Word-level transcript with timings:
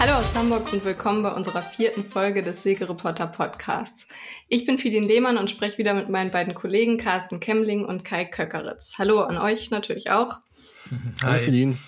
Hallo 0.00 0.12
aus 0.12 0.36
Hamburg 0.36 0.72
und 0.72 0.84
willkommen 0.84 1.24
bei 1.24 1.32
unserer 1.32 1.60
vierten 1.60 2.04
Folge 2.04 2.44
des 2.44 2.62
Segereporter 2.62 3.26
Podcasts. 3.26 4.06
Ich 4.46 4.64
bin 4.64 4.78
Fidin 4.78 5.02
Lehmann 5.02 5.36
und 5.36 5.50
spreche 5.50 5.76
wieder 5.76 5.92
mit 5.92 6.08
meinen 6.08 6.30
beiden 6.30 6.54
Kollegen 6.54 6.98
Carsten 6.98 7.40
Kemmling 7.40 7.84
und 7.84 8.04
Kai 8.04 8.24
Köckeritz. 8.24 8.92
Hallo 8.96 9.22
an 9.22 9.38
euch 9.38 9.70
natürlich 9.70 10.12
auch. 10.12 10.38
Hi, 11.24 11.40
Fidin. 11.40 11.78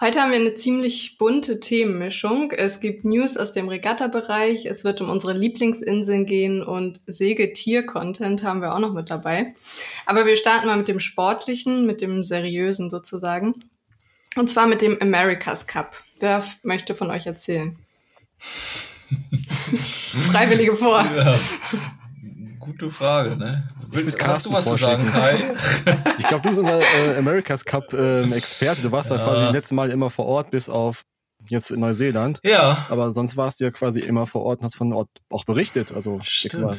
Heute 0.00 0.22
haben 0.22 0.30
wir 0.30 0.38
eine 0.38 0.54
ziemlich 0.54 1.18
bunte 1.18 1.60
Themenmischung. 1.60 2.52
Es 2.52 2.80
gibt 2.80 3.04
News 3.04 3.36
aus 3.36 3.52
dem 3.52 3.68
Regatta-Bereich, 3.68 4.64
es 4.64 4.82
wird 4.82 5.02
um 5.02 5.10
unsere 5.10 5.34
Lieblingsinseln 5.34 6.24
gehen 6.24 6.62
und 6.62 7.02
Segetier-Content 7.06 8.44
haben 8.44 8.62
wir 8.62 8.74
auch 8.74 8.78
noch 8.78 8.94
mit 8.94 9.10
dabei. 9.10 9.54
Aber 10.06 10.24
wir 10.24 10.36
starten 10.36 10.68
mal 10.68 10.78
mit 10.78 10.88
dem 10.88 11.00
Sportlichen, 11.00 11.84
mit 11.84 12.00
dem 12.00 12.22
Seriösen 12.22 12.88
sozusagen. 12.88 13.62
Und 14.36 14.48
zwar 14.48 14.66
mit 14.66 14.80
dem 14.80 15.00
America's 15.02 15.66
Cup. 15.66 16.02
Wer 16.18 16.42
möchte 16.62 16.94
von 16.94 17.10
euch 17.10 17.26
erzählen? 17.26 17.76
Freiwillige 20.30 20.74
vor. 20.74 21.04
Ja. 21.04 21.38
Gute 22.58 22.90
Frage, 22.90 23.36
ne? 23.36 23.66
Willst, 23.88 24.20
hast 24.26 24.46
du 24.46 24.52
was 24.52 24.64
zu 24.64 24.76
sagen, 24.76 25.06
Kai? 25.12 25.54
ich 26.18 26.26
glaube, 26.26 26.42
du 26.42 26.48
bist 26.48 26.58
unser 26.58 26.80
äh, 26.80 27.16
America's 27.16 27.64
Cup 27.64 27.92
äh, 27.92 28.28
Experte. 28.32 28.82
Du 28.82 28.90
warst 28.90 29.10
ja. 29.10 29.16
da 29.16 29.24
quasi 29.24 29.44
das 29.44 29.52
letzte 29.52 29.74
Mal 29.74 29.90
immer 29.90 30.10
vor 30.10 30.26
Ort, 30.26 30.50
bis 30.50 30.68
auf 30.68 31.02
jetzt 31.48 31.70
in 31.70 31.80
Neuseeland. 31.80 32.40
Ja. 32.42 32.86
Aber 32.88 33.12
sonst 33.12 33.36
warst 33.36 33.60
du 33.60 33.64
ja 33.64 33.70
quasi 33.70 34.00
immer 34.00 34.26
vor 34.26 34.42
Ort 34.42 34.60
und 34.60 34.64
hast 34.64 34.76
von 34.76 34.92
Ort 34.92 35.08
auch 35.30 35.44
berichtet. 35.44 35.92
Also 35.92 36.20
mal, 36.58 36.76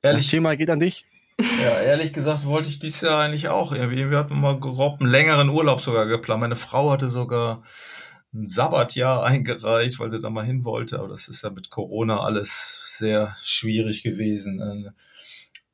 das 0.00 0.26
Thema 0.26 0.56
geht 0.56 0.70
an 0.70 0.80
dich. 0.80 1.04
Ja, 1.38 1.80
ehrlich 1.80 2.14
gesagt 2.14 2.46
wollte 2.46 2.70
ich 2.70 2.78
dies 2.78 3.02
Jahr 3.02 3.20
eigentlich 3.20 3.48
auch. 3.48 3.72
Wir 3.72 4.18
hatten 4.18 4.40
mal 4.40 4.58
grob 4.58 5.00
einen 5.00 5.10
längeren 5.10 5.50
Urlaub 5.50 5.82
sogar 5.82 6.06
geplant. 6.06 6.40
Meine 6.40 6.56
Frau 6.56 6.90
hatte 6.90 7.10
sogar 7.10 7.62
ein 8.34 8.48
Sabbatjahr 8.48 9.24
eingereicht, 9.24 9.98
weil 9.98 10.10
sie 10.10 10.20
da 10.20 10.30
mal 10.30 10.44
hin 10.44 10.64
wollte. 10.64 10.98
Aber 10.98 11.08
das 11.08 11.28
ist 11.28 11.42
ja 11.42 11.50
mit 11.50 11.70
Corona 11.70 12.20
alles 12.20 12.82
sehr 12.98 13.36
schwierig 13.40 14.02
gewesen. 14.02 14.94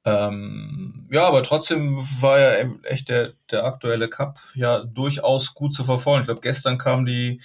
Ähm, 0.04 1.08
ja, 1.12 1.24
aber 1.26 1.42
trotzdem 1.42 1.98
war 2.20 2.38
ja 2.40 2.70
echt 2.82 3.08
der, 3.08 3.34
der 3.50 3.64
aktuelle 3.64 4.08
Cup 4.08 4.40
ja 4.54 4.82
durchaus 4.82 5.54
gut 5.54 5.74
zu 5.74 5.84
verfolgen. 5.84 6.22
Ich 6.22 6.26
glaube, 6.26 6.40
gestern 6.40 6.78
kam 6.78 7.06
die, 7.06 7.40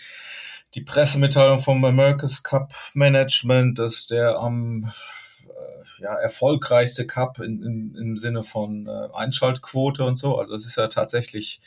die 0.73 0.81
Pressemitteilung 0.81 1.59
vom 1.59 1.83
America's 1.85 2.41
Cup 2.43 2.73
Management, 2.93 3.77
dass 3.77 4.07
der 4.07 4.37
am 4.39 4.91
äh, 5.45 6.03
ja, 6.03 6.15
erfolgreichste 6.15 7.05
Cup 7.05 7.39
in, 7.39 7.61
in, 7.61 7.95
im 7.95 8.17
Sinne 8.17 8.43
von 8.43 8.87
äh, 8.87 9.09
Einschaltquote 9.13 10.03
und 10.03 10.17
so. 10.17 10.37
Also 10.37 10.55
es 10.55 10.65
ist 10.65 10.77
ja 10.77 10.87
tatsächlich 10.87 11.61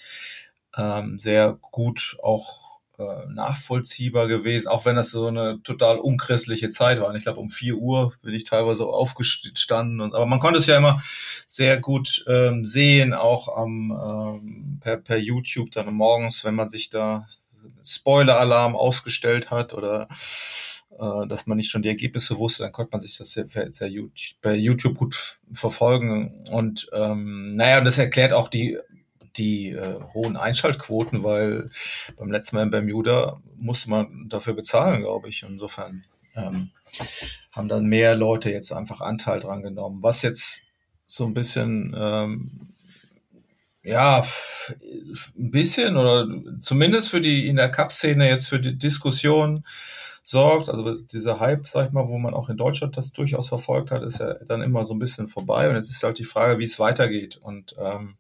ähm, 0.77 1.21
sehr 1.21 1.57
gut 1.61 2.17
auch 2.23 2.70
äh, 3.01 3.27
nachvollziehbar 3.33 4.29
gewesen, 4.29 4.69
auch 4.69 4.85
wenn 4.85 4.97
das 4.97 5.11
so 5.11 5.27
eine 5.27 5.63
total 5.63 5.99
unchristliche 5.99 6.69
Zeit 6.69 7.01
war. 7.01 7.09
Und 7.09 7.17
ich 7.17 7.23
glaube, 7.23 7.41
um 7.41 7.49
vier 7.49 7.77
Uhr 7.77 8.13
bin 8.23 8.35
ich 8.35 8.45
teilweise 8.45 8.85
aufgestanden. 8.85 10.01
Und, 10.01 10.15
aber 10.15 10.27
man 10.27 10.39
konnte 10.39 10.59
es 10.59 10.67
ja 10.67 10.77
immer 10.77 11.03
sehr 11.47 11.79
gut 11.79 12.25
ähm, 12.29 12.67
sehen, 12.67 13.15
auch 13.15 13.57
am 13.57 13.91
ähm, 13.91 14.79
per, 14.81 14.99
per 14.99 15.17
YouTube 15.17 15.73
dann 15.73 15.93
morgens, 15.95 16.45
wenn 16.45 16.55
man 16.55 16.69
sich 16.69 16.91
da 16.91 17.27
Spoiler-Alarm 17.83 18.77
ausgestellt 18.77 19.51
hat 19.51 19.73
oder 19.73 20.07
äh, 20.99 21.27
dass 21.27 21.47
man 21.47 21.57
nicht 21.57 21.71
schon 21.71 21.83
die 21.83 21.89
Ergebnisse 21.89 22.37
wusste, 22.37 22.65
dann 22.65 22.73
konnte 22.73 22.93
man 22.93 23.01
sich 23.01 23.17
das 23.17 23.33
sehr, 23.33 23.47
sehr 23.71 23.91
bei 24.43 24.55
YouTube 24.55 24.99
gut 24.99 25.39
verfolgen. 25.53 26.45
Und 26.51 26.91
ähm, 26.93 27.57
naja, 27.57 27.81
das 27.81 27.97
erklärt 27.97 28.35
auch 28.35 28.49
die 28.49 28.79
die 29.37 29.71
äh, 29.71 30.01
hohen 30.15 30.37
Einschaltquoten, 30.37 31.23
weil 31.23 31.71
beim 32.17 32.31
letzten 32.31 32.57
Mal 32.57 32.65
in 32.65 32.71
Bermuda 32.71 33.41
musste 33.57 33.91
man 33.91 34.29
dafür 34.29 34.55
bezahlen, 34.55 35.03
glaube 35.03 35.29
ich. 35.29 35.43
Insofern 35.43 36.05
ähm, 36.35 36.71
haben 37.53 37.69
dann 37.69 37.87
mehr 37.87 38.17
Leute 38.17 38.51
jetzt 38.51 38.73
einfach 38.73 39.01
Anteil 39.01 39.41
dran 39.41 39.63
genommen. 39.63 40.03
Was 40.03 40.23
jetzt 40.23 40.63
so 41.07 41.25
ein 41.25 41.35
bisschen, 41.35 41.95
ähm, 41.99 42.75
ja, 43.83 44.25
ein 44.69 45.51
bisschen 45.51 45.97
oder 45.97 46.27
zumindest 46.61 47.09
für 47.09 47.21
die 47.21 47.49
in 47.49 47.57
der 47.57 47.71
Cup-Szene 47.71 48.29
jetzt 48.29 48.47
für 48.47 48.61
die 48.61 48.77
Diskussion 48.79 49.65
sorgt. 50.23 50.69
Also 50.69 51.05
dieser 51.07 51.41
Hype, 51.41 51.67
sag 51.67 51.89
ich 51.89 51.93
mal, 51.93 52.09
wo 52.09 52.19
man 52.19 52.35
auch 52.35 52.49
in 52.49 52.57
Deutschland 52.57 52.97
das 52.97 53.13
durchaus 53.13 53.49
verfolgt 53.49 53.91
hat, 53.91 54.03
ist 54.03 54.21
ja 54.21 54.35
dann 54.45 54.63
immer 54.63 54.85
so 54.85 54.95
ein 54.95 54.99
bisschen 54.99 55.29
vorbei. 55.29 55.69
Und 55.69 55.77
jetzt 55.77 55.91
ist 55.91 56.03
halt 56.03 56.19
die 56.19 56.25
Frage, 56.25 56.59
wie 56.59 56.65
es 56.65 56.79
weitergeht. 56.79 57.37
Und 57.37 57.75
ähm, 57.79 58.17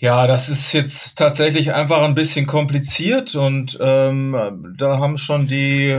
ja, 0.00 0.26
das 0.26 0.48
ist 0.48 0.72
jetzt 0.72 1.18
tatsächlich 1.18 1.74
einfach 1.74 2.00
ein 2.00 2.14
bisschen 2.14 2.46
kompliziert 2.46 3.34
und 3.34 3.76
ähm, 3.82 4.74
da 4.78 4.98
haben 4.98 5.18
schon 5.18 5.46
die 5.46 5.94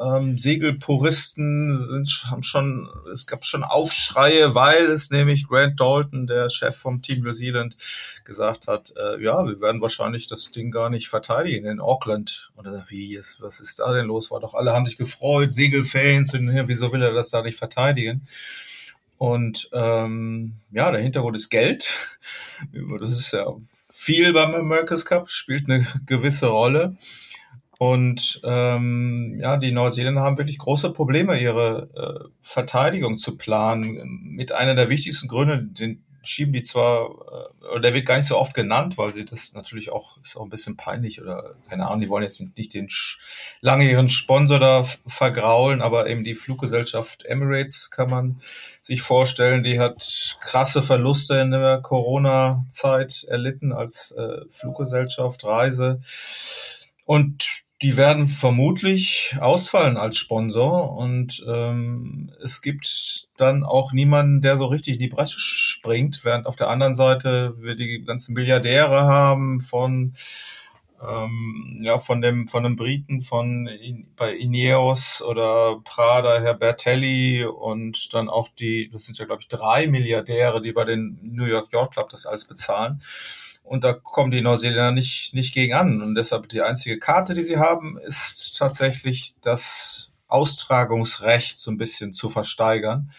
ähm, 0.00 0.36
Segelpuristen 0.36 1.78
sind, 1.78 2.26
haben 2.28 2.42
schon, 2.42 2.88
es 3.12 3.24
gab 3.28 3.44
schon 3.44 3.62
Aufschreie, 3.62 4.56
weil 4.56 4.86
es 4.86 5.12
nämlich 5.12 5.46
Grant 5.46 5.78
Dalton, 5.78 6.26
der 6.26 6.50
Chef 6.50 6.76
vom 6.76 7.02
Team 7.02 7.22
New 7.22 7.32
Zealand, 7.32 7.76
gesagt 8.24 8.66
hat, 8.66 8.92
äh, 8.96 9.22
ja, 9.22 9.46
wir 9.46 9.60
werden 9.60 9.80
wahrscheinlich 9.80 10.26
das 10.26 10.50
Ding 10.50 10.72
gar 10.72 10.90
nicht 10.90 11.06
verteidigen 11.06 11.66
in 11.66 11.78
Auckland. 11.78 12.50
Oder 12.56 12.84
wie 12.88 13.14
ist, 13.14 13.40
was 13.40 13.60
ist 13.60 13.78
da 13.78 13.92
denn 13.92 14.06
los? 14.06 14.32
War 14.32 14.40
doch 14.40 14.54
alle 14.54 14.72
haben 14.72 14.86
sich 14.86 14.98
gefreut, 14.98 15.52
Segelfans, 15.52 16.34
und 16.34 16.50
wieso 16.66 16.92
will 16.92 17.02
er 17.02 17.12
das 17.12 17.30
da 17.30 17.42
nicht 17.42 17.58
verteidigen? 17.58 18.26
Und 19.18 19.68
ähm, 19.72 20.56
ja, 20.70 20.90
der 20.90 21.00
Hintergrund 21.00 21.36
ist 21.36 21.50
Geld. 21.50 21.98
Das 22.98 23.10
ist 23.10 23.32
ja 23.32 23.44
viel 23.92 24.32
beim 24.32 24.54
America's 24.54 25.04
Cup, 25.04 25.28
spielt 25.28 25.68
eine 25.68 25.86
gewisse 26.06 26.46
Rolle. 26.46 26.96
Und 27.78 28.40
ähm, 28.44 29.36
ja, 29.38 29.58
die 29.58 29.72
Neuseeländer 29.72 30.22
haben 30.22 30.38
wirklich 30.38 30.56
große 30.56 30.92
Probleme, 30.94 31.38
ihre 31.38 31.90
äh, 31.94 32.28
Verteidigung 32.40 33.18
zu 33.18 33.36
planen. 33.36 34.00
Mit 34.22 34.52
einer 34.52 34.74
der 34.74 34.88
wichtigsten 34.88 35.28
Gründe, 35.28 35.64
den, 35.64 36.05
schieben 36.26 36.52
die 36.52 36.62
zwar, 36.62 37.50
äh, 37.74 37.80
der 37.80 37.94
wird 37.94 38.06
gar 38.06 38.16
nicht 38.16 38.26
so 38.26 38.38
oft 38.38 38.54
genannt, 38.54 38.98
weil 38.98 39.12
sie 39.12 39.24
das 39.24 39.54
natürlich 39.54 39.90
auch, 39.90 40.18
ist 40.22 40.36
auch 40.36 40.42
ein 40.42 40.50
bisschen 40.50 40.76
peinlich 40.76 41.20
oder 41.20 41.54
keine 41.68 41.86
Ahnung, 41.86 42.00
die 42.00 42.08
wollen 42.08 42.22
jetzt 42.22 42.42
nicht 42.56 42.74
den 42.74 42.88
langjährigen 43.60 44.08
Sponsor 44.08 44.58
da 44.58 44.84
vergraulen, 45.06 45.82
aber 45.82 46.08
eben 46.08 46.24
die 46.24 46.34
Fluggesellschaft 46.34 47.24
Emirates 47.24 47.90
kann 47.90 48.10
man 48.10 48.40
sich 48.82 49.02
vorstellen, 49.02 49.62
die 49.62 49.80
hat 49.80 50.36
krasse 50.40 50.82
Verluste 50.82 51.38
in 51.40 51.50
der 51.50 51.80
Corona-Zeit 51.82 53.24
erlitten 53.28 53.72
als 53.72 54.12
äh, 54.12 54.42
Fluggesellschaft, 54.50 55.44
Reise. 55.44 56.00
Und 57.04 57.65
die 57.82 57.96
werden 57.98 58.26
vermutlich 58.26 59.36
ausfallen 59.38 59.98
als 59.98 60.16
Sponsor 60.16 60.96
und 60.96 61.44
ähm, 61.46 62.32
es 62.42 62.62
gibt 62.62 63.28
dann 63.36 63.64
auch 63.64 63.92
niemanden, 63.92 64.40
der 64.40 64.56
so 64.56 64.66
richtig 64.66 64.94
in 64.94 65.00
die 65.00 65.08
Bresche 65.08 65.38
springt, 65.38 66.24
während 66.24 66.46
auf 66.46 66.56
der 66.56 66.70
anderen 66.70 66.94
Seite 66.94 67.54
wir 67.58 67.74
die 67.74 68.02
ganzen 68.02 68.32
Milliardäre 68.32 69.02
haben 69.02 69.60
von 69.60 70.14
ähm, 71.06 71.78
ja 71.82 71.98
von 71.98 72.22
dem 72.22 72.48
von 72.48 72.62
dem 72.62 72.76
Briten 72.76 73.20
von 73.20 73.68
bei 74.16 74.34
Ineos 74.34 75.20
oder 75.20 75.78
Prada 75.84 76.40
Herr 76.40 76.54
Bertelli 76.54 77.44
und 77.44 78.14
dann 78.14 78.30
auch 78.30 78.48
die 78.58 78.88
das 78.90 79.04
sind 79.04 79.18
ja 79.18 79.26
glaube 79.26 79.42
ich 79.42 79.48
drei 79.48 79.86
Milliardäre, 79.86 80.62
die 80.62 80.72
bei 80.72 80.84
den 80.84 81.18
New 81.22 81.44
York 81.44 81.70
Yacht 81.74 81.92
Club 81.92 82.08
das 82.08 82.24
alles 82.24 82.46
bezahlen. 82.46 83.02
Und 83.66 83.82
da 83.82 83.92
kommen 83.92 84.30
die 84.30 84.42
Neuseeländer 84.42 84.92
nicht, 84.92 85.34
nicht 85.34 85.52
gegen 85.52 85.74
an. 85.74 86.00
Und 86.00 86.14
deshalb 86.14 86.48
die 86.48 86.62
einzige 86.62 86.98
Karte, 86.98 87.34
die 87.34 87.42
sie 87.42 87.58
haben, 87.58 87.98
ist 87.98 88.56
tatsächlich 88.56 89.34
das 89.42 90.10
Austragungsrecht 90.28 91.58
so 91.58 91.70
ein 91.70 91.78
bisschen 91.78 92.14
zu 92.14 92.30
versteigern. 92.30 93.12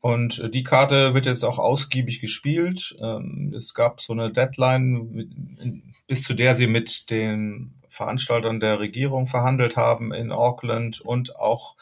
Und 0.00 0.52
die 0.52 0.64
Karte 0.64 1.14
wird 1.14 1.26
jetzt 1.26 1.44
auch 1.44 1.58
ausgiebig 1.58 2.20
gespielt. 2.20 2.96
Ähm, 3.00 3.54
es 3.56 3.72
gab 3.72 4.00
so 4.00 4.12
eine 4.12 4.30
Deadline, 4.30 5.82
bis 6.06 6.24
zu 6.24 6.34
der 6.34 6.54
sie 6.54 6.66
mit 6.66 7.08
den 7.10 7.74
Veranstaltern 7.88 8.58
der 8.58 8.80
Regierung 8.80 9.26
verhandelt 9.26 9.76
haben 9.76 10.12
in 10.12 10.32
Auckland 10.32 11.00
und 11.00 11.36
auch 11.36 11.76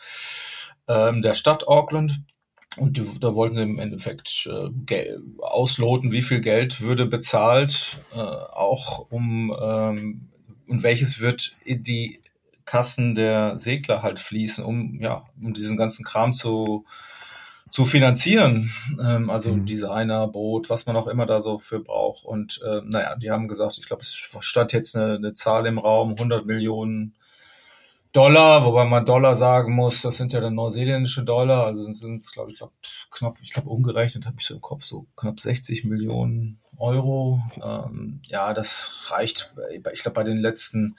ähm, 0.87 1.23
der 1.23 1.35
Stadt 1.35 1.67
Auckland. 1.67 2.21
Und 2.77 2.97
die, 2.97 3.07
da 3.21 3.35
wollten 3.35 3.57
sie 3.57 3.63
im 3.63 3.79
Endeffekt 3.79 4.49
äh, 4.49 5.17
ausloten, 5.39 6.13
wie 6.13 6.23
viel 6.23 6.41
Geld 6.41 6.81
würde 6.81 7.07
bezahlt, 7.07 7.99
äh, 8.15 8.19
auch 8.19 9.11
um 9.11 9.55
ähm, 9.61 10.29
und 10.69 10.85
welches 10.85 11.19
wird 11.19 11.57
in 11.65 11.83
die 11.83 12.21
Kassen 12.65 13.17
der 13.17 13.59
Segler 13.59 14.03
halt 14.03 14.21
fließen, 14.21 14.65
um 14.65 15.01
ja, 15.01 15.25
um 15.43 15.53
diesen 15.53 15.77
ganzen 15.77 16.05
Kram 16.05 16.33
zu 16.35 16.85
zu 17.71 17.85
finanzieren, 17.85 18.73
ähm, 19.01 19.31
also 19.31 19.53
mhm. 19.53 19.65
Designer, 19.65 20.27
Boot, 20.27 20.71
was 20.71 20.87
man 20.87 20.97
auch 20.97 21.07
immer 21.07 21.27
da 21.27 21.41
so 21.41 21.61
für 21.61 21.81
braucht. 21.81 22.25
Und 22.25 22.61
äh, 22.67 22.81
naja, 22.85 23.15
die 23.17 23.31
haben 23.31 23.49
gesagt, 23.49 23.79
ich 23.79 23.87
glaube, 23.87 24.03
es 24.03 24.29
stand 24.41 24.73
jetzt 24.73 24.97
eine, 24.97 25.15
eine 25.15 25.33
Zahl 25.35 25.67
im 25.67 25.79
Raum, 25.79 26.11
100 26.11 26.47
Millionen 26.47 27.15
Dollar, 28.13 28.65
wobei 28.65 28.85
man 28.87 29.07
Dollar 29.07 29.37
sagen 29.37 29.73
muss, 29.73 30.03
das 30.03 30.17
sind 30.17 30.33
ja 30.33 30.41
dann 30.41 30.55
neuseeländische 30.55 31.25
Dollar, 31.25 31.67
also 31.67 31.93
sind 31.93 32.17
es, 32.17 32.33
glaube 32.33 32.51
ich, 32.51 32.59
glaub, 32.59 32.73
knapp, 33.11 33.37
ich 33.41 33.53
glaube, 33.53 33.69
umgerechnet 33.69 34.27
habe 34.27 34.37
ich 34.41 34.47
so 34.47 34.55
im 34.55 34.61
Kopf 34.61 34.85
so 34.85 35.07
knapp 35.17 35.39
60 35.39 35.85
Millionen 35.85 36.61
Euro. 36.77 37.41
Ähm, 37.63 38.21
ja, 38.25 38.53
das 38.53 39.11
reicht, 39.11 39.55
ich 39.93 40.03
glaube, 40.03 40.15
bei 40.15 40.25
den 40.25 40.39
letzten 40.39 40.97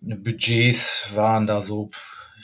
Budgets 0.00 1.08
waren 1.14 1.46
da 1.46 1.60
so, 1.60 1.90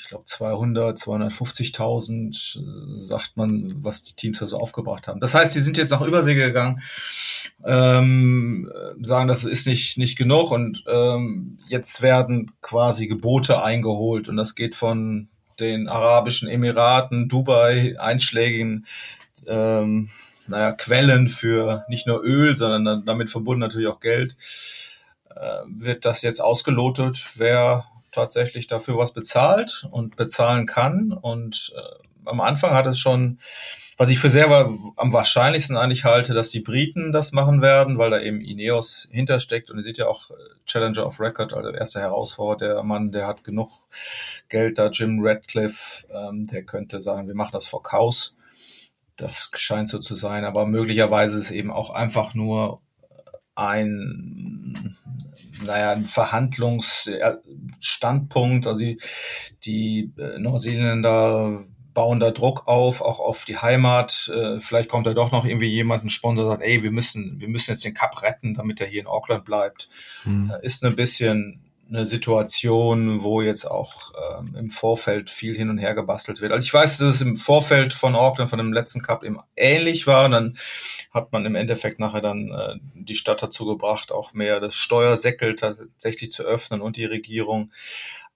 ich 0.08 0.10
glaube 0.10 0.24
200, 0.24 0.96
250.000, 0.96 3.02
sagt 3.02 3.36
man, 3.36 3.84
was 3.84 4.04
die 4.04 4.14
Teams 4.14 4.38
da 4.38 4.46
so 4.46 4.58
aufgebracht 4.58 5.06
haben. 5.06 5.20
Das 5.20 5.34
heißt, 5.34 5.54
die 5.54 5.60
sind 5.60 5.76
jetzt 5.76 5.90
nach 5.90 6.00
Übersee 6.00 6.34
gegangen, 6.34 6.80
ähm, 7.62 8.72
sagen, 9.02 9.28
das 9.28 9.44
ist 9.44 9.66
nicht, 9.66 9.98
nicht 9.98 10.16
genug 10.16 10.50
und 10.50 10.82
ähm, 10.88 11.58
jetzt 11.68 12.00
werden 12.00 12.52
quasi 12.62 13.06
Gebote 13.06 13.62
eingeholt 13.62 14.30
und 14.30 14.38
das 14.38 14.54
geht 14.54 14.74
von 14.74 15.28
den 15.60 15.88
Arabischen 15.88 16.48
Emiraten, 16.48 17.28
Dubai, 17.28 18.00
einschlägigen 18.00 18.86
ähm, 19.46 20.08
naja, 20.46 20.72
Quellen 20.72 21.28
für 21.28 21.84
nicht 21.90 22.06
nur 22.06 22.24
Öl, 22.24 22.56
sondern 22.56 23.04
damit 23.04 23.28
verbunden 23.28 23.60
natürlich 23.60 23.88
auch 23.88 24.00
Geld 24.00 24.38
äh, 25.36 25.58
wird 25.66 26.06
das 26.06 26.22
jetzt 26.22 26.40
ausgelotet, 26.40 27.26
wer 27.34 27.84
tatsächlich 28.12 28.66
dafür 28.66 28.98
was 28.98 29.12
bezahlt 29.12 29.86
und 29.90 30.16
bezahlen 30.16 30.66
kann. 30.66 31.12
Und 31.12 31.74
äh, 31.76 32.28
am 32.28 32.40
Anfang 32.40 32.72
hat 32.72 32.86
es 32.86 32.98
schon, 32.98 33.38
was 33.96 34.10
ich 34.10 34.18
für 34.18 34.30
sehr 34.30 34.48
am 34.96 35.12
wahrscheinlichsten 35.12 35.76
eigentlich 35.76 36.04
halte, 36.04 36.34
dass 36.34 36.50
die 36.50 36.60
Briten 36.60 37.10
das 37.12 37.32
machen 37.32 37.62
werden, 37.62 37.98
weil 37.98 38.10
da 38.10 38.20
eben 38.20 38.40
Ineos 38.40 39.08
hintersteckt. 39.10 39.70
Und 39.70 39.78
ihr 39.78 39.84
seht 39.84 39.98
ja 39.98 40.06
auch 40.06 40.30
äh, 40.30 40.34
Challenger 40.66 41.06
of 41.06 41.20
Record, 41.20 41.52
also 41.52 41.70
erster 41.70 42.00
Herausforderer, 42.00 42.74
der 42.74 42.82
Mann, 42.84 43.12
der 43.12 43.26
hat 43.26 43.44
genug 43.44 43.70
Geld 44.48 44.78
da, 44.78 44.90
Jim 44.90 45.18
Radcliffe, 45.20 46.06
ähm, 46.12 46.46
der 46.46 46.62
könnte 46.62 47.00
sagen, 47.02 47.26
wir 47.26 47.34
machen 47.34 47.52
das 47.52 47.66
vor 47.66 47.82
Chaos. 47.82 48.34
Das 49.16 49.50
scheint 49.56 49.88
so 49.88 49.98
zu 49.98 50.14
sein, 50.14 50.44
aber 50.44 50.64
möglicherweise 50.66 51.38
ist 51.38 51.46
es 51.46 51.50
eben 51.50 51.72
auch 51.72 51.90
einfach 51.90 52.34
nur 52.34 52.80
ein 53.56 54.96
naja, 55.62 55.92
ein 55.92 56.04
Verhandlungsstandpunkt. 56.04 58.66
Also 58.66 58.80
die, 58.80 59.00
die 59.64 60.12
äh, 60.18 60.38
Neuseeländer 60.38 61.64
bauen 61.94 62.20
da 62.20 62.30
Druck 62.30 62.68
auf, 62.68 63.00
auch 63.00 63.18
auf 63.18 63.44
die 63.44 63.58
Heimat. 63.58 64.30
Äh, 64.32 64.60
vielleicht 64.60 64.88
kommt 64.88 65.06
da 65.06 65.14
doch 65.14 65.32
noch 65.32 65.44
irgendwie 65.44 65.68
jemand, 65.68 66.04
ein 66.04 66.10
Sponsor, 66.10 66.50
sagt, 66.50 66.62
ey, 66.62 66.82
wir 66.82 66.92
müssen, 66.92 67.40
wir 67.40 67.48
müssen 67.48 67.72
jetzt 67.72 67.84
den 67.84 67.94
Cup 67.94 68.22
retten, 68.22 68.54
damit 68.54 68.80
er 68.80 68.86
hier 68.86 69.00
in 69.00 69.06
Auckland 69.06 69.44
bleibt. 69.44 69.88
Hm. 70.22 70.52
Ist 70.62 70.84
ein 70.84 70.96
bisschen 70.96 71.67
eine 71.88 72.06
Situation, 72.06 73.22
wo 73.22 73.40
jetzt 73.40 73.64
auch 73.64 74.12
ähm, 74.38 74.54
im 74.54 74.70
Vorfeld 74.70 75.30
viel 75.30 75.56
hin 75.56 75.70
und 75.70 75.78
her 75.78 75.94
gebastelt 75.94 76.40
wird. 76.40 76.52
Also 76.52 76.66
ich 76.66 76.74
weiß, 76.74 76.98
dass 76.98 77.16
es 77.16 77.20
im 77.22 77.36
Vorfeld 77.36 77.94
von 77.94 78.14
Auckland, 78.14 78.50
von 78.50 78.58
dem 78.58 78.72
letzten 78.72 79.00
Cup 79.02 79.24
eben 79.24 79.38
ähnlich 79.56 80.06
war. 80.06 80.28
dann 80.28 80.58
hat 81.12 81.32
man 81.32 81.46
im 81.46 81.54
Endeffekt 81.54 81.98
nachher 81.98 82.20
dann 82.20 82.50
äh, 82.50 82.74
die 82.94 83.14
Stadt 83.14 83.42
dazu 83.42 83.64
gebracht, 83.64 84.12
auch 84.12 84.34
mehr 84.34 84.60
das 84.60 84.76
Steuersäckel 84.76 85.54
tatsächlich 85.54 86.30
zu 86.30 86.42
öffnen 86.42 86.82
und 86.82 86.96
die 86.96 87.06
Regierung. 87.06 87.72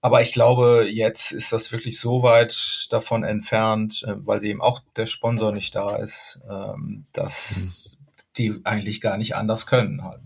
Aber 0.01 0.21
ich 0.21 0.33
glaube, 0.33 0.87
jetzt 0.91 1.31
ist 1.31 1.53
das 1.53 1.71
wirklich 1.71 1.99
so 1.99 2.23
weit 2.23 2.87
davon 2.89 3.23
entfernt, 3.23 4.03
äh, 4.07 4.15
weil 4.17 4.39
sie 4.41 4.49
eben 4.49 4.61
auch 4.61 4.81
der 4.95 5.05
Sponsor 5.05 5.51
nicht 5.51 5.75
da 5.75 5.95
ist, 5.95 6.41
ähm, 6.49 7.05
dass 7.13 7.99
mhm. 7.99 8.23
die 8.37 8.61
eigentlich 8.63 8.99
gar 8.99 9.17
nicht 9.17 9.35
anders 9.35 9.67
können 9.67 10.03
halt. 10.03 10.19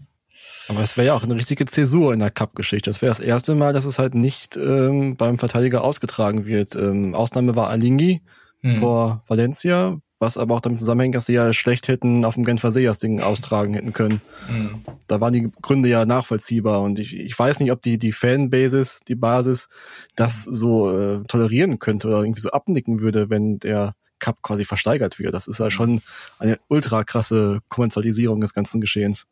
Aber 0.69 0.81
es 0.81 0.97
wäre 0.97 1.07
ja 1.07 1.13
auch 1.13 1.23
eine 1.23 1.35
richtige 1.35 1.65
Zäsur 1.65 2.13
in 2.13 2.19
der 2.19 2.31
Cup-Geschichte. 2.31 2.89
Das 2.89 3.01
wäre 3.01 3.11
das 3.11 3.19
erste 3.19 3.55
Mal, 3.55 3.73
dass 3.73 3.85
es 3.85 3.99
halt 3.99 4.15
nicht 4.15 4.57
ähm, 4.57 5.15
beim 5.15 5.37
Verteidiger 5.37 5.83
ausgetragen 5.83 6.45
wird. 6.45 6.75
Ähm, 6.75 7.15
Ausnahme 7.15 7.55
war 7.55 7.69
Alingi 7.69 8.21
mhm. 8.61 8.75
vor 8.75 9.23
Valencia, 9.27 9.97
was 10.19 10.37
aber 10.37 10.55
auch 10.55 10.61
damit 10.61 10.79
zusammenhängt, 10.79 11.15
dass 11.15 11.27
sie 11.27 11.33
ja 11.33 11.53
schlecht 11.53 11.87
hätten 11.87 12.25
auf 12.25 12.35
dem 12.35 12.43
Genfer 12.43 12.71
See 12.71 12.85
das 12.85 12.99
Ding 12.99 13.21
austragen 13.21 13.75
hätten 13.75 13.93
können. 13.93 14.21
Mhm. 14.49 14.81
Da 15.07 15.21
waren 15.21 15.33
die 15.33 15.49
Gründe 15.61 15.89
ja 15.89 16.05
nachvollziehbar 16.05 16.81
und 16.81 16.99
ich, 16.99 17.15
ich 17.17 17.37
weiß 17.37 17.59
nicht, 17.59 17.71
ob 17.71 17.81
die, 17.81 17.97
die 17.97 18.11
Fanbasis, 18.11 19.01
die 19.07 19.15
Basis, 19.15 19.69
das 20.15 20.47
mhm. 20.47 20.53
so 20.53 20.97
äh, 20.97 21.23
tolerieren 21.27 21.79
könnte 21.79 22.07
oder 22.07 22.23
irgendwie 22.23 22.41
so 22.41 22.49
abnicken 22.49 22.99
würde, 22.99 23.29
wenn 23.29 23.59
der 23.59 23.95
Cup 24.19 24.41
quasi 24.41 24.65
versteigert 24.65 25.19
wird. 25.19 25.33
Das 25.33 25.47
ist 25.47 25.59
ja 25.59 25.65
mhm. 25.65 25.71
schon 25.71 26.01
eine 26.39 26.59
ultra 26.67 27.03
krasse 27.03 27.59
Kommerzialisierung 27.69 28.41
des 28.41 28.53
ganzen 28.53 28.81
Geschehens. 28.81 29.27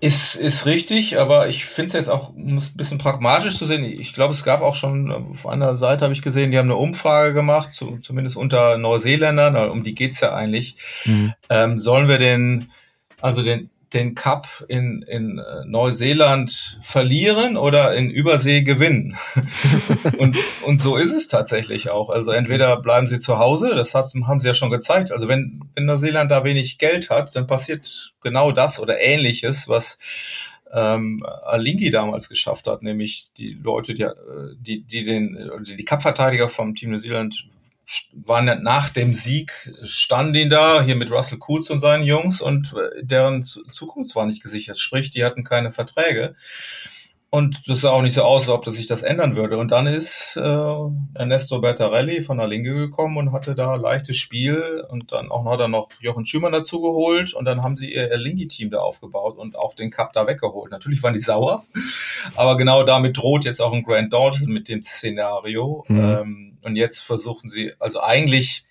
Ist, 0.00 0.36
ist 0.36 0.64
richtig, 0.66 1.18
aber 1.18 1.48
ich 1.48 1.64
finde 1.64 1.88
es 1.88 1.92
jetzt 1.94 2.08
auch 2.08 2.30
ein 2.34 2.62
bisschen 2.76 2.98
pragmatisch 2.98 3.58
zu 3.58 3.66
sehen. 3.66 3.84
Ich 3.84 4.14
glaube, 4.14 4.32
es 4.32 4.44
gab 4.44 4.62
auch 4.62 4.76
schon 4.76 5.10
auf 5.10 5.46
einer 5.46 5.74
Seite, 5.74 6.04
habe 6.04 6.14
ich 6.14 6.22
gesehen, 6.22 6.52
die 6.52 6.58
haben 6.58 6.66
eine 6.66 6.76
Umfrage 6.76 7.34
gemacht, 7.34 7.72
zu, 7.72 7.98
zumindest 7.98 8.36
unter 8.36 8.78
Neuseeländern, 8.78 9.56
um 9.70 9.82
die 9.82 9.96
geht's 9.96 10.20
ja 10.20 10.34
eigentlich. 10.34 10.76
Mhm. 11.04 11.34
Ähm, 11.50 11.78
sollen 11.78 12.08
wir 12.08 12.18
den, 12.18 12.70
also 13.20 13.42
den 13.42 13.70
den 13.92 14.14
Cup 14.14 14.64
in, 14.68 15.02
in 15.02 15.38
äh, 15.38 15.64
Neuseeland 15.64 16.78
verlieren 16.82 17.56
oder 17.56 17.94
in 17.94 18.10
Übersee 18.10 18.62
gewinnen. 18.62 19.16
und, 20.18 20.36
und 20.64 20.80
so 20.80 20.96
ist 20.96 21.14
es 21.14 21.28
tatsächlich 21.28 21.90
auch. 21.90 22.10
Also 22.10 22.30
entweder 22.32 22.80
bleiben 22.80 23.06
sie 23.06 23.18
zu 23.18 23.38
Hause, 23.38 23.74
das 23.74 23.94
haben 23.94 24.40
sie 24.40 24.46
ja 24.46 24.54
schon 24.54 24.70
gezeigt. 24.70 25.10
Also 25.10 25.28
wenn, 25.28 25.64
wenn 25.74 25.86
Neuseeland 25.86 26.30
da 26.30 26.44
wenig 26.44 26.78
Geld 26.78 27.10
hat, 27.10 27.34
dann 27.34 27.46
passiert 27.46 28.12
genau 28.20 28.52
das 28.52 28.78
oder 28.78 29.00
ähnliches, 29.00 29.68
was 29.68 29.98
ähm, 30.72 31.24
Alingi 31.44 31.90
damals 31.90 32.28
geschafft 32.28 32.66
hat, 32.66 32.82
nämlich 32.82 33.32
die 33.38 33.54
Leute, 33.54 33.94
die, 33.94 34.02
äh, 34.02 34.14
die, 34.58 34.82
die 34.82 35.02
den, 35.02 35.50
die 35.64 35.84
Cup-Verteidiger 35.84 36.48
vom 36.48 36.74
Team 36.74 36.90
Neuseeland 36.90 37.48
waren 38.12 38.62
nach 38.62 38.90
dem 38.90 39.14
Sieg, 39.14 39.72
standen 39.82 40.32
die 40.34 40.48
da, 40.48 40.82
hier 40.82 40.96
mit 40.96 41.10
Russell 41.10 41.38
Kutz 41.38 41.70
und 41.70 41.80
seinen 41.80 42.04
Jungs 42.04 42.40
und 42.40 42.74
äh, 42.74 43.02
deren 43.02 43.42
Zukunft 43.42 44.14
war 44.14 44.26
nicht 44.26 44.42
gesichert. 44.42 44.78
Sprich, 44.78 45.10
die 45.10 45.24
hatten 45.24 45.44
keine 45.44 45.72
Verträge. 45.72 46.34
Und 47.30 47.68
das 47.68 47.82
sah 47.82 47.90
auch 47.90 48.00
nicht 48.00 48.14
so 48.14 48.22
aus, 48.22 48.42
als 48.42 48.50
ob 48.50 48.64
das 48.64 48.76
sich 48.76 48.86
das 48.86 49.02
ändern 49.02 49.36
würde. 49.36 49.58
Und 49.58 49.70
dann 49.70 49.86
ist 49.86 50.38
äh, 50.38 50.76
Ernesto 51.14 51.60
Bertarelli 51.60 52.22
von 52.22 52.38
der 52.38 52.46
Linke 52.46 52.72
gekommen 52.72 53.18
und 53.18 53.32
hatte 53.32 53.54
da 53.54 53.74
leichtes 53.74 54.16
Spiel 54.16 54.82
und 54.88 55.12
dann 55.12 55.30
auch 55.30 55.44
noch 55.44 55.52
hat 55.52 55.60
er 55.60 55.68
noch 55.68 55.90
Jochen 56.00 56.24
Schümann 56.24 56.52
dazu 56.52 56.80
geholt 56.80 57.34
und 57.34 57.44
dann 57.44 57.62
haben 57.62 57.76
sie 57.76 57.92
ihr 57.92 58.10
Erlingi-Team 58.10 58.70
da 58.70 58.78
aufgebaut 58.78 59.36
und 59.36 59.56
auch 59.56 59.74
den 59.74 59.90
Cup 59.90 60.14
da 60.14 60.26
weggeholt. 60.26 60.72
Natürlich 60.72 61.02
waren 61.02 61.12
die 61.12 61.20
sauer, 61.20 61.64
aber 62.34 62.56
genau 62.56 62.82
damit 62.82 63.18
droht 63.18 63.44
jetzt 63.44 63.60
auch 63.60 63.74
ein 63.74 63.82
Grand 63.82 64.10
Dalton 64.10 64.46
mit 64.46 64.70
dem 64.70 64.82
Szenario. 64.82 65.84
Mhm. 65.88 65.98
Ähm, 65.98 66.58
und 66.62 66.76
jetzt 66.76 67.00
versuchen 67.00 67.50
sie, 67.50 67.72
also 67.78 68.00
eigentlich 68.00 68.64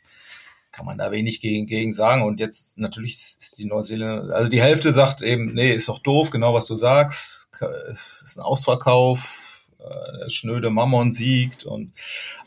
kann 0.78 0.86
man 0.86 1.00
da 1.00 1.12
wenig 1.12 1.42
gegen, 1.42 1.66
gegen 1.66 1.92
sagen. 1.92 2.22
Und 2.22 2.40
jetzt 2.40 2.78
natürlich 2.78 3.16
ist 3.40 3.58
die 3.58 3.66
Neuseeländer, 3.66 4.36
also 4.36 4.50
die 4.52 4.62
Hälfte 4.62 4.92
sagt 4.92 5.24
eben, 5.24 5.56
nee, 5.56 5.74
ist 5.74 5.90
doch 5.90 5.98
doof, 5.98 6.30
genau 6.30 6.54
was 6.54 6.68
du 6.68 6.76
sagst. 6.76 7.50
Es 7.90 8.22
ist 8.24 8.38
ein 8.38 8.44
Ausverkauf, 8.44 9.66
äh, 9.80 10.20
der 10.20 10.30
schnöde 10.30 10.70
Mammon 10.70 11.12
siegt 11.12 11.66
und 11.66 11.94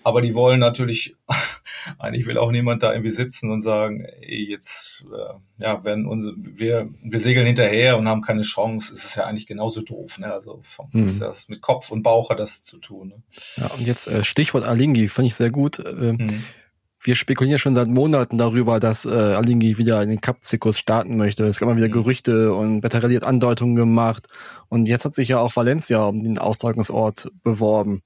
aber 0.04 0.22
die 0.22 0.36
wollen 0.36 0.60
natürlich, 0.60 1.16
eigentlich 1.98 2.26
will 2.26 2.38
auch 2.38 2.52
niemand 2.52 2.84
da 2.84 2.92
irgendwie 2.92 3.10
sitzen 3.10 3.50
und 3.50 3.62
sagen, 3.62 4.04
ey, 4.20 4.48
jetzt 4.48 5.06
äh, 5.12 5.64
ja, 5.64 5.82
wenn 5.82 6.06
unsere, 6.06 6.36
wir, 6.38 6.88
wir 7.02 7.18
segeln 7.18 7.46
hinterher 7.46 7.98
und 7.98 8.06
haben 8.06 8.22
keine 8.22 8.42
Chance, 8.42 8.94
ist 8.94 9.04
es 9.04 9.16
ja 9.16 9.24
eigentlich 9.24 9.48
genauso 9.48 9.82
doof. 9.82 10.20
Ne? 10.20 10.32
Also 10.32 10.60
vom, 10.62 10.88
mhm. 10.92 11.08
ist 11.08 11.20
das 11.20 11.48
mit 11.48 11.62
Kopf 11.62 11.90
und 11.90 12.04
Bauch 12.04 12.30
hat 12.30 12.38
das 12.38 12.62
zu 12.62 12.78
tun. 12.78 13.08
Ne? 13.08 13.22
Ja, 13.56 13.66
und 13.76 13.84
jetzt 13.84 14.06
äh, 14.06 14.24
Stichwort 14.24 14.64
Alingi, 14.64 15.08
fand 15.08 15.26
ich 15.26 15.34
sehr 15.34 15.50
gut. 15.50 15.80
Äh, 15.80 16.12
mhm 16.12 16.44
wir 17.02 17.14
spekulieren 17.14 17.58
schon 17.58 17.74
seit 17.74 17.88
Monaten 17.88 18.36
darüber, 18.36 18.78
dass 18.78 19.06
äh, 19.06 19.10
Alingi 19.10 19.78
wieder 19.78 20.02
in 20.02 20.10
den 20.10 20.20
Cup-Zirkus 20.20 20.78
starten 20.78 21.16
möchte. 21.16 21.44
Es 21.46 21.58
gab 21.58 21.68
mal 21.68 21.76
wieder 21.76 21.88
mhm. 21.88 21.92
Gerüchte 21.92 22.52
und 22.52 22.82
Bettarelli 22.82 23.14
hat 23.14 23.24
Andeutungen 23.24 23.74
gemacht. 23.74 24.26
Und 24.68 24.86
jetzt 24.86 25.04
hat 25.04 25.14
sich 25.14 25.28
ja 25.28 25.38
auch 25.38 25.56
Valencia 25.56 26.02
um 26.04 26.22
den 26.22 26.38
Austragungsort 26.38 27.30
beworben. 27.42 28.02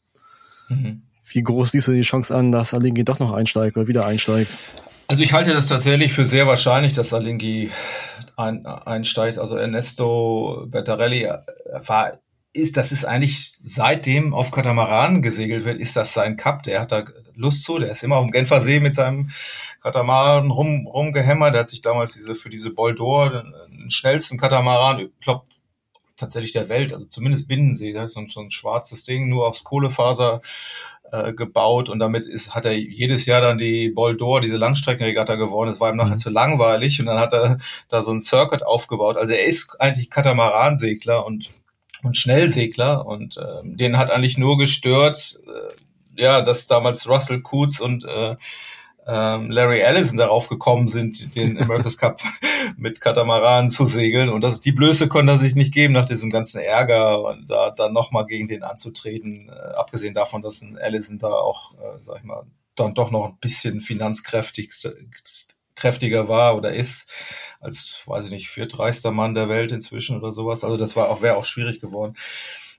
Mhm. 0.69 1.03
Wie 1.27 1.43
groß 1.43 1.73
siehst 1.73 1.89
du 1.89 1.93
die 1.93 2.03
Chance 2.03 2.35
an, 2.35 2.53
dass 2.53 2.75
Alingi 2.75 3.05
doch 3.05 3.19
noch 3.19 3.33
einsteigt 3.33 3.77
oder 3.77 3.89
wieder 3.89 4.07
einsteigt? 4.07 4.57
Also 5.09 5.23
ich 5.23 5.33
halte 5.33 5.53
das 5.53 5.67
tatsächlich 5.67 6.13
für 6.13 6.25
sehr 6.25 6.47
wahrscheinlich, 6.47 6.93
dass 6.93 7.13
Alingi 7.13 7.71
ein, 8.37 8.65
einsteigt. 8.65 9.39
Also 9.39 9.57
Ernesto 9.57 10.67
Bettarelli 10.69 11.29
war 11.87 12.19
ist, 12.55 12.77
das 12.77 12.93
ist 12.93 13.05
eigentlich 13.05 13.53
seitdem 13.65 14.33
auf 14.33 14.53
Katamaran 14.53 15.23
gesegelt 15.23 15.65
wird, 15.65 15.81
ist 15.81 15.97
das 15.97 16.15
sein 16.15 16.37
Cup. 16.37 16.63
Der 16.63 16.81
hat 16.81 16.93
da 16.93 17.05
Lust 17.37 17.64
zu. 17.64 17.79
Der 17.79 17.91
ist 17.91 18.03
immer 18.03 18.17
auf 18.17 18.25
dem 18.25 18.33
Genfer 18.33 18.61
See 18.61 18.81
mit 18.81 18.95
seinem 18.95 19.31
Katamaran 19.83 20.50
rum, 20.50 20.87
rumgehämmert. 20.87 21.55
Der 21.55 21.61
hat 21.62 21.69
sich 21.69 21.83
damals 21.83 22.12
diese, 22.14 22.35
für 22.35 22.50
diese 22.50 22.71
Boldor, 22.71 23.31
den 23.31 23.91
schnellsten 23.91 24.38
Katamaran, 24.38 25.00
ich 25.00 25.11
glaube, 25.21 25.45
tatsächlich 26.17 26.53
der 26.53 26.69
Welt, 26.69 26.93
also 26.93 27.07
zumindest 27.07 27.49
Binnensee, 27.49 27.93
das 27.93 28.07
ist 28.07 28.14
so 28.14 28.21
ein, 28.21 28.29
so 28.29 28.41
ein 28.41 28.50
schwarzes 28.50 29.05
Ding, 29.05 29.29
nur 29.29 29.49
aufs 29.49 29.64
Kohlefaser 29.64 30.41
äh, 31.11 31.33
gebaut 31.33 31.88
und 31.88 31.99
damit 31.99 32.26
ist, 32.26 32.55
hat 32.55 32.64
er 32.64 32.73
jedes 32.73 33.26
Jahr 33.26 33.41
dann 33.41 33.59
die 33.59 33.91
Boldor, 33.91 34.41
diese 34.41 34.57
Langstreckenregatta 34.57 35.35
gewonnen. 35.35 35.73
Das 35.73 35.81
war 35.81 35.91
ihm 35.91 35.97
nachher 35.97 36.12
mhm. 36.12 36.19
zu 36.19 36.31
langweilig 36.31 37.00
und 37.00 37.07
dann 37.07 37.19
hat 37.19 37.33
er 37.33 37.59
da 37.88 38.03
so 38.03 38.12
ein 38.12 38.21
Circuit 38.21 38.64
aufgebaut. 38.64 39.17
Also 39.17 39.35
er 39.35 39.45
ist 39.45 39.81
eigentlich 39.81 40.11
Katamaran-Segler 40.11 41.26
und 41.26 41.50
und 42.05 42.19
Schnellsegler 42.19 43.07
und 43.07 43.38
äh, 43.38 43.62
den 43.64 43.97
hat 43.97 44.11
eigentlich 44.11 44.37
nur 44.37 44.59
gestört, 44.59 45.41
äh, 45.47 45.75
ja, 46.16 46.42
dass 46.42 46.66
damals 46.66 47.09
Russell 47.09 47.40
Coots 47.40 47.80
und 47.80 48.04
äh, 48.04 48.37
ähm, 49.06 49.50
Larry 49.50 49.80
Ellison 49.80 50.16
darauf 50.16 50.49
gekommen 50.49 50.88
sind, 50.88 51.35
den 51.35 51.59
America's 51.62 51.99
Cup 51.99 52.21
mit 52.76 53.00
Katamaran 53.00 53.71
zu 53.71 53.85
segeln. 53.85 54.28
Und 54.28 54.42
das 54.42 54.61
die 54.61 54.73
Blöße 54.73 55.09
konnte 55.09 55.33
er 55.33 55.38
sich 55.38 55.54
nicht 55.54 55.75
geben 55.75 55.94
nach 55.94 56.06
diesem 56.06 56.30
ganzen 56.30 56.61
Ärger 56.61 57.23
und 57.23 57.49
da 57.49 57.71
dann 57.71 57.92
nochmal 57.92 58.26
gegen 58.26 58.49
den 58.49 58.62
anzutreten. 58.62 59.50
Äh, 59.50 59.75
abgesehen 59.75 60.14
davon, 60.14 60.42
dass 60.42 60.62
ein 60.62 60.76
Ellison 60.76 61.18
da 61.18 61.28
auch, 61.28 61.75
äh, 61.75 61.99
sag 62.00 62.18
ich 62.18 62.25
mal, 62.25 62.47
dann 62.76 62.94
doch 62.94 63.11
noch 63.11 63.26
ein 63.26 63.38
bisschen 63.40 63.80
finanzkräftigster 63.80 64.92
kräftiger 65.76 66.28
war 66.28 66.56
oder 66.56 66.73
ist 66.73 67.11
als, 67.61 68.02
weiß 68.06 68.26
ich 68.26 68.30
nicht, 68.30 68.49
viertreichster 68.49 69.11
Mann 69.11 69.35
der 69.35 69.49
Welt 69.49 69.73
inzwischen 69.73 70.16
oder 70.16 70.33
sowas. 70.33 70.64
Also 70.64 70.76
das 70.76 70.97
war 70.97 71.11
auch, 71.11 71.21
wäre 71.21 71.37
auch 71.37 71.44
schwierig 71.44 71.80
geworden. 71.80 72.14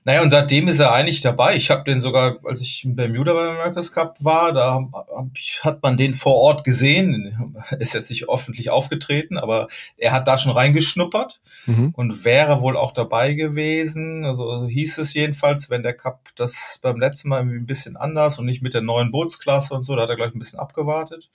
Naja, 0.06 0.22
und 0.22 0.30
seitdem 0.30 0.68
ist 0.68 0.78
er 0.78 0.92
eigentlich 0.92 1.20
dabei. 1.20 1.56
Ich 1.56 1.68
habe 1.68 1.82
den 1.82 2.00
sogar, 2.00 2.36
als 2.44 2.60
ich 2.60 2.84
in 2.84 2.94
Bermuda 2.94 3.34
beim 3.34 3.56
America's 3.56 3.90
Cup 3.90 4.16
war, 4.20 4.52
da 4.52 4.88
hat 5.62 5.82
man 5.82 5.96
den 5.96 6.14
vor 6.14 6.36
Ort 6.36 6.62
gesehen. 6.62 7.56
Ist 7.80 7.94
jetzt 7.94 8.10
nicht 8.10 8.28
öffentlich 8.28 8.70
aufgetreten, 8.70 9.36
aber 9.36 9.66
er 9.96 10.12
hat 10.12 10.28
da 10.28 10.38
schon 10.38 10.52
reingeschnuppert 10.52 11.40
mhm. 11.66 11.92
und 11.96 12.24
wäre 12.24 12.60
wohl 12.60 12.76
auch 12.76 12.92
dabei 12.92 13.32
gewesen. 13.32 14.24
Also 14.24 14.68
hieß 14.68 14.98
es 14.98 15.12
jedenfalls, 15.12 15.70
wenn 15.70 15.82
der 15.82 15.94
Cup 15.94 16.28
das 16.36 16.78
beim 16.80 17.00
letzten 17.00 17.28
Mal 17.28 17.40
irgendwie 17.40 17.58
ein 17.58 17.66
bisschen 17.66 17.96
anders 17.96 18.38
und 18.38 18.46
nicht 18.46 18.62
mit 18.62 18.74
der 18.74 18.82
neuen 18.82 19.10
Bootsklasse 19.10 19.74
und 19.74 19.82
so, 19.82 19.96
da 19.96 20.02
hat 20.02 20.10
er 20.10 20.16
gleich 20.16 20.32
ein 20.32 20.38
bisschen 20.38 20.60
abgewartet. 20.60 21.30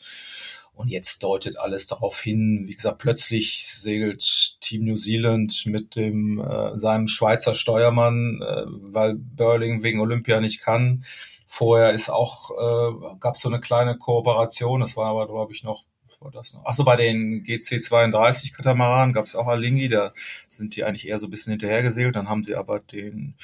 Und 0.73 0.87
jetzt 0.87 1.21
deutet 1.21 1.59
alles 1.59 1.87
darauf 1.87 2.19
hin. 2.19 2.63
Wie 2.67 2.73
gesagt, 2.73 2.99
plötzlich 2.99 3.67
segelt 3.77 4.57
Team 4.61 4.85
New 4.85 4.95
Zealand 4.95 5.65
mit 5.65 5.95
dem 5.95 6.39
äh, 6.39 6.79
seinem 6.79 7.07
Schweizer 7.07 7.53
Steuermann, 7.53 8.41
äh, 8.41 8.63
weil 8.67 9.15
Burling 9.15 9.83
wegen 9.83 9.99
Olympia 9.99 10.39
nicht 10.39 10.61
kann. 10.61 11.03
Vorher 11.45 11.91
ist 11.91 12.09
auch 12.09 12.51
äh, 12.51 13.15
gab 13.19 13.35
es 13.35 13.41
so 13.41 13.49
eine 13.49 13.59
kleine 13.59 13.97
Kooperation. 13.97 14.81
Das 14.81 14.95
war 14.95 15.07
aber 15.07 15.27
glaube 15.27 15.53
ich 15.53 15.63
noch 15.63 15.83
war 16.21 16.31
das 16.31 16.53
noch? 16.53 16.65
Achso, 16.65 16.83
bei 16.83 16.95
den 16.95 17.43
GC32 17.43 18.53
Katamaranen 18.55 19.13
gab 19.13 19.25
es 19.25 19.35
auch 19.35 19.47
Alingi, 19.47 19.89
da 19.89 20.13
sind 20.47 20.75
die 20.75 20.83
eigentlich 20.83 21.07
eher 21.07 21.19
so 21.19 21.27
ein 21.27 21.31
bisschen 21.31 21.51
hinterhergesegelt. 21.51 22.15
Dann 22.15 22.29
haben 22.29 22.43
sie 22.43 22.55
aber 22.55 22.79
den 22.79 23.35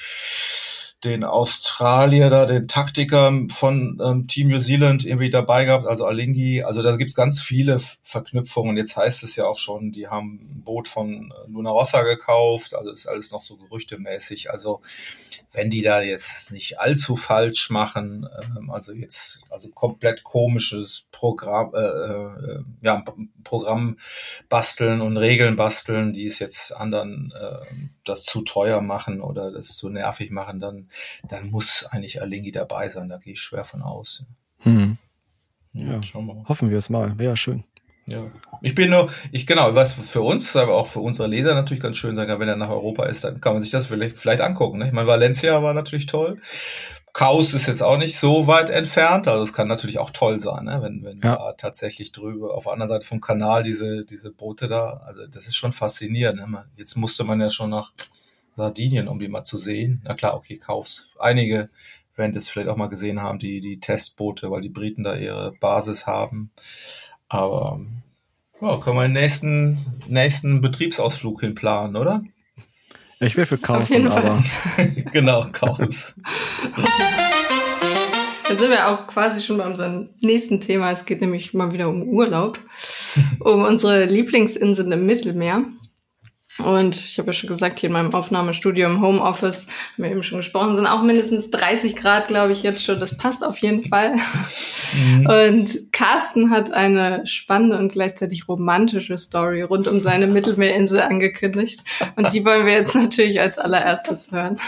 den 1.04 1.22
Australier 1.22 2.28
da, 2.28 2.44
den 2.44 2.66
Taktiker 2.66 3.32
von 3.50 4.00
ähm, 4.02 4.26
Team 4.26 4.48
New 4.48 4.58
Zealand 4.58 5.04
irgendwie 5.04 5.30
dabei 5.30 5.64
gehabt, 5.64 5.86
also 5.86 6.04
Alingi. 6.04 6.62
Also 6.62 6.82
da 6.82 6.96
gibt's 6.96 7.14
ganz 7.14 7.40
viele 7.40 7.80
Verknüpfungen. 8.02 8.76
Jetzt 8.76 8.96
heißt 8.96 9.22
es 9.22 9.36
ja 9.36 9.44
auch 9.44 9.58
schon, 9.58 9.92
die 9.92 10.08
haben 10.08 10.40
ein 10.40 10.62
Boot 10.64 10.88
von 10.88 11.32
äh, 11.32 11.50
Luna 11.50 11.70
Rossa 11.70 12.02
gekauft. 12.02 12.74
Also 12.74 12.90
ist 12.90 13.06
alles 13.06 13.30
noch 13.30 13.42
so 13.42 13.56
gerüchtemäßig. 13.56 14.50
Also 14.50 14.80
wenn 15.52 15.70
die 15.70 15.82
da 15.82 16.02
jetzt 16.02 16.52
nicht 16.52 16.80
allzu 16.80 17.16
falsch 17.16 17.70
machen, 17.70 18.28
ähm, 18.56 18.70
also 18.70 18.92
jetzt 18.92 19.40
also 19.50 19.68
komplett 19.70 20.24
komisches 20.24 21.06
Programm, 21.12 21.74
äh, 21.74 21.78
äh, 21.78 22.62
ja, 22.82 23.04
Programm 23.44 23.98
basteln 24.48 25.00
und 25.00 25.16
Regeln 25.16 25.56
basteln, 25.56 26.12
die 26.12 26.26
es 26.26 26.38
jetzt 26.38 26.74
anderen 26.76 27.32
äh, 27.40 27.74
das 28.08 28.24
zu 28.24 28.42
teuer 28.42 28.80
machen 28.80 29.20
oder 29.20 29.52
das 29.52 29.76
zu 29.76 29.88
nervig 29.88 30.30
machen, 30.30 30.60
dann 30.60 30.88
dann 31.28 31.50
muss 31.50 31.86
eigentlich 31.90 32.22
Alingi 32.22 32.52
dabei 32.52 32.88
sein. 32.88 33.08
Da 33.08 33.18
gehe 33.18 33.34
ich 33.34 33.40
schwer 33.40 33.64
von 33.64 33.82
aus. 33.82 34.24
Hm. 34.58 34.98
Ja, 35.72 36.00
ja 36.00 36.00
hoffen 36.48 36.70
wir 36.70 36.78
es 36.78 36.90
mal. 36.90 37.18
Wäre 37.18 37.30
ja 37.30 37.36
schön. 37.36 37.64
Ja. 38.08 38.30
Ich 38.62 38.74
bin 38.74 38.90
nur, 38.90 39.10
ich 39.32 39.46
genau, 39.46 39.74
was 39.74 39.92
für 39.92 40.22
uns, 40.22 40.56
aber 40.56 40.74
auch 40.76 40.86
für 40.86 41.00
unsere 41.00 41.28
Leser 41.28 41.54
natürlich 41.54 41.82
ganz 41.82 41.98
schön 41.98 42.16
sein 42.16 42.40
wenn 42.40 42.48
er 42.48 42.56
nach 42.56 42.70
Europa 42.70 43.04
ist, 43.04 43.22
dann 43.22 43.40
kann 43.40 43.52
man 43.52 43.60
sich 43.60 43.70
das 43.70 43.86
vielleicht, 43.86 44.16
vielleicht 44.16 44.40
angucken. 44.40 44.78
Ne? 44.78 44.86
Ich 44.86 44.92
meine, 44.92 45.06
Valencia 45.06 45.62
war 45.62 45.74
natürlich 45.74 46.06
toll. 46.06 46.40
Chaos 47.12 47.54
ist 47.54 47.66
jetzt 47.66 47.82
auch 47.82 47.96
nicht 47.96 48.18
so 48.18 48.46
weit 48.46 48.70
entfernt, 48.70 49.28
also 49.28 49.42
es 49.42 49.52
kann 49.52 49.68
natürlich 49.68 49.98
auch 49.98 50.10
toll 50.10 50.40
sein, 50.40 50.64
ne? 50.64 50.80
wenn, 50.82 51.02
wenn 51.02 51.18
ja. 51.18 51.36
da 51.36 51.52
tatsächlich 51.52 52.12
drüber 52.12 52.54
auf 52.54 52.64
der 52.64 52.72
anderen 52.74 52.90
Seite 52.90 53.06
vom 53.06 53.20
Kanal 53.20 53.62
diese, 53.62 54.04
diese 54.04 54.30
Boote 54.30 54.68
da, 54.68 55.02
also 55.06 55.26
das 55.26 55.46
ist 55.46 55.56
schon 55.56 55.72
faszinierend. 55.72 56.38
Ne? 56.38 56.64
Jetzt 56.76 56.96
musste 56.96 57.24
man 57.24 57.40
ja 57.40 57.50
schon 57.50 57.70
nach 57.70 57.92
Sardinien, 58.56 59.08
um 59.08 59.18
die 59.18 59.28
mal 59.28 59.44
zu 59.44 59.56
sehen. 59.56 60.02
Na 60.04 60.14
klar, 60.14 60.34
okay, 60.34 60.58
Chaos. 60.58 61.10
Einige 61.18 61.70
werden 62.16 62.32
das 62.32 62.48
vielleicht 62.48 62.68
auch 62.68 62.76
mal 62.76 62.88
gesehen 62.88 63.22
haben, 63.22 63.38
die, 63.38 63.60
die 63.60 63.80
Testboote, 63.80 64.50
weil 64.50 64.60
die 64.60 64.68
Briten 64.68 65.04
da 65.04 65.14
ihre 65.14 65.52
Basis 65.52 66.06
haben. 66.06 66.50
Aber 67.28 67.80
ja, 68.60 68.76
können 68.78 68.96
wir 68.96 69.02
den 69.02 69.12
nächsten, 69.12 69.78
nächsten 70.08 70.60
Betriebsausflug 70.60 71.40
hinplanen, 71.40 71.96
oder? 71.96 72.22
Ich 73.20 73.36
wäre 73.36 73.46
für 73.46 73.58
Chaos, 73.58 73.88
dann 73.88 74.08
aber. 74.08 74.42
genau, 75.12 75.46
Chaos. 75.52 76.16
Dann 78.48 78.58
sind 78.58 78.70
wir 78.70 78.88
auch 78.88 79.06
quasi 79.06 79.42
schon 79.42 79.58
bei 79.58 79.66
unserem 79.66 80.08
nächsten 80.20 80.60
Thema. 80.60 80.90
Es 80.90 81.04
geht 81.04 81.20
nämlich 81.20 81.52
mal 81.54 81.72
wieder 81.72 81.88
um 81.88 82.02
Urlaub, 82.02 82.58
um 83.40 83.64
unsere 83.64 84.06
Lieblingsinseln 84.06 84.90
im 84.92 85.06
Mittelmeer. 85.06 85.64
Und 86.58 86.96
ich 86.96 87.18
habe 87.18 87.28
ja 87.28 87.32
schon 87.32 87.48
gesagt, 87.48 87.78
hier 87.78 87.88
in 87.88 87.92
meinem 87.92 88.12
Aufnahmestudio 88.12 88.86
im 88.86 89.00
Homeoffice, 89.00 89.66
haben 89.66 90.04
wir 90.04 90.10
eben 90.10 90.22
schon 90.22 90.38
gesprochen, 90.38 90.74
sind 90.74 90.86
auch 90.86 91.02
mindestens 91.02 91.50
30 91.50 91.94
Grad, 91.94 92.28
glaube 92.28 92.52
ich, 92.52 92.62
jetzt 92.62 92.82
schon. 92.82 92.98
Das 92.98 93.16
passt 93.16 93.46
auf 93.46 93.58
jeden 93.58 93.84
Fall. 93.84 94.14
Mhm. 95.06 95.26
Und 95.26 95.92
Carsten 95.92 96.50
hat 96.50 96.72
eine 96.72 97.26
spannende 97.26 97.78
und 97.78 97.92
gleichzeitig 97.92 98.48
romantische 98.48 99.16
Story 99.16 99.62
rund 99.62 99.86
um 99.86 100.00
seine 100.00 100.26
Mittelmeerinsel 100.26 101.00
angekündigt. 101.00 101.84
Und 102.16 102.32
die 102.32 102.44
wollen 102.44 102.66
wir 102.66 102.72
jetzt 102.72 102.94
natürlich 102.94 103.40
als 103.40 103.58
allererstes 103.58 104.32
hören. 104.32 104.58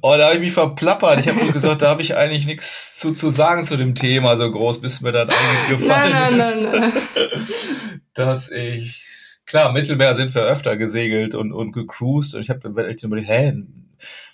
Oh, 0.00 0.14
da 0.16 0.26
habe 0.26 0.36
ich 0.36 0.40
mich 0.40 0.52
verplappert. 0.52 1.20
Ich 1.20 1.28
habe 1.28 1.42
nur 1.42 1.52
gesagt, 1.52 1.82
da 1.82 1.88
habe 1.88 2.02
ich 2.02 2.16
eigentlich 2.16 2.46
nichts 2.46 2.98
zu, 2.98 3.10
zu 3.10 3.30
sagen 3.30 3.62
zu 3.64 3.76
dem 3.76 3.94
Thema 3.94 4.36
so 4.36 4.50
groß, 4.50 4.80
bis 4.80 5.00
mir 5.00 5.12
dann 5.12 5.28
eigentlich 5.28 5.80
gefallen 5.80 6.12
nein, 6.12 6.36
nein, 6.36 6.52
ist. 6.52 6.62
Nein, 6.62 6.80
nein, 6.80 6.92
nein. 6.92 8.00
Dass 8.14 8.50
ich 8.50 9.11
klar, 9.46 9.72
Mittelmeer 9.72 10.14
sind 10.14 10.34
wir 10.34 10.42
öfter 10.42 10.76
gesegelt 10.76 11.34
und, 11.34 11.52
und 11.52 11.72
gecruised 11.72 12.34
und 12.34 12.42
ich 12.42 12.50
habe 12.50 12.60
dann 12.60 12.76
echt 12.78 13.02
überlegt, 13.02 13.28
hä, 13.28 13.62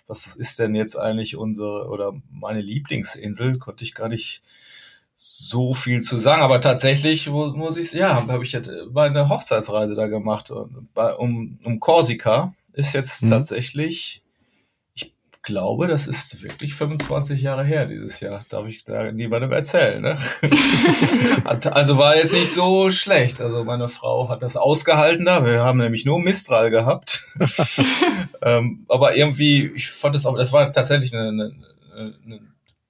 was 0.06 0.26
ist 0.36 0.58
denn 0.58 0.74
jetzt 0.74 0.96
eigentlich 0.96 1.36
unsere 1.36 1.88
oder 1.88 2.14
meine 2.30 2.62
Lieblingsinsel? 2.62 3.58
Konnte 3.58 3.84
ich 3.84 3.94
gar 3.94 4.08
nicht 4.08 4.42
so 5.14 5.74
viel 5.74 6.00
zu 6.00 6.18
sagen, 6.18 6.42
aber 6.42 6.60
tatsächlich 6.60 7.28
muss 7.28 7.76
ich 7.76 7.92
ja, 7.92 8.26
habe 8.26 8.44
ich 8.44 8.56
meine 8.92 9.28
Hochzeitsreise 9.28 9.94
da 9.94 10.06
gemacht 10.06 10.50
und 10.50 10.94
bei, 10.94 11.12
um 11.12 11.58
um 11.64 11.80
Korsika 11.80 12.54
ist 12.72 12.94
jetzt 12.94 13.24
mhm. 13.24 13.30
tatsächlich 13.30 14.22
glaube, 15.48 15.86
das 15.86 16.06
ist 16.06 16.42
wirklich 16.42 16.74
25 16.74 17.40
Jahre 17.40 17.64
her 17.64 17.86
dieses 17.86 18.20
Jahr. 18.20 18.44
Darf 18.50 18.68
ich 18.68 18.84
da 18.84 19.10
niemandem 19.10 19.50
erzählen. 19.50 20.02
Ne? 20.02 20.18
also 21.44 21.96
war 21.96 22.16
jetzt 22.16 22.34
nicht 22.34 22.52
so 22.52 22.90
schlecht. 22.90 23.40
Also 23.40 23.64
meine 23.64 23.88
Frau 23.88 24.28
hat 24.28 24.42
das 24.42 24.58
ausgehalten 24.58 25.24
da. 25.24 25.44
Wir 25.46 25.64
haben 25.64 25.78
nämlich 25.78 26.04
nur 26.04 26.20
Mistral 26.20 26.70
gehabt. 26.70 27.24
ähm, 28.42 28.84
aber 28.88 29.16
irgendwie, 29.16 29.72
ich 29.74 29.90
fand 29.90 30.14
das 30.14 30.26
auch, 30.26 30.36
das 30.36 30.52
war 30.52 30.70
tatsächlich 30.70 31.16
eine, 31.16 31.28
eine, 31.28 31.52
eine 31.96 32.40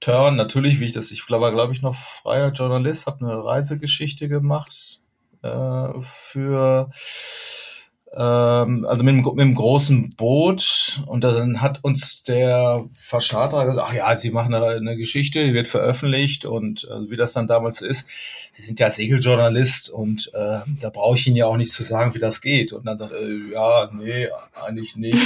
Turn. 0.01 0.35
Natürlich, 0.35 0.81
wie 0.81 0.87
ich 0.87 0.95
das, 0.95 1.13
ich 1.13 1.25
glaube, 1.25 1.53
glaube 1.53 1.73
ich 1.73 1.81
noch 1.81 1.95
freier 1.95 2.51
Journalist, 2.51 3.07
habe 3.07 3.25
eine 3.25 3.45
Reisegeschichte 3.45 4.29
gemacht 4.29 5.01
äh, 5.43 5.89
für 6.03 6.91
ähm, 8.15 8.87
also 8.89 9.05
mit, 9.05 9.15
mit 9.15 9.27
einem 9.27 9.55
großen 9.55 10.15
Boot 10.17 11.03
und 11.07 11.23
dann 11.23 11.61
hat 11.61 11.81
uns 11.83 12.23
der 12.23 12.85
Verscharter 12.97 13.67
gesagt, 13.67 13.89
ach 13.91 13.95
ja, 13.95 14.17
sie 14.17 14.31
machen 14.31 14.55
eine, 14.55 14.67
eine 14.67 14.97
Geschichte, 14.97 15.45
die 15.45 15.55
wird 15.55 15.69
veröffentlicht 15.69 16.45
und 16.45 16.85
äh, 16.85 17.11
wie 17.11 17.17
das 17.17 17.35
dann 17.35 17.47
damals 17.47 17.77
so 17.77 17.87
ist, 17.87 18.09
sie 18.53 18.63
sind 18.63 18.81
ja 18.81 18.91
Segeljournalist 18.91 19.91
und 19.91 20.31
äh, 20.35 20.61
da 20.81 20.91
brauche 20.91 21.17
ich 21.17 21.27
Ihnen 21.27 21.37
ja 21.37 21.47
auch 21.47 21.57
nicht 21.57 21.73
zu 21.73 21.83
sagen, 21.83 22.15
wie 22.15 22.19
das 22.19 22.41
geht. 22.41 22.73
Und 22.73 22.87
dann 22.87 22.99
sagt 22.99 23.13
er, 23.13 23.21
äh, 23.21 23.53
ja, 23.53 23.91
nee, 23.93 24.29
eigentlich 24.55 24.97
nicht. 24.97 25.19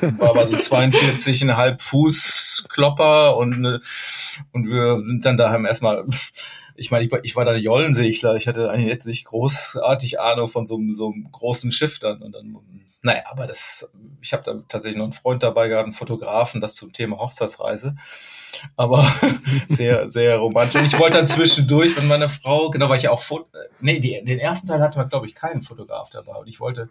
Und 0.00 0.18
war 0.18 0.30
aber 0.30 0.46
so 0.46 0.56
42,5 0.56 1.80
Fuß 1.80 2.66
Klopper 2.68 3.36
und, 3.36 3.64
äh, 3.64 3.78
und 4.52 4.68
wir 4.68 5.02
sind 5.06 5.24
dann 5.24 5.36
daheim 5.36 5.66
erstmal 5.66 6.04
ich 6.74 6.90
meine, 6.90 7.04
ich, 7.04 7.12
ich 7.22 7.36
war 7.36 7.44
da 7.44 7.54
Jollensegler, 7.54 8.36
ich 8.36 8.48
hatte 8.48 8.70
eigentlich 8.70 8.88
jetzt 8.88 9.06
nicht 9.06 9.24
großartig 9.24 10.20
Ahnung 10.20 10.48
von 10.48 10.66
so, 10.66 10.80
so 10.92 11.10
einem 11.10 11.30
großen 11.30 11.72
Schiff 11.72 11.98
dann. 11.98 12.22
Und 12.22 12.32
dann, 12.32 12.58
naja, 13.02 13.22
aber 13.30 13.46
das, 13.46 13.90
ich 14.20 14.32
habe 14.32 14.42
da 14.42 14.54
tatsächlich 14.68 14.98
noch 14.98 15.04
einen 15.04 15.12
Freund 15.12 15.42
dabei 15.42 15.68
gehabt, 15.68 15.84
einen 15.84 15.92
Fotografen, 15.92 16.60
das 16.60 16.74
zum 16.74 16.92
Thema 16.92 17.18
Hochzeitsreise. 17.18 17.96
Aber 18.76 19.10
sehr, 19.68 20.08
sehr 20.08 20.38
romantisch. 20.38 20.80
Und 20.80 20.86
ich 20.86 20.98
wollte 20.98 21.18
dann 21.18 21.26
zwischendurch, 21.26 21.96
wenn 21.96 22.08
meine 22.08 22.28
Frau, 22.28 22.70
genau, 22.70 22.88
weil 22.88 22.96
ich 22.96 23.04
ja 23.04 23.10
auch, 23.10 23.24
nee, 23.80 24.00
die, 24.00 24.22
den 24.24 24.38
ersten 24.38 24.68
Teil 24.68 24.80
hatten 24.80 24.96
wir, 24.96 25.06
glaube 25.06 25.26
ich, 25.26 25.34
keinen 25.34 25.62
Fotograf 25.62 26.10
dabei. 26.10 26.34
Und 26.34 26.48
ich 26.48 26.60
wollte 26.60 26.88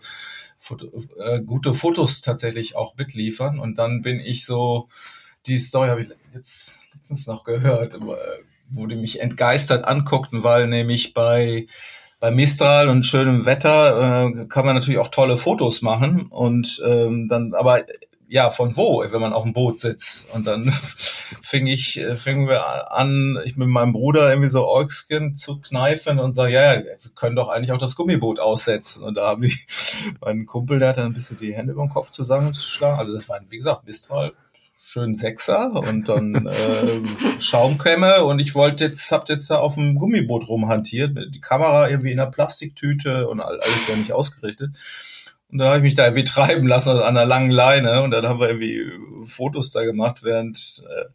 Foto, 0.59 0.88
äh, 1.17 1.41
gute 1.41 1.74
Fotos 1.74 2.21
tatsächlich 2.21 2.75
auch 2.75 2.95
mitliefern. 2.95 3.59
Und 3.59 3.77
dann 3.77 4.01
bin 4.01 4.19
ich 4.19 4.45
so, 4.45 4.89
die 5.48 5.59
Story 5.59 5.89
habe 5.89 6.01
ich 6.01 6.09
jetzt 6.33 6.77
letztens 6.93 7.27
noch 7.27 7.43
gehört, 7.43 8.00
wo 8.01 8.15
die 8.71 8.95
mich 8.95 9.21
entgeistert 9.21 9.85
anguckten, 9.85 10.43
weil 10.43 10.67
nämlich 10.67 11.13
bei 11.13 11.67
bei 12.19 12.31
Mistral 12.31 12.89
und 12.89 13.05
schönem 13.05 13.45
Wetter 13.45 14.27
äh, 14.27 14.45
kann 14.47 14.65
man 14.65 14.75
natürlich 14.75 14.99
auch 14.99 15.07
tolle 15.07 15.38
Fotos 15.38 15.81
machen 15.81 16.27
und 16.29 16.81
ähm, 16.85 17.29
dann 17.29 17.53
aber 17.53 17.83
ja, 18.31 18.51
von 18.51 18.77
wo, 18.77 19.03
wenn 19.09 19.21
man 19.21 19.33
auf 19.33 19.41
dem 19.43 19.53
Boot 19.53 19.79
sitzt. 19.79 20.31
Und 20.33 20.45
dann 20.45 20.71
fing 21.41 21.65
ich, 21.65 21.99
äh, 21.99 22.15
fingen 22.15 22.47
wir 22.47 22.91
an, 22.91 23.39
ich 23.43 23.57
mit 23.57 23.67
meinem 23.67 23.91
Bruder 23.91 24.29
irgendwie 24.29 24.49
so 24.49 24.69
Eugskin 24.69 25.35
zu 25.35 25.59
kneifen 25.59 26.19
und 26.19 26.33
sage, 26.33 26.53
ja, 26.53 26.75
ja, 26.75 26.83
wir 26.83 27.11
können 27.15 27.35
doch 27.35 27.49
eigentlich 27.49 27.71
auch 27.71 27.79
das 27.79 27.95
Gummiboot 27.95 28.39
aussetzen. 28.39 29.03
Und 29.03 29.15
da 29.15 29.29
haben 29.29 29.41
die, 29.41 29.57
mein 30.21 30.45
Kumpel, 30.45 30.77
der 30.77 30.89
hat 30.89 30.97
dann 30.97 31.07
ein 31.07 31.13
bisschen 31.13 31.38
die 31.38 31.55
Hände 31.55 31.73
über 31.73 31.83
den 31.83 31.89
Kopf 31.89 32.11
zusammengeschlagen. 32.11 32.99
Also 32.99 33.13
das 33.13 33.27
war, 33.27 33.39
wie 33.49 33.57
gesagt, 33.57 33.88
Mistral 33.88 34.31
schön 34.91 35.13
Sechser 35.13 35.72
und 35.74 36.10
dann 36.10 36.48
äh, 36.48 37.39
Schaumkämme 37.39 38.24
und 38.25 38.39
ich 38.39 38.55
wollte 38.55 38.86
jetzt, 38.86 39.12
habt 39.12 39.29
jetzt 39.29 39.48
da 39.51 39.60
auf 39.60 39.75
dem 39.75 39.93
Gummiboot 39.93 40.48
rumhantiert, 40.48 41.15
die 41.31 41.39
Kamera 41.39 41.88
irgendwie 41.88 42.12
in 42.12 42.19
einer 42.19 42.31
Plastiktüte 42.31 43.27
und 43.27 43.39
alles 43.39 43.88
ja 43.88 43.96
nicht 43.96 44.13
ausgerichtet. 44.13 44.72
Und 45.51 45.60
dann 45.60 45.67
habe 45.67 45.77
ich 45.77 45.84
mich 45.84 45.93
da 45.93 46.05
irgendwie 46.05 46.24
treiben 46.34 46.67
lassen 46.67 46.89
an 46.89 47.01
einer 47.03 47.27
langen 47.27 47.51
Leine 47.51 48.01
und 48.01 48.10
dann 48.10 48.27
haben 48.27 48.39
wir 48.39 48.48
irgendwie 48.48 48.84
Fotos 49.27 49.72
da 49.72 49.84
gemacht, 49.84 50.24
während 50.24 50.84
äh, 50.89 51.05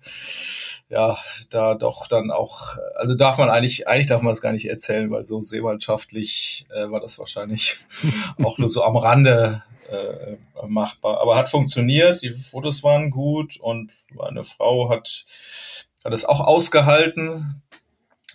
ja 0.89 1.19
da 1.51 1.75
doch 1.75 2.07
dann 2.07 2.31
auch, 2.31 2.77
also 2.95 3.17
darf 3.17 3.39
man 3.39 3.51
eigentlich, 3.51 3.89
eigentlich 3.89 4.07
darf 4.07 4.23
man 4.23 4.31
das 4.31 4.41
gar 4.41 4.53
nicht 4.53 4.71
erzählen, 4.71 5.11
weil 5.11 5.27
so 5.27 5.43
seemannschaftlich 5.43 6.69
äh, 6.73 6.93
war 6.93 7.01
das 7.01 7.19
wahrscheinlich 7.19 7.79
auch 8.41 8.57
nur 8.57 8.71
so 8.71 8.85
am 8.85 8.97
Rande 8.97 9.65
äh, 9.91 10.37
machbar. 10.67 11.21
Aber 11.21 11.37
hat 11.37 11.49
funktioniert, 11.49 12.23
die 12.23 12.31
Fotos 12.31 12.83
waren 12.83 13.11
gut 13.11 13.57
und 13.59 13.93
meine 14.13 14.45
Frau 14.45 14.89
hat, 14.91 15.25
hat 16.05 16.15
es 16.15 16.25
auch 16.25 16.41
ausgehalten. 16.41 17.63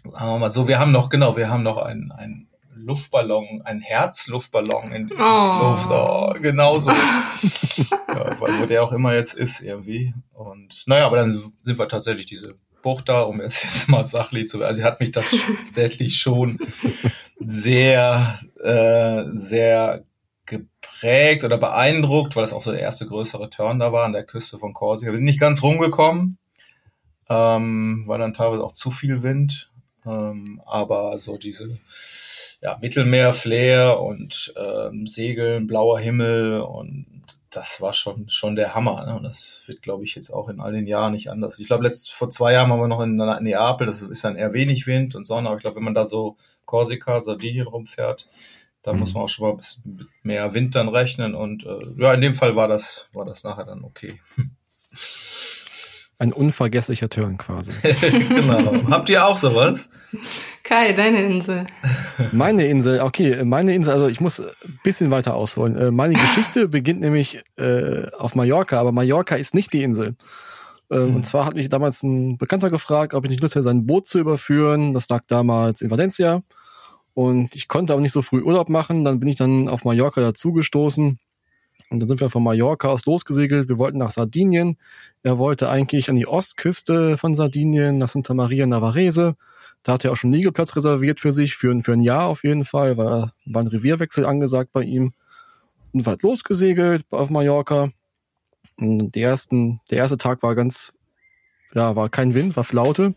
Sagen 0.04 0.32
wir 0.32 0.40
mal 0.40 0.50
so, 0.50 0.68
wir 0.68 0.80
haben 0.80 0.92
noch, 0.92 1.10
genau, 1.10 1.36
wir 1.38 1.50
haben 1.50 1.64
noch 1.64 1.78
einen, 1.78 2.12
einen 2.12 2.50
Luftballon, 2.76 3.62
ein 3.66 3.82
Herzluftballon 3.82 4.92
in 4.92 5.08
die 5.08 5.16
oh. 5.16 5.60
Luft. 5.62 5.90
Oh, 5.92 6.34
genauso. 6.40 6.90
ja, 8.08 8.40
weil 8.40 8.62
wo 8.62 8.66
der 8.66 8.84
auch 8.84 8.92
immer 8.92 9.14
jetzt 9.14 9.34
ist 9.34 9.62
irgendwie. 9.62 10.14
Und 10.34 10.84
naja, 10.88 11.06
aber 11.06 11.18
dann 11.18 11.54
sind 11.64 11.78
wir 11.78 11.88
tatsächlich 11.88 12.26
diese 12.26 12.56
Bucht 12.82 13.10
da, 13.10 13.22
um 13.22 13.42
jetzt, 13.42 13.64
jetzt 13.64 13.90
mal 13.90 14.06
sachlich 14.06 14.48
zu 14.48 14.60
werden. 14.60 14.70
Also 14.70 14.84
hat 14.84 15.00
mich 15.00 15.12
tatsächlich 15.12 16.18
schon 16.18 16.60
sehr, 17.40 18.40
äh, 18.64 19.26
sehr 19.34 20.06
geprägt 20.50 21.44
oder 21.44 21.58
beeindruckt, 21.58 22.36
weil 22.36 22.44
es 22.44 22.54
auch 22.54 22.62
so 22.62 22.72
der 22.72 22.82
erste 22.82 23.06
größere 23.06 23.50
Turn 23.50 23.80
da 23.80 23.94
war 23.94 24.06
an 24.06 24.14
der 24.14 24.26
Küste 24.26 24.58
von 24.58 24.74
Korsika. 24.74 25.12
Wir 25.12 25.18
sind 25.18 25.26
nicht 25.26 25.40
ganz 25.40 25.64
rumgekommen, 25.64 26.38
ähm, 27.30 28.04
war 28.08 28.18
dann 28.18 28.34
teilweise 28.34 28.64
auch 28.64 28.74
zu 28.74 28.92
viel 28.92 29.24
Wind, 29.24 29.72
ähm, 30.06 30.62
aber 30.66 31.18
so 31.20 31.38
diese 31.38 31.80
ja, 32.62 32.78
Mittelmeer-Flair 32.82 34.00
und 34.00 34.54
ähm, 34.58 35.08
Segeln, 35.08 35.68
blauer 35.68 36.00
Himmel 36.00 36.60
und 36.62 37.06
das 37.50 37.82
war 37.82 37.94
schon 37.94 38.30
schon 38.30 38.56
der 38.56 38.76
Hammer. 38.76 39.06
Ne? 39.06 39.16
Und 39.16 39.24
das 39.24 39.62
wird, 39.66 39.82
glaube 39.82 40.04
ich, 40.04 40.16
jetzt 40.16 40.30
auch 40.30 40.50
in 40.50 40.60
all 40.60 40.72
den 40.72 40.86
Jahren 40.86 41.14
nicht 41.14 41.32
anders. 41.32 41.58
Ich 41.58 41.68
glaube, 41.68 41.84
letzt 41.84 42.12
vor 42.12 42.30
zwei 42.30 42.54
Jahren 42.54 42.70
waren 42.70 42.80
wir 42.80 42.88
noch 42.88 43.02
in 43.02 43.16
Neapel, 43.16 43.88
das 43.88 44.02
ist 44.02 44.24
dann 44.24 44.36
eher 44.36 44.54
wenig 44.54 44.86
Wind 44.86 45.16
und 45.16 45.26
Sonne, 45.26 45.48
aber 45.48 45.58
ich 45.58 45.62
glaube, 45.62 45.78
wenn 45.78 45.84
man 45.84 45.96
da 45.96 46.06
so 46.06 46.38
Korsika, 46.66 47.20
Sardinien 47.20 47.68
rumfährt, 47.68 48.30
da 48.82 48.94
mhm. 48.94 49.00
muss 49.00 49.14
man 49.14 49.24
auch 49.24 49.30
schon 49.30 49.46
mal 49.46 49.52
ein 49.52 49.58
bisschen 49.58 49.96
mit 49.96 50.08
mehr 50.24 50.54
Wind 50.54 50.76
dann 50.76 50.90
rechnen. 50.90 51.36
Und 51.36 51.66
äh, 51.66 51.80
ja, 51.98 52.14
in 52.14 52.22
dem 52.22 52.36
Fall 52.36 52.56
war 52.56 52.68
das, 52.68 53.10
war 53.14 53.26
das 53.26 53.44
nachher 53.44 53.66
dann 53.66 53.84
okay. 53.84 54.20
Ein 56.18 56.34
unvergesslicher 56.34 57.08
Turn 57.08 57.38
quasi. 57.38 57.72
genau. 57.82 58.90
Habt 58.90 59.10
ihr 59.10 59.26
auch 59.26 59.38
sowas? 59.38 59.90
Kai, 60.64 60.92
deine 60.92 61.22
Insel. 61.22 61.66
Meine 62.34 62.66
Insel, 62.68 63.00
okay, 63.00 63.44
meine 63.46 63.74
Insel, 63.74 63.94
also 63.94 64.08
ich 64.08 64.20
muss 64.20 64.42
ein 64.42 64.80
bisschen 64.84 65.12
weiter 65.12 65.34
ausholen. 65.36 65.78
Äh, 65.78 65.92
meine 65.92 66.16
Geschichte 66.16 66.68
beginnt 66.70 67.00
nämlich 67.00 67.42
äh, 67.58 68.08
auf 68.18 68.36
Mallorca, 68.36 68.80
aber 68.80 68.92
Mallorca 68.92 69.36
ist 69.36 69.54
nicht 69.54 69.72
die 69.72 69.82
Insel. 69.82 70.16
Äh. 70.90 71.00
Und 71.00 71.26
zwar 71.26 71.46
hat 71.46 71.56
mich 71.56 71.70
damals 71.70 72.04
ein 72.04 72.38
Bekannter 72.38 72.70
gefragt, 72.70 73.14
ob 73.14 73.24
ich 73.24 73.32
nicht 73.32 73.42
Lust 73.42 73.56
hätte, 73.56 73.64
sein 73.64 73.86
Boot 73.86 74.06
zu 74.06 74.20
überführen. 74.20 74.94
Das 74.94 75.08
lag 75.08 75.24
damals 75.28 75.82
in 75.82 75.90
Valencia. 75.90 76.44
Und 77.20 77.54
ich 77.54 77.68
konnte 77.68 77.92
aber 77.92 78.02
nicht 78.02 78.14
so 78.14 78.22
früh 78.22 78.42
Urlaub 78.42 78.70
machen. 78.70 79.04
Dann 79.04 79.20
bin 79.20 79.28
ich 79.28 79.36
dann 79.36 79.68
auf 79.68 79.84
Mallorca 79.84 80.22
dazugestoßen. 80.22 81.20
Und 81.90 82.00
dann 82.00 82.08
sind 82.08 82.22
wir 82.22 82.30
von 82.30 82.42
Mallorca 82.42 82.88
aus 82.88 83.06
losgesegelt. 83.06 83.68
Wir 83.68 83.78
wollten 83.78 83.98
nach 83.98 84.12
Sardinien. 84.12 84.78
Er 85.22 85.38
wollte 85.38 85.68
eigentlich 85.68 86.10
an 86.10 86.16
die 86.16 86.28
Ostküste 86.28 87.18
von 87.18 87.36
Sardinien, 87.36 87.98
nach 87.98 88.08
Santa 88.08 88.34
Maria 88.34 88.66
Navarrese. 88.66 89.36
Da 89.84 89.92
hat 89.92 90.06
er 90.06 90.14
auch 90.14 90.16
schon 90.16 90.32
Liegeplatz 90.32 90.78
reserviert 90.78 91.20
für 91.20 91.34
sich, 91.34 91.58
für, 91.58 91.82
für 91.82 91.92
ein 91.92 92.00
Jahr 92.00 92.28
auf 92.28 92.46
jeden 92.46 92.64
Fall, 92.64 92.96
weil 92.96 93.32
war 93.46 93.64
ein 93.64 93.68
Revierwechsel 93.68 94.26
angesagt 94.26 94.72
bei 94.72 94.84
ihm. 94.84 95.12
Und 95.92 96.06
war 96.06 96.16
losgesegelt 96.22 97.04
auf 97.12 97.30
Mallorca. 97.30 97.90
Und 98.78 99.14
die 99.14 99.22
ersten, 99.22 99.82
der 99.92 99.98
erste 99.98 100.16
Tag 100.16 100.42
war 100.42 100.56
ganz, 100.56 100.94
ja, 101.74 101.98
war 101.98 102.08
kein 102.08 102.34
Wind, 102.34 102.56
war 102.56 102.64
Flaute. 102.64 103.14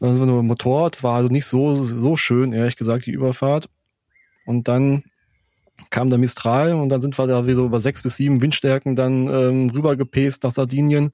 Also 0.00 0.26
nur 0.26 0.42
Motorrad, 0.42 1.02
war 1.02 1.16
also 1.16 1.32
nicht 1.32 1.46
so, 1.46 1.74
so 1.74 2.16
schön, 2.16 2.52
ehrlich 2.52 2.76
gesagt, 2.76 3.06
die 3.06 3.12
Überfahrt. 3.12 3.68
Und 4.44 4.68
dann 4.68 5.04
kam 5.90 6.10
der 6.10 6.18
Mistral 6.18 6.74
und 6.74 6.88
dann 6.88 7.00
sind 7.00 7.18
wir 7.18 7.26
da 7.26 7.46
wie 7.46 7.52
so 7.52 7.66
über 7.66 7.80
sechs 7.80 8.02
bis 8.02 8.16
sieben 8.16 8.40
Windstärken 8.40 8.96
dann 8.96 9.28
ähm, 9.28 9.70
rübergepest 9.70 10.42
nach 10.44 10.50
Sardinien. 10.50 11.12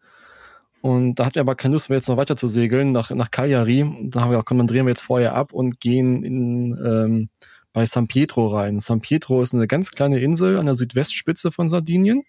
Und 0.81 1.14
da 1.14 1.27
hatten 1.27 1.37
wir 1.37 1.42
aber 1.42 1.55
keine 1.55 1.73
Lust 1.75 1.88
mehr, 1.88 1.99
jetzt 1.99 2.09
noch 2.09 2.16
weiter 2.16 2.37
zu 2.37 2.49
segeln 2.49 2.90
nach, 2.90 3.11
nach 3.11 3.31
Cagliari. 3.31 3.83
Und 3.83 4.11
da 4.11 4.21
haben 4.21 4.29
wir 4.31 4.33
gesagt, 4.33 4.49
komm, 4.49 4.59
dann 4.59 4.66
drehen 4.66 4.85
wir 4.85 4.90
jetzt 4.90 5.05
vorher 5.05 5.35
ab 5.35 5.53
und 5.53 5.81
gehen 5.81 6.25
in, 6.25 6.77
ähm, 6.85 7.29
bei 7.73 7.87
San 7.87 8.09
Pietro 8.09 8.49
rein. 8.49 8.81
San 8.81 9.01
Pietro 9.01 9.40
ist 9.42 9.55
eine 9.55 9.68
ganz 9.68 9.92
kleine 9.92 10.18
Insel 10.18 10.59
an 10.59 10.66
der 10.66 10.75
Südwestspitze 10.75 11.53
von 11.53 11.68
Sardinien. 11.68 12.23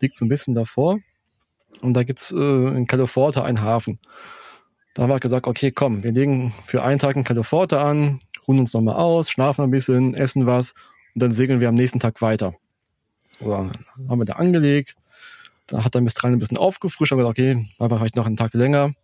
Liegt 0.00 0.14
so 0.14 0.24
ein 0.24 0.28
bisschen 0.28 0.54
davor. 0.54 0.98
Und 1.80 1.94
da 1.94 2.04
gibt's 2.04 2.30
äh, 2.30 2.36
in 2.36 2.86
Califorta 2.86 3.42
einen 3.42 3.62
Hafen. 3.62 3.98
Da 4.98 5.04
haben 5.04 5.10
wir 5.10 5.20
gesagt, 5.20 5.46
okay, 5.46 5.70
komm, 5.70 6.02
wir 6.02 6.10
legen 6.10 6.52
für 6.66 6.82
einen 6.82 6.98
Tag 6.98 7.14
in 7.14 7.22
California 7.22 7.88
an, 7.88 8.18
ruhen 8.48 8.58
uns 8.58 8.74
nochmal 8.74 8.96
aus, 8.96 9.30
schlafen 9.30 9.62
ein 9.62 9.70
bisschen, 9.70 10.12
essen 10.14 10.44
was 10.44 10.72
und 11.14 11.22
dann 11.22 11.30
segeln 11.30 11.60
wir 11.60 11.68
am 11.68 11.76
nächsten 11.76 12.00
Tag 12.00 12.20
weiter. 12.20 12.56
So, 13.38 13.48
dann 13.48 13.70
haben 14.08 14.20
wir 14.20 14.24
da 14.24 14.32
angelegt. 14.32 14.96
Da 15.68 15.84
hat 15.84 15.94
der 15.94 16.00
Mistral 16.00 16.32
ein 16.32 16.40
bisschen 16.40 16.56
aufgefrischt 16.56 17.12
und 17.12 17.18
gesagt, 17.18 17.38
okay, 17.38 17.68
war 17.78 17.88
vielleicht 17.90 18.16
noch 18.16 18.26
einen 18.26 18.34
Tag 18.34 18.54
länger. 18.54 18.94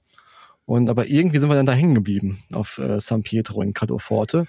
Und 0.66 0.90
aber 0.90 1.06
irgendwie 1.06 1.38
sind 1.38 1.48
wir 1.48 1.54
dann 1.54 1.64
da 1.64 1.74
hängen 1.74 1.94
geblieben 1.94 2.42
auf 2.52 2.78
äh, 2.78 3.00
San 3.00 3.22
Pietro 3.22 3.62
in 3.62 3.72
Cadoforte. 3.72 4.48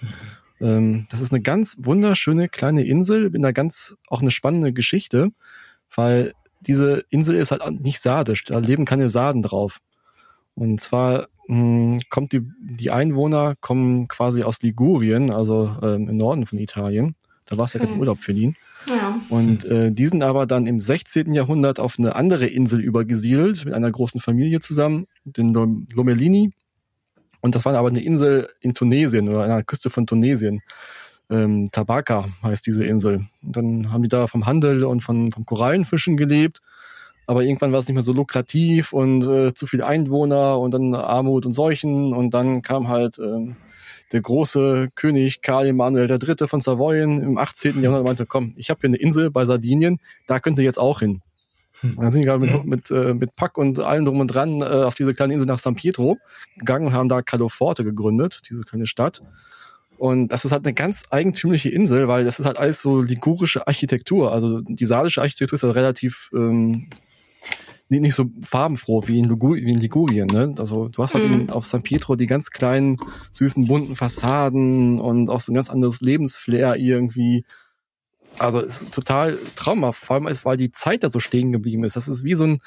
Mhm. 0.58 0.66
Ähm, 0.66 1.06
das 1.10 1.20
ist 1.20 1.30
eine 1.30 1.42
ganz 1.42 1.76
wunderschöne 1.78 2.48
kleine 2.48 2.84
Insel 2.84 3.30
mit 3.30 3.36
einer 3.36 3.52
ganz 3.52 3.94
auch 4.08 4.20
eine 4.20 4.32
spannende 4.32 4.72
Geschichte, 4.72 5.28
weil 5.94 6.32
diese 6.60 7.04
Insel 7.08 7.36
ist 7.36 7.52
halt 7.52 7.62
nicht 7.82 8.00
sadisch, 8.00 8.42
da 8.42 8.58
leben 8.58 8.84
keine 8.84 9.08
Saden 9.08 9.42
drauf. 9.42 9.78
Und 10.56 10.80
zwar 10.80 11.28
mh, 11.46 11.54
hm, 11.54 12.00
kommt 12.10 12.32
die, 12.32 12.42
die 12.58 12.90
Einwohner 12.90 13.54
kommen 13.60 14.08
quasi 14.08 14.42
aus 14.42 14.62
Ligurien, 14.62 15.30
also 15.30 15.76
ähm, 15.82 16.08
im 16.08 16.16
Norden 16.16 16.46
von 16.46 16.58
Italien. 16.58 17.14
Da 17.44 17.56
war 17.56 17.66
es 17.66 17.74
ja 17.74 17.80
kein 17.80 17.98
Urlaub 18.00 18.18
für 18.18 18.32
ihn. 18.32 18.56
Ja. 18.88 19.20
Und 19.28 19.64
äh, 19.66 19.92
die 19.92 20.08
sind 20.08 20.24
aber 20.24 20.46
dann 20.46 20.66
im 20.66 20.80
16. 20.80 21.32
Jahrhundert 21.32 21.78
auf 21.78 21.96
eine 21.98 22.16
andere 22.16 22.46
Insel 22.46 22.80
übergesiedelt, 22.80 23.64
mit 23.64 23.74
einer 23.74 23.90
großen 23.90 24.20
Familie 24.20 24.58
zusammen, 24.58 25.06
den 25.24 25.52
Lomellini. 25.52 26.52
Und 27.40 27.54
das 27.54 27.64
war 27.64 27.74
aber 27.74 27.88
eine 27.88 28.02
Insel 28.02 28.48
in 28.60 28.74
Tunesien 28.74 29.28
oder 29.28 29.44
an 29.44 29.50
der 29.50 29.62
Küste 29.62 29.90
von 29.90 30.06
Tunesien. 30.06 30.62
Ähm, 31.30 31.68
Tabaka 31.70 32.26
heißt 32.42 32.66
diese 32.66 32.84
Insel. 32.84 33.26
Und 33.42 33.56
dann 33.56 33.92
haben 33.92 34.02
die 34.02 34.08
da 34.08 34.26
vom 34.26 34.46
Handel 34.46 34.84
und 34.84 35.02
von, 35.02 35.30
vom 35.30 35.44
Korallenfischen 35.44 36.16
gelebt 36.16 36.60
aber 37.26 37.42
irgendwann 37.42 37.72
war 37.72 37.80
es 37.80 37.88
nicht 37.88 37.94
mehr 37.94 38.02
so 38.02 38.12
lukrativ 38.12 38.92
und 38.92 39.24
äh, 39.26 39.52
zu 39.52 39.66
viel 39.66 39.82
Einwohner 39.82 40.58
und 40.58 40.72
dann 40.72 40.94
Armut 40.94 41.46
und 41.46 41.52
Seuchen 41.52 42.12
und 42.12 42.32
dann 42.34 42.62
kam 42.62 42.88
halt 42.88 43.18
ähm, 43.18 43.56
der 44.12 44.20
große 44.20 44.88
König 44.94 45.42
Karl 45.42 45.66
Emanuel 45.66 46.08
III. 46.10 46.46
von 46.46 46.60
Savoyen 46.60 47.22
im 47.22 47.38
18. 47.38 47.82
Jahrhundert 47.82 48.00
und 48.00 48.06
meinte, 48.06 48.26
komm, 48.26 48.54
ich 48.56 48.70
habe 48.70 48.80
hier 48.80 48.90
eine 48.90 48.96
Insel 48.96 49.30
bei 49.30 49.44
Sardinien, 49.44 49.98
da 50.26 50.38
könnt 50.38 50.58
ihr 50.58 50.64
jetzt 50.64 50.78
auch 50.78 51.00
hin. 51.00 51.22
Und 51.82 52.00
dann 52.00 52.12
sind 52.12 52.22
die 52.22 52.26
gerade 52.26 52.38
mit, 52.38 52.64
mit, 52.64 52.90
äh, 52.90 53.12
mit 53.12 53.36
Pack 53.36 53.58
und 53.58 53.78
allem 53.80 54.06
drum 54.06 54.20
und 54.20 54.28
dran 54.28 54.62
äh, 54.62 54.64
auf 54.64 54.94
diese 54.94 55.14
kleine 55.14 55.34
Insel 55.34 55.46
nach 55.46 55.58
San 55.58 55.74
Pietro 55.74 56.16
gegangen 56.56 56.86
und 56.86 56.92
haben 56.94 57.08
da 57.08 57.20
Cadoforte 57.20 57.84
gegründet, 57.84 58.40
diese 58.48 58.62
kleine 58.62 58.86
Stadt. 58.86 59.22
Und 59.98 60.28
das 60.28 60.44
ist 60.44 60.52
halt 60.52 60.64
eine 60.64 60.74
ganz 60.74 61.04
eigentümliche 61.10 61.70
Insel, 61.70 62.08
weil 62.08 62.24
das 62.24 62.38
ist 62.38 62.46
halt 62.46 62.58
alles 62.58 62.80
so 62.80 63.00
ligurische 63.00 63.66
Architektur. 63.66 64.32
Also 64.32 64.60
die 64.60 64.86
salische 64.86 65.20
Architektur 65.20 65.54
ist 65.54 65.62
ja 65.62 65.70
relativ 65.70 66.30
ähm, 66.34 66.88
nicht, 67.88 68.02
nicht 68.02 68.14
so 68.14 68.26
farbenfroh 68.42 69.06
wie 69.06 69.18
in, 69.18 69.26
Lugu 69.26 69.54
wie 69.54 69.70
in 69.70 69.80
Ligurien. 69.80 70.26
Ne? 70.26 70.54
Also 70.58 70.88
du 70.88 71.02
hast 71.02 71.14
halt 71.14 71.28
mhm. 71.28 71.40
in, 71.40 71.50
auf 71.50 71.66
San 71.66 71.82
Pietro 71.82 72.16
die 72.16 72.26
ganz 72.26 72.50
kleinen, 72.50 72.96
süßen, 73.32 73.66
bunten 73.66 73.96
Fassaden 73.96 75.00
und 75.00 75.30
auch 75.30 75.40
so 75.40 75.52
ein 75.52 75.54
ganz 75.54 75.70
anderes 75.70 76.00
Lebensflair 76.00 76.76
irgendwie. 76.76 77.44
Also 78.38 78.60
ist 78.60 78.92
total 78.92 79.38
traumhaft, 79.54 80.04
vor 80.04 80.16
allem 80.16 80.26
weil 80.42 80.56
die 80.56 80.72
Zeit 80.72 81.02
da 81.02 81.08
so 81.08 81.20
stehen 81.20 81.52
geblieben 81.52 81.84
ist. 81.84 81.96
Das 81.96 82.08
ist 82.08 82.24
wie 82.24 82.34
so 82.34 82.44
ein 82.44 82.60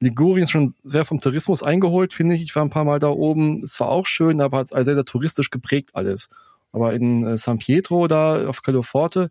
Ligurien 0.00 0.44
ist 0.44 0.50
schon 0.50 0.74
sehr 0.82 1.04
vom 1.04 1.20
Tourismus 1.20 1.62
eingeholt, 1.62 2.12
finde 2.12 2.34
ich. 2.34 2.42
Ich 2.42 2.56
war 2.56 2.64
ein 2.64 2.70
paar 2.70 2.84
Mal 2.84 2.98
da 2.98 3.08
oben. 3.08 3.62
Es 3.62 3.78
war 3.78 3.88
auch 3.88 4.06
schön, 4.06 4.40
aber 4.40 4.58
hat 4.58 4.68
sehr, 4.70 4.84
sehr 4.84 5.04
touristisch 5.04 5.50
geprägt 5.50 5.90
alles. 5.94 6.30
Aber 6.72 6.92
in 6.94 7.24
äh, 7.24 7.38
San 7.38 7.58
Pietro 7.58 8.08
da 8.08 8.48
auf 8.48 8.62
Caloforte, 8.62 9.30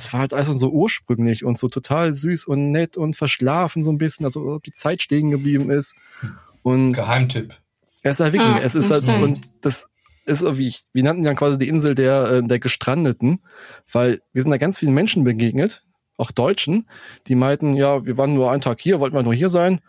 das 0.00 0.14
war 0.14 0.20
halt 0.20 0.32
alles 0.32 0.48
so 0.48 0.70
ursprünglich 0.70 1.44
und 1.44 1.58
so 1.58 1.68
total 1.68 2.14
süß 2.14 2.46
und 2.46 2.70
nett 2.70 2.96
und 2.96 3.16
verschlafen 3.16 3.84
so 3.84 3.90
ein 3.90 3.98
bisschen, 3.98 4.24
also 4.24 4.40
ob 4.46 4.62
die 4.62 4.72
Zeit 4.72 5.02
stehen 5.02 5.30
geblieben 5.30 5.70
ist. 5.70 5.94
Und 6.62 6.94
Geheimtipp. 6.94 7.54
Es 8.02 8.14
ist 8.14 8.20
halt 8.20 8.32
wirklich, 8.32 8.50
ah, 8.50 8.60
es 8.62 8.74
ist 8.74 8.90
halt, 8.90 9.06
und 9.06 9.40
das 9.60 9.88
ist, 10.24 10.42
wie, 10.56 10.74
wir 10.94 11.02
nannten 11.02 11.22
dann 11.22 11.36
quasi 11.36 11.58
die 11.58 11.68
Insel 11.68 11.94
der, 11.94 12.30
äh, 12.30 12.42
der 12.42 12.58
Gestrandeten, 12.58 13.40
weil 13.92 14.20
wir 14.32 14.40
sind 14.40 14.50
da 14.50 14.56
ganz 14.56 14.78
vielen 14.78 14.94
Menschen 14.94 15.22
begegnet, 15.22 15.82
auch 16.16 16.30
Deutschen, 16.30 16.86
die 17.26 17.34
meinten, 17.34 17.74
ja, 17.74 18.06
wir 18.06 18.16
waren 18.16 18.32
nur 18.32 18.50
einen 18.50 18.62
Tag 18.62 18.80
hier, 18.80 19.00
wollten 19.00 19.16
wir 19.16 19.22
nur 19.22 19.34
hier 19.34 19.50
sein, 19.50 19.80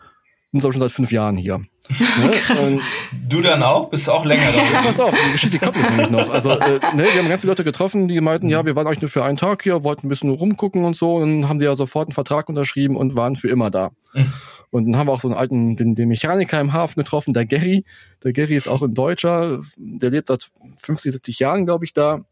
sind 0.60 0.64
aber 0.64 0.72
schon 0.72 0.82
seit 0.82 0.92
fünf 0.92 1.12
Jahren 1.12 1.36
hier. 1.36 1.60
Ne? 1.90 2.80
du 3.28 3.40
dann 3.40 3.62
auch? 3.62 3.90
Bist 3.90 4.06
du 4.06 4.12
auch 4.12 4.24
länger 4.24 4.52
da? 4.52 4.62
ja, 4.62 4.82
pass 4.82 5.00
auf, 5.00 5.14
die 5.14 5.32
Geschichte 5.32 5.58
kommt 5.58 5.76
jetzt 5.76 5.90
nämlich 5.90 6.10
noch. 6.10 6.30
Also, 6.30 6.50
äh, 6.50 6.78
ne, 6.94 7.04
wir 7.04 7.22
haben 7.22 7.28
ganz 7.28 7.40
viele 7.40 7.50
Leute 7.50 7.64
getroffen, 7.64 8.06
die 8.06 8.20
meinten, 8.20 8.48
ja, 8.48 8.64
wir 8.64 8.76
waren 8.76 8.86
eigentlich 8.86 9.02
nur 9.02 9.08
für 9.08 9.24
einen 9.24 9.36
Tag 9.36 9.62
hier, 9.62 9.82
wollten 9.82 10.06
ein 10.06 10.08
bisschen 10.08 10.30
rumgucken 10.30 10.84
und 10.84 10.96
so. 10.96 11.16
Und 11.16 11.42
dann 11.42 11.48
haben 11.48 11.58
sie 11.58 11.64
ja 11.64 11.74
sofort 11.74 12.08
einen 12.08 12.14
Vertrag 12.14 12.48
unterschrieben 12.48 12.96
und 12.96 13.16
waren 13.16 13.34
für 13.34 13.48
immer 13.48 13.70
da. 13.70 13.90
Mhm. 14.14 14.32
Und 14.70 14.86
dann 14.86 14.96
haben 14.96 15.08
wir 15.08 15.12
auch 15.12 15.20
so 15.20 15.28
einen 15.28 15.36
alten, 15.36 15.76
den, 15.76 15.94
den 15.94 16.08
Mechaniker 16.08 16.60
im 16.60 16.72
Hafen 16.72 17.00
getroffen, 17.02 17.34
der 17.34 17.46
Gary. 17.46 17.84
Der 18.22 18.32
Gary 18.32 18.54
ist 18.54 18.68
auch 18.68 18.82
ein 18.82 18.94
Deutscher, 18.94 19.60
der 19.76 20.10
lebt 20.10 20.28
seit 20.28 20.50
50, 20.78 21.12
70 21.12 21.38
Jahren, 21.40 21.66
glaube 21.66 21.84
ich, 21.84 21.92
da. 21.92 22.24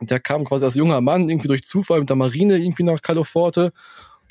Und 0.00 0.10
der 0.10 0.20
kam 0.20 0.44
quasi 0.44 0.64
als 0.64 0.76
junger 0.76 1.00
Mann 1.00 1.28
irgendwie 1.28 1.48
durch 1.48 1.62
Zufall 1.62 2.00
mit 2.00 2.08
der 2.08 2.16
Marine 2.16 2.56
irgendwie 2.56 2.84
nach 2.84 3.02
Caloforte 3.02 3.72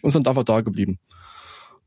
und 0.02 0.12
sind 0.12 0.28
einfach 0.28 0.44
da 0.44 0.62
geblieben. 0.62 1.00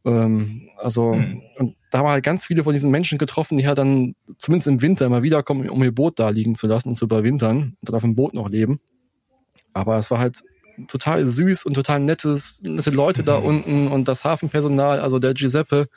Ähm, 0.04 0.68
also, 0.76 1.14
mhm. 1.14 1.42
und 1.58 1.76
da 1.90 1.98
haben 1.98 2.06
wir 2.06 2.10
halt 2.10 2.24
ganz 2.24 2.46
viele 2.46 2.64
von 2.64 2.72
diesen 2.72 2.90
Menschen 2.90 3.18
getroffen, 3.18 3.56
die 3.56 3.66
halt 3.66 3.78
dann 3.78 4.14
zumindest 4.38 4.68
im 4.68 4.82
Winter 4.82 5.06
immer 5.06 5.22
wiederkommen, 5.22 5.68
um 5.68 5.82
ihr 5.82 5.94
Boot 5.94 6.18
da 6.18 6.30
liegen 6.30 6.54
zu 6.54 6.66
lassen 6.66 6.90
und 6.90 6.94
zu 6.94 7.04
überwintern 7.04 7.56
und 7.56 7.76
dann 7.82 7.94
auf 7.94 8.02
dem 8.02 8.14
Boot 8.14 8.34
noch 8.34 8.48
leben. 8.48 8.80
Aber 9.72 9.98
es 9.98 10.10
war 10.10 10.18
halt 10.18 10.42
total 10.88 11.26
süß 11.26 11.64
und 11.64 11.74
total 11.74 12.00
nettes, 12.00 12.58
nette 12.62 12.90
Leute 12.90 13.22
mhm. 13.22 13.26
da 13.26 13.36
unten 13.36 13.88
und 13.88 14.08
das 14.08 14.24
Hafenpersonal, 14.24 15.00
also 15.00 15.18
der 15.18 15.34
Giuseppe, 15.34 15.88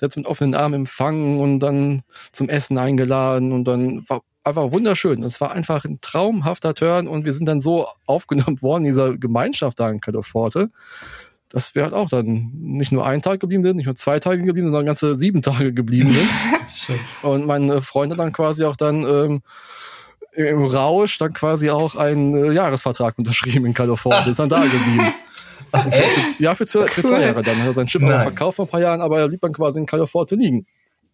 der 0.00 0.08
hat 0.08 0.16
mit 0.16 0.26
offenen 0.26 0.54
Armen 0.54 0.74
empfangen 0.74 1.40
und 1.40 1.60
dann 1.60 2.02
zum 2.32 2.48
Essen 2.48 2.78
eingeladen 2.78 3.52
und 3.52 3.64
dann 3.64 4.04
war 4.08 4.22
einfach 4.44 4.72
wunderschön. 4.72 5.22
Es 5.22 5.40
war 5.40 5.52
einfach 5.52 5.84
ein 5.84 6.00
traumhafter 6.00 6.74
Turn 6.74 7.06
und 7.06 7.24
wir 7.24 7.32
sind 7.32 7.46
dann 7.46 7.60
so 7.60 7.86
aufgenommen 8.06 8.62
worden 8.62 8.84
in 8.84 8.90
dieser 8.90 9.16
Gemeinschaft 9.16 9.80
da 9.80 9.90
in 9.90 10.00
Califorte 10.00 10.70
dass 11.52 11.74
wir 11.74 11.82
halt 11.82 11.92
auch 11.92 12.08
dann 12.08 12.50
nicht 12.54 12.92
nur 12.92 13.06
einen 13.06 13.20
Tag 13.20 13.40
geblieben 13.40 13.62
sind, 13.62 13.76
nicht 13.76 13.86
nur 13.86 13.94
zwei 13.94 14.18
Tage 14.18 14.38
geblieben 14.38 14.68
sind, 14.68 14.72
sondern 14.72 14.86
ganze 14.86 15.14
sieben 15.14 15.42
Tage 15.42 15.72
geblieben 15.72 16.12
sind. 16.12 16.98
und 17.22 17.46
meine 17.46 17.82
Freunde 17.82 18.16
dann 18.16 18.32
quasi 18.32 18.64
auch 18.64 18.76
dann 18.76 19.04
ähm, 19.04 19.42
im 20.32 20.64
Rausch 20.64 21.18
dann 21.18 21.32
quasi 21.34 21.68
auch 21.68 21.94
einen 21.96 22.34
äh, 22.34 22.52
Jahresvertrag 22.52 23.18
unterschrieben 23.18 23.66
in 23.66 23.74
Kalifornien, 23.74 24.30
ist 24.30 24.38
dann 24.38 24.48
da 24.48 24.62
geblieben. 24.62 25.12
Ach, 25.72 25.86
ja, 26.38 26.54
für 26.54 26.66
zwei, 26.66 26.86
für 26.86 27.02
zwei 27.02 27.22
Jahre 27.22 27.42
dann. 27.42 27.58
Hat 27.58 27.66
er 27.66 27.74
sein 27.74 27.88
Schiff 27.88 28.02
auch 28.02 28.22
verkauft 28.22 28.56
vor 28.56 28.66
ein 28.66 28.68
paar 28.68 28.80
Jahren, 28.80 29.00
aber 29.00 29.20
er 29.20 29.28
blieb 29.28 29.40
dann 29.40 29.54
quasi 29.54 29.80
in 29.80 29.86
Kalifornien 29.86 30.40
liegen. 30.40 30.66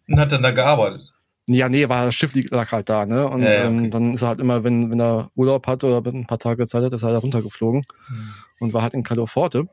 Und 0.07 0.19
hat 0.19 0.31
dann 0.31 0.43
da 0.43 0.51
gearbeitet? 0.51 1.01
Ja, 1.47 1.69
nee, 1.69 1.87
war 1.87 2.05
das 2.05 2.15
Schiff 2.15 2.33
lag 2.51 2.71
halt 2.71 2.89
da, 2.89 3.05
ne? 3.05 3.27
Und 3.27 3.41
ja, 3.41 3.49
ja, 3.49 3.63
ähm, 3.63 3.75
okay. 3.75 3.85
ähm, 3.85 3.91
dann 3.91 4.13
ist 4.13 4.21
er 4.21 4.27
halt 4.29 4.41
immer, 4.41 4.63
wenn, 4.63 4.91
wenn 4.91 4.99
er 4.99 5.31
Urlaub 5.35 5.65
hatte 5.65 5.87
oder 5.87 6.11
ein 6.11 6.27
paar 6.27 6.39
Tage 6.39 6.65
Zeit 6.67 6.83
hat, 6.83 6.93
ist 6.93 7.03
er 7.03 7.13
halt 7.13 7.23
runtergeflogen 7.23 7.83
hm. 8.07 8.29
und 8.59 8.73
war 8.73 8.81
halt 8.81 8.93
in 8.93 9.03
Kalifornien. 9.03 9.69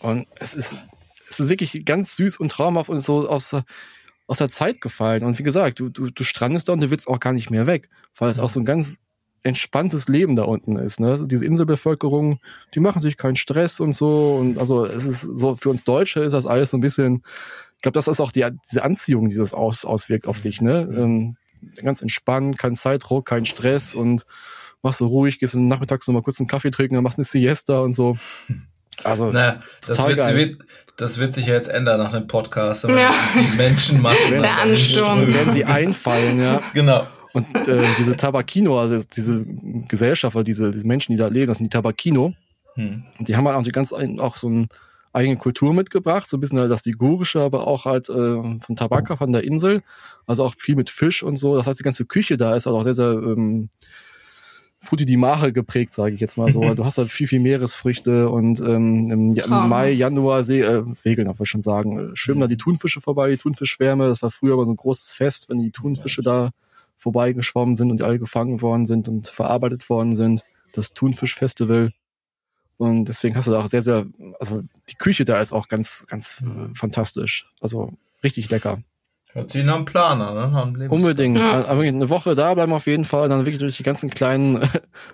Und 0.00 0.26
es 0.38 0.54
ist, 0.54 0.76
es 1.30 1.40
ist 1.40 1.48
wirklich 1.48 1.84
ganz 1.84 2.16
süß 2.16 2.38
und 2.38 2.50
traumhaft 2.50 2.90
und 2.90 3.00
so 3.00 3.28
aus, 3.28 3.54
aus 4.26 4.38
der 4.38 4.50
Zeit 4.50 4.80
gefallen. 4.80 5.24
Und 5.24 5.38
wie 5.38 5.42
gesagt, 5.42 5.80
du, 5.80 5.88
du, 5.88 6.10
du 6.10 6.24
strandest 6.24 6.68
da 6.68 6.72
und 6.72 6.80
du 6.80 6.90
willst 6.90 7.08
auch 7.08 7.20
gar 7.20 7.32
nicht 7.32 7.50
mehr 7.50 7.66
weg, 7.66 7.88
weil 8.16 8.30
es 8.30 8.38
auch 8.38 8.48
so 8.48 8.60
ein 8.60 8.64
ganz 8.64 8.98
entspanntes 9.42 10.08
Leben 10.08 10.36
da 10.36 10.44
unten 10.44 10.76
ist. 10.76 11.00
Ne? 11.00 11.08
Also 11.08 11.26
diese 11.26 11.44
Inselbevölkerung, 11.44 12.40
die 12.74 12.80
machen 12.80 13.02
sich 13.02 13.16
keinen 13.18 13.36
Stress 13.36 13.78
und 13.78 13.92
so. 13.92 14.36
Und 14.36 14.58
also 14.58 14.86
es 14.86 15.04
ist 15.04 15.20
so, 15.20 15.54
für 15.54 15.68
uns 15.68 15.84
Deutsche 15.84 16.20
ist 16.20 16.32
das 16.32 16.46
alles 16.46 16.70
so 16.70 16.78
ein 16.78 16.80
bisschen, 16.80 17.22
ich 17.76 17.82
glaube, 17.82 17.94
das 17.94 18.08
ist 18.08 18.20
auch 18.20 18.32
die, 18.32 18.46
diese 18.70 18.82
Anziehung, 18.82 19.28
die 19.28 19.36
das 19.36 19.52
aus, 19.52 19.84
auswirkt 19.84 20.26
auf 20.26 20.40
dich. 20.40 20.62
Ne? 20.62 20.88
Ähm, 20.96 21.36
ganz 21.82 22.00
entspannt, 22.00 22.58
kein 22.58 22.74
Zeitdruck, 22.74 23.26
kein 23.26 23.44
Stress 23.44 23.94
und 23.94 24.24
machst 24.82 24.98
so 24.98 25.06
ruhig, 25.06 25.38
gehst 25.38 25.54
nachmittags 25.54 26.06
noch 26.06 26.14
mal 26.14 26.22
kurz 26.22 26.40
einen 26.40 26.46
Kaffee 26.46 26.70
trinken, 26.70 26.94
dann 26.94 27.04
machst 27.04 27.18
eine 27.18 27.24
Siesta 27.24 27.80
und 27.80 27.94
so. 27.94 28.16
Also, 29.02 29.30
naja, 29.30 29.60
das 29.86 29.98
wird, 30.06 30.34
wird, 30.34 30.58
das 30.96 31.18
wird 31.18 31.32
sich 31.32 31.46
ja 31.46 31.54
jetzt 31.54 31.68
ändern 31.68 31.98
nach 31.98 32.12
dem 32.12 32.26
Podcast. 32.26 32.84
Ja. 32.84 33.12
Die 33.34 33.56
Menschenmassen. 33.56 34.40
Der 34.40 34.62
Ansturm. 34.62 35.26
Werden 35.26 35.52
sie 35.52 35.64
einfallen, 35.64 36.40
ja. 36.40 36.62
Genau. 36.74 37.06
Und 37.32 37.52
äh, 37.66 37.84
diese 37.98 38.16
Tabakino, 38.16 38.78
also 38.78 39.04
diese 39.16 39.44
Gesellschaft, 39.88 40.36
diese, 40.46 40.70
diese 40.70 40.86
Menschen, 40.86 41.12
die 41.12 41.18
da 41.18 41.26
leben, 41.26 41.48
das 41.48 41.56
sind 41.56 41.64
die 41.64 41.76
Tabakino. 41.76 42.32
Hm. 42.74 43.04
Die 43.18 43.36
haben 43.36 43.46
halt 43.48 43.56
auch, 43.56 43.62
die 43.62 43.72
ganz, 43.72 43.92
auch 43.92 44.36
so 44.36 44.46
eine 44.46 44.68
eigene 45.12 45.36
Kultur 45.36 45.74
mitgebracht, 45.74 46.28
so 46.28 46.36
ein 46.36 46.40
bisschen 46.40 46.60
halt 46.60 46.70
das 46.70 46.84
Ligurische, 46.84 47.40
aber 47.40 47.66
auch 47.66 47.86
halt 47.86 48.08
äh, 48.08 48.12
von 48.60 48.76
Tabaka, 48.76 49.16
von 49.16 49.32
der 49.32 49.42
Insel. 49.42 49.82
Also 50.26 50.44
auch 50.44 50.54
viel 50.56 50.76
mit 50.76 50.90
Fisch 50.90 51.22
und 51.22 51.36
so. 51.36 51.56
Das 51.56 51.66
heißt, 51.66 51.80
die 51.80 51.84
ganze 51.84 52.04
Küche 52.04 52.36
da 52.36 52.54
ist 52.54 52.66
halt 52.66 52.76
auch 52.76 52.84
sehr, 52.84 52.94
sehr 52.94 53.10
ähm, 53.12 53.68
Frutti 54.84 55.04
di 55.04 55.16
Mare 55.16 55.52
geprägt, 55.52 55.92
sage 55.92 56.14
ich 56.14 56.20
jetzt 56.20 56.36
mal 56.36 56.50
so. 56.50 56.62
Mhm. 56.62 56.76
Du 56.76 56.84
hast 56.84 56.98
halt 56.98 57.10
viel, 57.10 57.26
viel 57.26 57.40
Meeresfrüchte 57.40 58.28
und 58.28 58.60
ähm, 58.60 59.10
im, 59.10 59.34
im 59.34 59.50
Mai, 59.50 59.90
Januar 59.90 60.44
se 60.44 60.58
äh, 60.58 60.82
segeln, 60.92 61.26
darf 61.26 61.40
ich 61.40 61.48
schon 61.48 61.62
sagen, 61.62 61.98
äh, 61.98 62.16
schwimmen 62.16 62.40
da 62.40 62.46
die 62.46 62.56
Thunfische 62.56 63.00
vorbei, 63.00 63.30
die 63.30 63.36
Thunfischschwärme. 63.36 64.06
Das 64.06 64.22
war 64.22 64.30
früher 64.30 64.54
aber 64.54 64.66
so 64.66 64.72
ein 64.72 64.76
großes 64.76 65.12
Fest, 65.12 65.48
wenn 65.48 65.58
die 65.58 65.70
Thunfische 65.70 66.22
da 66.22 66.50
vorbeigeschwommen 66.96 67.76
sind 67.76 67.90
und 67.90 68.00
die 68.00 68.04
alle 68.04 68.18
gefangen 68.18 68.60
worden 68.62 68.86
sind 68.86 69.08
und 69.08 69.28
verarbeitet 69.28 69.88
worden 69.88 70.14
sind. 70.14 70.44
Das 70.72 70.94
Thunfischfestival. 70.94 71.92
Und 72.76 73.06
deswegen 73.06 73.36
hast 73.36 73.46
du 73.46 73.52
da 73.52 73.60
auch 73.60 73.66
sehr, 73.66 73.82
sehr, 73.82 74.06
also 74.40 74.62
die 74.90 74.96
Küche 74.96 75.24
da 75.24 75.40
ist 75.40 75.52
auch 75.52 75.68
ganz, 75.68 76.04
ganz 76.08 76.42
äh, 76.42 76.74
fantastisch. 76.74 77.46
Also 77.60 77.92
richtig 78.22 78.50
lecker. 78.50 78.82
Hört 79.34 79.50
sich 79.50 79.64
nach 79.64 79.74
einem 79.74 79.84
Plan 79.84 80.22
an, 80.22 80.72
ne? 80.74 80.88
Unbedingt. 80.88 81.40
Ja. 81.40 81.66
Aber 81.66 81.82
eine 81.82 82.08
Woche 82.08 82.36
da 82.36 82.54
bleiben 82.54 82.72
auf 82.72 82.86
jeden 82.86 83.04
Fall, 83.04 83.28
dann 83.28 83.40
wirklich 83.40 83.58
durch 83.58 83.76
die 83.76 83.82
ganzen 83.82 84.08
kleinen 84.08 84.60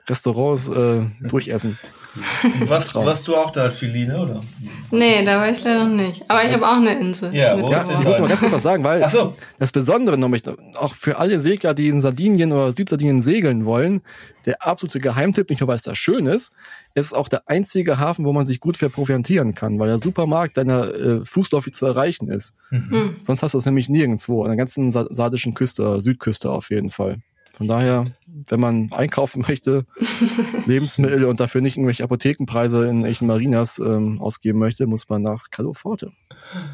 Restaurants 0.09 0.69
äh, 0.69 1.07
durchessen. 1.23 1.79
Was, 2.65 2.93
was 2.93 3.23
du 3.23 3.37
auch 3.37 3.53
da 3.53 3.71
Filine, 3.71 4.19
oder? 4.19 4.43
Nee, 4.91 5.25
da 5.25 5.37
war 5.37 5.49
ich 5.49 5.63
leider 5.63 5.85
noch 5.85 5.95
nicht. 5.95 6.25
Aber 6.27 6.45
ich 6.45 6.53
habe 6.53 6.67
auch 6.67 6.77
eine 6.77 6.99
Insel. 6.99 7.33
Ja, 7.33 7.57
wo 7.57 7.71
ja, 7.71 7.85
ich 7.89 8.05
muss 8.05 8.19
mal 8.19 8.29
ganz 8.29 8.41
kurz 8.41 8.53
was 8.53 8.63
sagen, 8.65 8.83
weil 8.83 9.09
so. 9.09 9.37
das 9.61 9.71
Besondere 9.71 10.19
nämlich, 10.19 10.43
auch 10.75 10.95
für 10.95 11.19
alle 11.19 11.39
Segler, 11.39 11.73
die 11.73 11.87
in 11.87 12.01
Sardinien 12.01 12.53
oder 12.53 12.73
Südsardinien 12.73 13.23
segeln 13.23 13.65
wollen, 13.65 14.03
der 14.45 14.67
absolute 14.67 14.99
Geheimtipp, 14.99 15.51
nicht 15.51 15.61
nur 15.61 15.69
weil 15.69 15.77
es 15.77 15.83
da 15.83 15.95
schön 15.95 16.27
ist, 16.27 16.53
es 16.95 17.07
ist 17.07 17.13
auch 17.13 17.29
der 17.29 17.49
einzige 17.49 17.99
Hafen, 17.99 18.25
wo 18.25 18.33
man 18.33 18.47
sich 18.47 18.59
gut 18.59 18.77
verproviantieren 18.77 19.55
kann, 19.55 19.79
weil 19.79 19.89
der 19.89 19.99
Supermarkt 19.99 20.57
deiner 20.57 20.93
äh, 20.93 21.25
Fußläufig 21.25 21.75
zu 21.75 21.87
erreichen 21.87 22.29
ist. 22.29 22.55
Mhm. 22.71 22.91
Hm. 22.91 23.17
Sonst 23.23 23.43
hast 23.43 23.55
du 23.55 23.59
es 23.59 23.67
nämlich 23.67 23.89
nirgendwo, 24.11 24.43
an 24.43 24.49
der 24.49 24.57
ganzen 24.57 24.91
sardischen 24.91 25.55
Küste, 25.55 26.01
Südküste 26.01 26.51
auf 26.51 26.71
jeden 26.71 26.91
Fall. 26.91 27.19
Von 27.57 27.69
daher, 27.69 28.07
wenn 28.49 28.61
man 28.61 28.91
einkaufen 28.91 29.45
möchte, 29.49 29.85
Lebensmittel 30.67 31.25
und 31.25 31.41
dafür 31.41 31.61
nicht 31.61 31.77
irgendwelche 31.77 32.05
Apothekenpreise 32.05 32.89
in 32.89 33.05
echten 33.05 33.27
Marinas 33.27 33.79
ähm, 33.79 34.21
ausgeben 34.21 34.59
möchte, 34.59 34.87
muss 34.87 35.09
man 35.09 35.23
nach 35.23 35.51
Caloforte. 35.51 36.13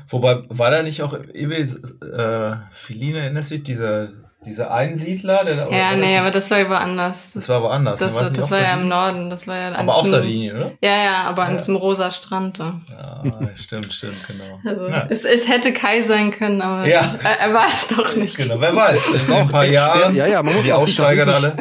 Wobei, 0.09 0.45
war 0.49 0.71
da 0.71 0.83
nicht 0.83 1.03
auch 1.03 1.19
Ewe, 1.35 1.57
äh, 1.57 2.57
Filine, 2.71 3.19
erinnerst 3.19 3.51
du 3.51 3.57
dich, 3.57 3.65
dieser 3.65 4.11
dieser 4.45 4.71
Einsiedler, 4.71 5.45
der 5.45 5.57
da 5.57 5.71
Ja, 5.71 5.97
nee, 5.97 6.17
aber 6.19 6.31
das 6.31 6.51
war 6.51 6.69
woanders. 6.69 7.33
Das 7.35 7.49
war 7.49 7.63
woanders. 7.63 7.99
Das, 7.99 8.15
war, 8.15 8.31
das 8.31 8.51
war 8.51 8.61
ja 8.61 8.75
im 8.75 8.87
Norden. 8.87 9.31
Das 9.31 9.49
war 9.49 9.59
ja 9.59 9.75
aber 9.75 9.97
auch 9.97 10.07
Sardinien, 10.07 10.57
oder? 10.57 10.73
Ja, 10.83 11.05
ja, 11.05 11.23
aber 11.25 11.43
ja. 11.43 11.49
an 11.49 11.59
diesem 11.59 11.75
rosa 11.75 12.11
Strand 12.13 12.61
da. 12.61 12.81
Ja, 12.89 13.23
stimmt, 13.57 13.93
stimmt, 13.93 14.27
genau. 14.27 14.61
Also, 14.65 14.89
ja. 14.89 15.07
es, 15.09 15.25
es 15.25 15.49
hätte 15.49 15.73
Kai 15.73 16.01
sein 16.01 16.31
können, 16.31 16.61
aber 16.61 16.87
ja. 16.87 17.15
er, 17.25 17.49
er 17.49 17.55
war 17.55 17.67
es 17.67 17.89
doch 17.89 18.15
nicht. 18.15 18.37
Genau, 18.37 18.61
wer 18.61 18.77
weiß. 18.77 19.27
In 19.27 19.33
ein 19.33 19.49
paar 19.49 19.65
Jahren. 19.65 20.15
Ja, 20.15 20.27
ja, 20.27 20.43
man 20.43 20.55
muss 20.55 20.65
die 20.65 20.73
Aussteiger 20.73 21.27
alle. 21.27 21.57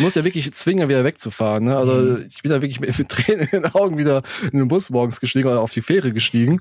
muss 0.00 0.14
ja 0.14 0.24
wirklich 0.24 0.52
zwingen, 0.54 0.88
wieder 0.88 1.04
wegzufahren. 1.04 1.64
Ne? 1.64 1.76
Also 1.76 1.92
mhm. 1.92 2.24
ich 2.28 2.42
bin 2.42 2.50
da 2.50 2.56
wirklich 2.62 2.80
mit, 2.80 2.98
mit 2.98 3.08
Tränen 3.08 3.48
in 3.48 3.62
den 3.62 3.74
Augen 3.74 3.98
wieder 3.98 4.22
in 4.50 4.58
den 4.58 4.68
Bus 4.68 4.90
morgens 4.90 5.20
gestiegen 5.20 5.48
oder 5.48 5.60
auf 5.60 5.72
die 5.72 5.82
Fähre 5.82 6.12
gestiegen. 6.12 6.60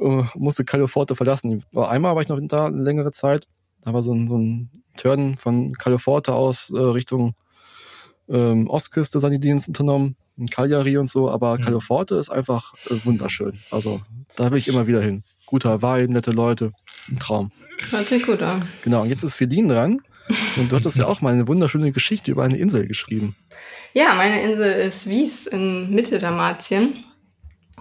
Uh, 0.00 0.24
musste 0.34 0.64
Califorte 0.64 1.14
verlassen. 1.14 1.64
Einmal 1.74 2.14
war 2.14 2.22
ich 2.22 2.28
noch 2.28 2.38
da 2.42 2.66
eine 2.66 2.82
längere 2.82 3.12
Zeit. 3.12 3.46
Da 3.82 3.92
war 3.92 4.02
so 4.02 4.12
ein, 4.12 4.28
so 4.28 4.36
ein 4.36 4.70
Turn 4.96 5.36
von 5.36 5.72
Califorte 5.72 6.34
aus 6.34 6.70
äh, 6.70 6.78
Richtung 6.78 7.34
ähm, 8.28 8.68
Ostküste 8.68 9.20
seine 9.20 9.38
Dienste 9.38 9.70
unternommen, 9.70 10.16
in 10.36 10.48
Cagliari 10.48 10.98
und 10.98 11.10
so, 11.10 11.30
aber 11.30 11.56
mhm. 11.56 11.62
Califorte 11.62 12.16
ist 12.16 12.30
einfach 12.30 12.74
äh, 12.90 12.94
wunderschön. 13.04 13.58
Also 13.70 14.00
da 14.36 14.50
will 14.50 14.58
ich 14.58 14.68
immer 14.68 14.86
wieder 14.86 15.00
hin. 15.00 15.24
Guter 15.46 15.82
Wein, 15.82 16.10
nette 16.10 16.30
Leute, 16.30 16.72
ein 17.08 17.18
Traum. 17.18 17.50
Hört 17.90 18.06
sich 18.06 18.24
gut 18.24 18.42
an. 18.42 18.68
Genau, 18.82 19.02
und 19.02 19.08
jetzt 19.08 19.22
ist 19.22 19.34
Feline 19.34 19.72
dran. 19.72 20.00
Und 20.56 20.70
du 20.70 20.76
hattest 20.76 20.98
ja 20.98 21.06
auch 21.06 21.22
mal 21.22 21.32
eine 21.32 21.48
wunderschöne 21.48 21.90
Geschichte 21.90 22.30
über 22.30 22.44
eine 22.44 22.58
Insel 22.58 22.86
geschrieben. 22.86 23.34
Ja, 23.94 24.14
meine 24.14 24.42
Insel 24.42 24.72
ist 24.72 25.08
Wies 25.08 25.46
in 25.46 25.94
Mitte 25.94 26.18
Dalmatien. 26.18 27.04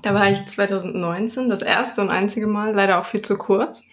Da 0.02 0.14
war 0.14 0.30
ich 0.32 0.46
2019, 0.46 1.50
das 1.50 1.62
erste 1.62 2.02
und 2.02 2.10
einzige 2.10 2.48
Mal, 2.48 2.74
leider 2.74 3.00
auch 3.00 3.06
viel 3.06 3.22
zu 3.22 3.38
kurz. 3.38 3.84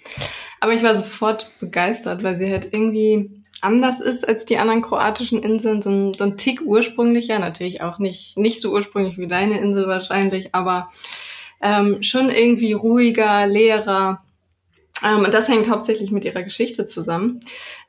Aber 0.61 0.73
ich 0.73 0.83
war 0.83 0.97
sofort 0.97 1.51
begeistert, 1.61 2.23
weil 2.23 2.37
sie 2.37 2.51
halt 2.51 2.69
irgendwie 2.73 3.45
anders 3.61 4.01
ist 4.01 4.29
als 4.29 4.45
die 4.45 4.59
anderen 4.59 4.83
kroatischen 4.83 5.43
Inseln, 5.43 5.83
so 5.83 5.91
ein, 5.91 6.15
so 6.15 6.25
ein 6.25 6.37
Tick 6.37 6.61
ursprünglicher, 6.63 7.39
natürlich 7.39 7.83
auch 7.83 7.99
nicht, 7.99 8.37
nicht 8.37 8.61
so 8.61 8.73
ursprünglich 8.73 9.19
wie 9.19 9.27
deine 9.27 9.59
Insel 9.59 9.89
wahrscheinlich, 9.89 10.55
aber 10.55 10.91
ähm, 11.63 12.03
schon 12.03 12.29
irgendwie 12.29 12.75
ruhiger, 12.75 13.47
leerer. 13.47 14.23
Ähm, 15.03 15.25
und 15.25 15.33
das 15.33 15.49
hängt 15.49 15.71
hauptsächlich 15.71 16.11
mit 16.11 16.27
ihrer 16.27 16.43
Geschichte 16.43 16.85
zusammen, 16.87 17.41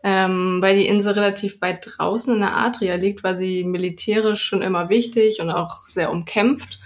ähm, 0.04 0.60
weil 0.62 0.78
die 0.78 0.88
Insel 0.88 1.14
relativ 1.14 1.62
weit 1.62 1.86
draußen 1.86 2.34
in 2.34 2.40
der 2.40 2.56
Adria 2.56 2.96
liegt, 2.96 3.24
war 3.24 3.36
sie 3.36 3.66
militärisch 3.66 4.44
schon 4.44 4.62
immer 4.62 4.90
wichtig 4.90 5.42
und 5.42 5.50
auch 5.50 5.90
sehr 5.90 6.12
umkämpft. 6.12 6.80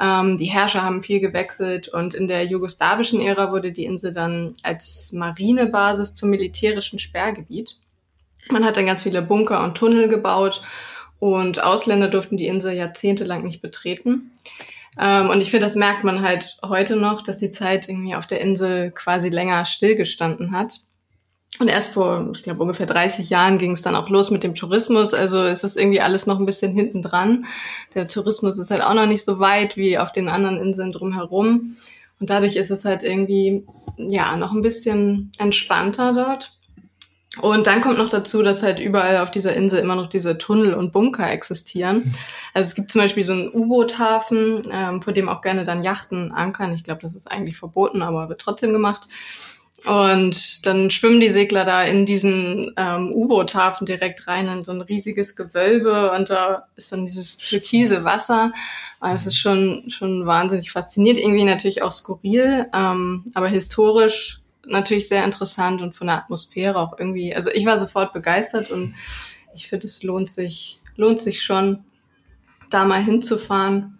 Ähm, 0.00 0.36
die 0.36 0.46
Herrscher 0.46 0.82
haben 0.82 1.02
viel 1.02 1.20
gewechselt 1.20 1.88
und 1.88 2.14
in 2.14 2.28
der 2.28 2.44
jugoslawischen 2.44 3.20
Ära 3.20 3.52
wurde 3.52 3.72
die 3.72 3.84
Insel 3.84 4.12
dann 4.12 4.52
als 4.62 5.12
Marinebasis 5.12 6.14
zum 6.14 6.30
militärischen 6.30 6.98
Sperrgebiet. 6.98 7.76
Man 8.50 8.64
hat 8.64 8.76
dann 8.76 8.86
ganz 8.86 9.02
viele 9.02 9.22
Bunker 9.22 9.62
und 9.64 9.76
Tunnel 9.76 10.08
gebaut 10.08 10.62
und 11.18 11.62
Ausländer 11.62 12.08
durften 12.08 12.36
die 12.36 12.46
Insel 12.46 12.72
jahrzehntelang 12.72 13.44
nicht 13.44 13.62
betreten. 13.62 14.32
Ähm, 14.98 15.30
und 15.30 15.40
ich 15.40 15.50
finde, 15.50 15.66
das 15.66 15.76
merkt 15.76 16.04
man 16.04 16.22
halt 16.22 16.58
heute 16.62 16.96
noch, 16.96 17.22
dass 17.22 17.38
die 17.38 17.50
Zeit 17.50 17.88
irgendwie 17.88 18.14
auf 18.14 18.26
der 18.26 18.40
Insel 18.40 18.90
quasi 18.90 19.28
länger 19.28 19.64
stillgestanden 19.64 20.52
hat. 20.52 20.80
Und 21.58 21.68
erst 21.68 21.92
vor, 21.92 22.30
ich 22.34 22.42
glaube, 22.42 22.62
ungefähr 22.62 22.86
30 22.86 23.28
Jahren 23.28 23.58
ging 23.58 23.72
es 23.72 23.82
dann 23.82 23.94
auch 23.94 24.08
los 24.08 24.30
mit 24.30 24.42
dem 24.42 24.54
Tourismus. 24.54 25.12
Also 25.12 25.42
es 25.42 25.62
ist 25.64 25.78
irgendwie 25.78 26.00
alles 26.00 26.26
noch 26.26 26.38
ein 26.38 26.46
bisschen 26.46 26.72
hinten 26.72 27.02
dran. 27.02 27.44
Der 27.94 28.08
Tourismus 28.08 28.58
ist 28.58 28.70
halt 28.70 28.82
auch 28.82 28.94
noch 28.94 29.06
nicht 29.06 29.24
so 29.24 29.38
weit 29.38 29.76
wie 29.76 29.98
auf 29.98 30.12
den 30.12 30.28
anderen 30.28 30.58
Inseln 30.58 30.92
drumherum. 30.92 31.76
Und 32.18 32.30
dadurch 32.30 32.56
ist 32.56 32.70
es 32.70 32.84
halt 32.84 33.02
irgendwie, 33.02 33.66
ja, 33.96 34.36
noch 34.36 34.52
ein 34.52 34.62
bisschen 34.62 35.30
entspannter 35.38 36.12
dort. 36.12 36.56
Und 37.40 37.66
dann 37.66 37.80
kommt 37.80 37.96
noch 37.96 38.10
dazu, 38.10 38.42
dass 38.42 38.62
halt 38.62 38.78
überall 38.78 39.18
auf 39.18 39.30
dieser 39.30 39.54
Insel 39.54 39.78
immer 39.78 39.96
noch 39.96 40.08
diese 40.08 40.36
Tunnel 40.36 40.74
und 40.74 40.92
Bunker 40.92 41.30
existieren. 41.30 42.04
Hm. 42.04 42.12
Also 42.52 42.68
es 42.68 42.74
gibt 42.74 42.90
zum 42.90 43.00
Beispiel 43.00 43.24
so 43.24 43.32
einen 43.32 43.48
U-Boot-Hafen, 43.48 44.62
ähm, 44.70 45.00
vor 45.00 45.14
dem 45.14 45.30
auch 45.30 45.40
gerne 45.40 45.64
dann 45.64 45.82
Yachten 45.82 46.32
ankern. 46.32 46.74
Ich 46.74 46.84
glaube, 46.84 47.00
das 47.00 47.14
ist 47.14 47.30
eigentlich 47.30 47.56
verboten, 47.56 48.02
aber 48.02 48.28
wird 48.28 48.40
trotzdem 48.40 48.72
gemacht. 48.72 49.08
Und 49.84 50.64
dann 50.64 50.90
schwimmen 50.90 51.18
die 51.18 51.30
Segler 51.30 51.64
da 51.64 51.82
in 51.82 52.06
diesen 52.06 52.72
ähm, 52.76 53.12
U-Boot-Hafen 53.12 53.84
direkt 53.84 54.28
rein 54.28 54.46
in 54.48 54.62
so 54.62 54.70
ein 54.72 54.80
riesiges 54.80 55.34
Gewölbe 55.34 56.12
und 56.12 56.30
da 56.30 56.68
ist 56.76 56.92
dann 56.92 57.04
dieses 57.04 57.38
türkise 57.38 58.04
Wasser. 58.04 58.52
Und 59.00 59.10
es 59.10 59.26
ist 59.26 59.38
schon, 59.38 59.90
schon 59.90 60.24
wahnsinnig 60.24 60.70
faszinierend, 60.70 61.20
irgendwie 61.20 61.44
natürlich 61.44 61.82
auch 61.82 61.90
skurril, 61.90 62.68
ähm, 62.72 63.24
aber 63.34 63.48
historisch 63.48 64.40
natürlich 64.66 65.08
sehr 65.08 65.24
interessant 65.24 65.82
und 65.82 65.94
von 65.94 66.06
der 66.06 66.18
Atmosphäre 66.18 66.78
auch 66.78 66.96
irgendwie. 66.98 67.34
Also 67.34 67.50
ich 67.50 67.66
war 67.66 67.80
sofort 67.80 68.12
begeistert 68.12 68.70
und 68.70 68.94
ich 69.54 69.66
finde, 69.66 69.86
es 69.86 70.04
lohnt 70.04 70.30
sich, 70.30 70.80
lohnt 70.96 71.20
sich 71.20 71.42
schon, 71.42 71.84
da 72.70 72.84
mal 72.84 73.02
hinzufahren, 73.02 73.98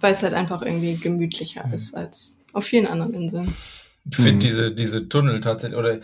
weil 0.00 0.14
es 0.14 0.22
halt 0.22 0.34
einfach 0.34 0.62
irgendwie 0.62 0.96
gemütlicher 0.96 1.66
mhm. 1.66 1.74
ist 1.74 1.94
als 1.94 2.42
auf 2.52 2.64
vielen 2.64 2.86
anderen 2.86 3.14
Inseln. 3.14 3.54
Ich 4.10 4.16
finde 4.16 4.34
mhm. 4.34 4.40
diese, 4.40 4.72
diese 4.72 5.08
Tunnel 5.08 5.40
tatsächlich, 5.40 5.78
oder 5.78 5.98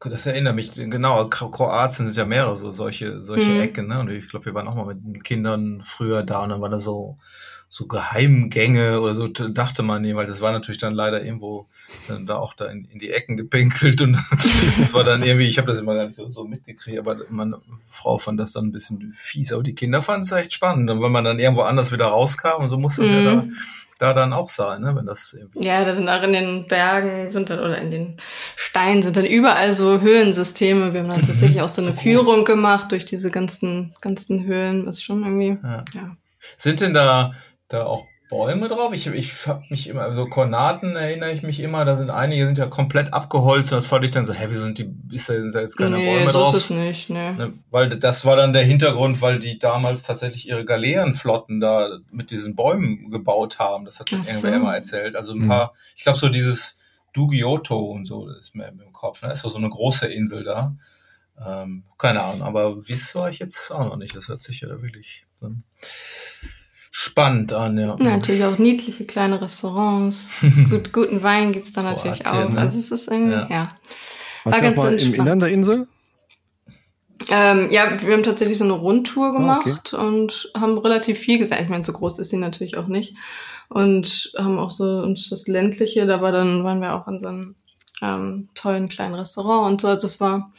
das 0.00 0.26
erinnert 0.26 0.54
mich, 0.54 0.72
genau, 0.74 1.28
Kroatien 1.28 2.06
sind 2.06 2.16
ja 2.16 2.26
mehrere 2.26 2.56
so 2.56 2.72
solche, 2.72 3.22
solche 3.22 3.50
mhm. 3.50 3.60
Ecken, 3.60 3.88
ne? 3.88 4.00
Und 4.00 4.10
ich 4.10 4.28
glaube, 4.28 4.46
wir 4.46 4.54
waren 4.54 4.68
auch 4.68 4.74
mal 4.74 4.86
mit 4.86 5.04
den 5.04 5.22
Kindern 5.22 5.82
früher 5.82 6.22
da 6.22 6.42
und 6.42 6.50
dann 6.50 6.60
war 6.60 6.68
da 6.68 6.80
so, 6.80 7.18
so 7.68 7.86
Geheimgänge 7.86 9.00
oder 9.00 9.14
so, 9.14 9.28
dachte 9.28 9.82
man 9.82 10.02
nie, 10.02 10.14
weil 10.14 10.26
das 10.26 10.40
war 10.40 10.52
natürlich 10.52 10.80
dann 10.80 10.94
leider 10.94 11.24
irgendwo 11.24 11.66
dann 12.08 12.26
da 12.26 12.36
auch 12.36 12.54
da 12.54 12.66
in, 12.66 12.86
in 12.92 12.98
die 12.98 13.10
Ecken 13.10 13.36
gepinkelt 13.36 14.00
und 14.02 14.12
das 14.78 14.94
war 14.94 15.04
dann 15.04 15.22
irgendwie, 15.22 15.48
ich 15.48 15.58
habe 15.58 15.68
das 15.68 15.78
immer 15.78 15.94
gar 15.94 16.06
nicht 16.06 16.14
so, 16.14 16.30
so 16.30 16.44
mitgekriegt, 16.44 16.98
aber 16.98 17.16
meine 17.28 17.58
Frau 17.90 18.18
fand 18.18 18.40
das 18.40 18.52
dann 18.52 18.66
ein 18.66 18.72
bisschen 18.72 19.12
fies, 19.14 19.52
aber 19.52 19.62
die 19.62 19.74
Kinder 19.74 20.02
fanden 20.02 20.22
es 20.22 20.32
echt 20.32 20.52
spannend. 20.52 20.90
Und 20.90 21.02
wenn 21.02 21.12
man 21.12 21.24
dann 21.24 21.38
irgendwo 21.38 21.62
anders 21.62 21.92
wieder 21.92 22.06
rauskam 22.06 22.62
und 22.62 22.70
so 22.70 22.78
musste 22.78 23.04
es 23.04 23.10
mhm. 23.10 23.16
ja 23.16 23.34
da 23.34 23.48
da 23.98 24.12
dann 24.12 24.32
auch 24.32 24.50
sein, 24.50 24.82
ne? 24.82 24.94
wenn 24.94 25.06
das 25.06 25.32
irgendwie 25.32 25.66
Ja, 25.66 25.84
da 25.84 25.94
sind 25.94 26.08
auch 26.08 26.22
in 26.22 26.32
den 26.32 26.66
Bergen 26.68 27.30
sind 27.30 27.48
dann, 27.48 27.60
oder 27.60 27.78
in 27.78 27.90
den 27.90 28.20
Steinen 28.54 29.02
sind 29.02 29.16
dann 29.16 29.24
überall 29.24 29.72
so 29.72 30.00
Höhlensysteme. 30.00 30.92
Wir 30.92 31.00
haben 31.00 31.08
dann 31.08 31.26
tatsächlich 31.26 31.62
auch 31.62 31.68
so 31.68 31.80
eine 31.80 31.92
so 31.92 32.00
Führung 32.00 32.44
gemacht 32.44 32.92
durch 32.92 33.06
diese 33.06 33.30
ganzen, 33.30 33.94
ganzen 34.02 34.44
Höhlen. 34.44 34.86
Ist 34.86 35.02
schon 35.02 35.24
irgendwie, 35.24 35.58
ja. 35.62 35.84
ja. 35.94 36.16
Sind 36.58 36.80
denn 36.80 36.92
da, 36.92 37.34
da 37.68 37.84
auch 37.84 38.06
Bäume 38.28 38.68
drauf. 38.68 38.92
Ich, 38.92 39.06
ich 39.06 39.46
hab 39.46 39.70
mich 39.70 39.88
immer, 39.88 40.12
so 40.14 40.26
Kornaten 40.26 40.96
erinnere 40.96 41.32
ich 41.32 41.42
mich 41.42 41.60
immer, 41.60 41.84
da 41.84 41.96
sind 41.96 42.10
einige 42.10 42.44
sind 42.44 42.58
ja 42.58 42.66
komplett 42.66 43.12
abgeholzt 43.12 43.70
und 43.70 43.76
das 43.76 43.86
fand 43.86 44.04
ich 44.04 44.10
dann 44.10 44.26
so, 44.26 44.32
hä, 44.32 44.48
wie 44.50 44.56
sind 44.56 44.78
die, 44.78 44.90
ist 45.14 45.28
da, 45.28 45.34
sind 45.34 45.54
da 45.54 45.60
jetzt 45.60 45.76
keine 45.76 45.96
nee, 45.96 46.06
Bäume 46.06 46.30
so 46.30 46.40
drauf? 46.40 46.52
Nee, 46.52 46.56
ist 46.56 46.64
es 46.64 46.70
nicht, 46.70 47.10
ne. 47.10 47.34
ne. 47.34 47.52
Weil 47.70 47.88
das 47.88 48.24
war 48.24 48.34
dann 48.36 48.52
der 48.52 48.64
Hintergrund, 48.64 49.22
weil 49.22 49.38
die 49.38 49.58
damals 49.58 50.02
tatsächlich 50.02 50.48
ihre 50.48 50.64
Galeerenflotten 50.64 51.60
da 51.60 51.98
mit 52.10 52.32
diesen 52.32 52.56
Bäumen 52.56 53.10
gebaut 53.10 53.60
haben. 53.60 53.84
Das 53.84 54.00
hat 54.00 54.08
Ach 54.08 54.26
irgendwer 54.26 54.50
so. 54.50 54.56
immer 54.56 54.74
erzählt. 54.74 55.14
Also 55.14 55.32
ein 55.32 55.40
mhm. 55.40 55.48
paar, 55.48 55.74
ich 55.96 56.02
glaube 56.02 56.18
so 56.18 56.28
dieses 56.28 56.78
Dugioto 57.12 57.78
und 57.78 58.06
so, 58.06 58.26
das 58.26 58.38
ist 58.38 58.54
mir 58.56 58.66
im 58.66 58.92
Kopf, 58.92 59.22
ne? 59.22 59.28
Das 59.28 59.44
ist 59.44 59.50
so 59.50 59.56
eine 59.56 59.70
große 59.70 60.06
Insel 60.06 60.42
da. 60.42 60.74
Ähm, 61.44 61.84
keine 61.96 62.22
Ahnung, 62.22 62.42
aber 62.42 62.88
Wiss 62.88 63.14
war 63.14 63.30
ich 63.30 63.38
jetzt 63.38 63.70
auch 63.70 63.84
noch 63.84 63.96
nicht. 63.96 64.16
Das 64.16 64.28
hört 64.28 64.42
sich 64.42 64.62
ja 64.62 64.68
wirklich. 64.82 65.26
So 65.38 65.50
spannend 66.98 67.52
an, 67.52 67.76
ja. 67.76 67.94
Natürlich 67.98 68.42
auch 68.42 68.56
niedliche 68.56 69.04
kleine 69.04 69.42
Restaurants. 69.42 70.36
Gut, 70.70 70.94
guten 70.94 71.22
Wein 71.22 71.52
gibt's 71.52 71.74
da 71.74 71.82
natürlich 71.82 72.20
Kroatien, 72.20 72.44
auch. 72.44 72.52
Ne? 72.54 72.58
Also 72.58 72.78
es 72.78 72.90
ist 72.90 73.08
irgendwie, 73.08 73.34
ja. 73.34 73.48
ja. 73.50 73.68
War 74.44 74.60
ganz 74.62 74.76
mal 74.78 74.98
im 74.98 75.12
Innern 75.12 75.38
der 75.38 75.50
Insel? 75.50 75.88
Ähm, 77.28 77.68
ja, 77.70 78.00
wir 78.00 78.14
haben 78.14 78.22
tatsächlich 78.22 78.56
so 78.56 78.64
eine 78.64 78.72
Rundtour 78.72 79.34
gemacht 79.34 79.92
oh, 79.92 79.96
okay. 79.98 80.06
und 80.06 80.50
haben 80.56 80.78
relativ 80.78 81.18
viel 81.18 81.38
gesehen. 81.38 81.58
Ich 81.60 81.68
meine, 81.68 81.84
so 81.84 81.92
groß 81.92 82.18
ist 82.18 82.30
sie 82.30 82.38
natürlich 82.38 82.78
auch 82.78 82.86
nicht. 82.86 83.14
Und 83.68 84.32
haben 84.38 84.58
auch 84.58 84.70
so 84.70 84.84
uns 85.02 85.28
das 85.28 85.46
ländliche, 85.48 86.06
da 86.06 86.22
war 86.22 86.32
dann, 86.32 86.64
waren 86.64 86.80
wir 86.80 86.94
auch 86.94 87.08
in 87.08 87.20
so 87.20 87.26
einem 87.26 87.56
ähm, 88.00 88.48
tollen 88.54 88.88
kleinen 88.88 89.16
Restaurant 89.16 89.70
und 89.70 89.80
so. 89.82 89.88
Also 89.88 90.06
es 90.06 90.18
war 90.18 90.50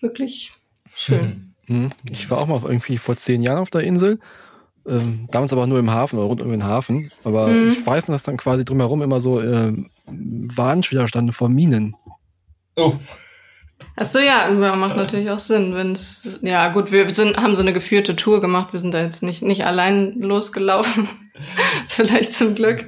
wirklich 0.00 0.50
schön. 0.92 1.54
Mhm. 1.68 1.92
Ich 2.10 2.28
war 2.32 2.38
auch 2.38 2.48
mal 2.48 2.60
irgendwie 2.64 2.98
vor 2.98 3.16
zehn 3.16 3.44
Jahren 3.44 3.58
auf 3.58 3.70
der 3.70 3.82
Insel 3.82 4.18
ähm, 4.86 5.28
damals 5.30 5.52
aber 5.52 5.66
nur 5.66 5.78
im 5.78 5.90
Hafen 5.90 6.18
oder 6.18 6.26
rund 6.26 6.42
um 6.42 6.50
den 6.50 6.64
Hafen. 6.64 7.12
Aber 7.24 7.48
mhm. 7.48 7.72
ich 7.72 7.86
weiß 7.86 8.08
nur, 8.08 8.14
dass 8.14 8.24
dann 8.24 8.36
quasi 8.36 8.64
drumherum 8.64 9.02
immer 9.02 9.20
so 9.20 9.40
äh, 9.40 9.72
Warnschilder 10.06 11.08
standen 11.08 11.32
vor 11.32 11.48
Minen. 11.48 11.96
Oh. 12.76 12.94
Achso, 13.94 14.18
ja, 14.18 14.48
macht 14.74 14.96
natürlich 14.96 15.28
auch 15.30 15.38
Sinn, 15.38 15.74
wenn 15.74 15.92
es. 15.92 16.38
Ja, 16.42 16.68
gut, 16.68 16.92
wir 16.92 17.12
sind, 17.14 17.36
haben 17.36 17.54
so 17.54 17.62
eine 17.62 17.74
geführte 17.74 18.16
Tour 18.16 18.40
gemacht. 18.40 18.72
Wir 18.72 18.80
sind 18.80 18.94
da 18.94 19.02
jetzt 19.02 19.22
nicht, 19.22 19.42
nicht 19.42 19.66
allein 19.66 20.14
losgelaufen. 20.18 21.08
Vielleicht 21.86 22.32
zum 22.32 22.54
Glück. 22.54 22.86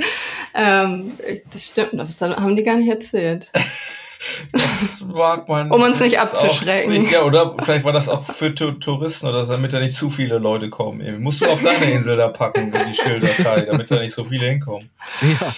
Ähm, 0.54 1.12
das 1.52 1.66
stimmt, 1.66 1.90
das 1.94 2.20
haben 2.20 2.56
die 2.56 2.64
gar 2.64 2.76
nicht 2.76 2.88
erzählt. 2.88 3.50
Das 4.52 5.04
mag 5.12 5.48
man. 5.48 5.70
um 5.70 5.82
uns 5.82 6.00
nicht 6.00 6.18
abzuschrecken. 6.18 7.06
Auch, 7.06 7.10
ja, 7.10 7.22
oder 7.22 7.54
vielleicht 7.62 7.84
war 7.84 7.92
das 7.92 8.08
auch 8.08 8.24
für 8.24 8.54
Touristen 8.54 9.26
oder 9.26 9.44
so, 9.44 9.52
damit 9.52 9.72
da 9.72 9.80
nicht 9.80 9.96
zu 9.96 10.10
viele 10.10 10.38
Leute 10.38 10.70
kommen. 10.70 11.00
Eben. 11.00 11.22
Musst 11.22 11.40
du 11.40 11.46
auf 11.46 11.62
deine 11.62 11.90
Insel 11.92 12.16
da 12.16 12.28
packen, 12.28 12.72
die 12.72 12.94
Schilder, 12.94 13.28
damit 13.66 13.90
da 13.90 14.00
nicht 14.00 14.14
so 14.14 14.24
viele 14.24 14.46
hinkommen. 14.46 14.88
Ja. 15.22 15.52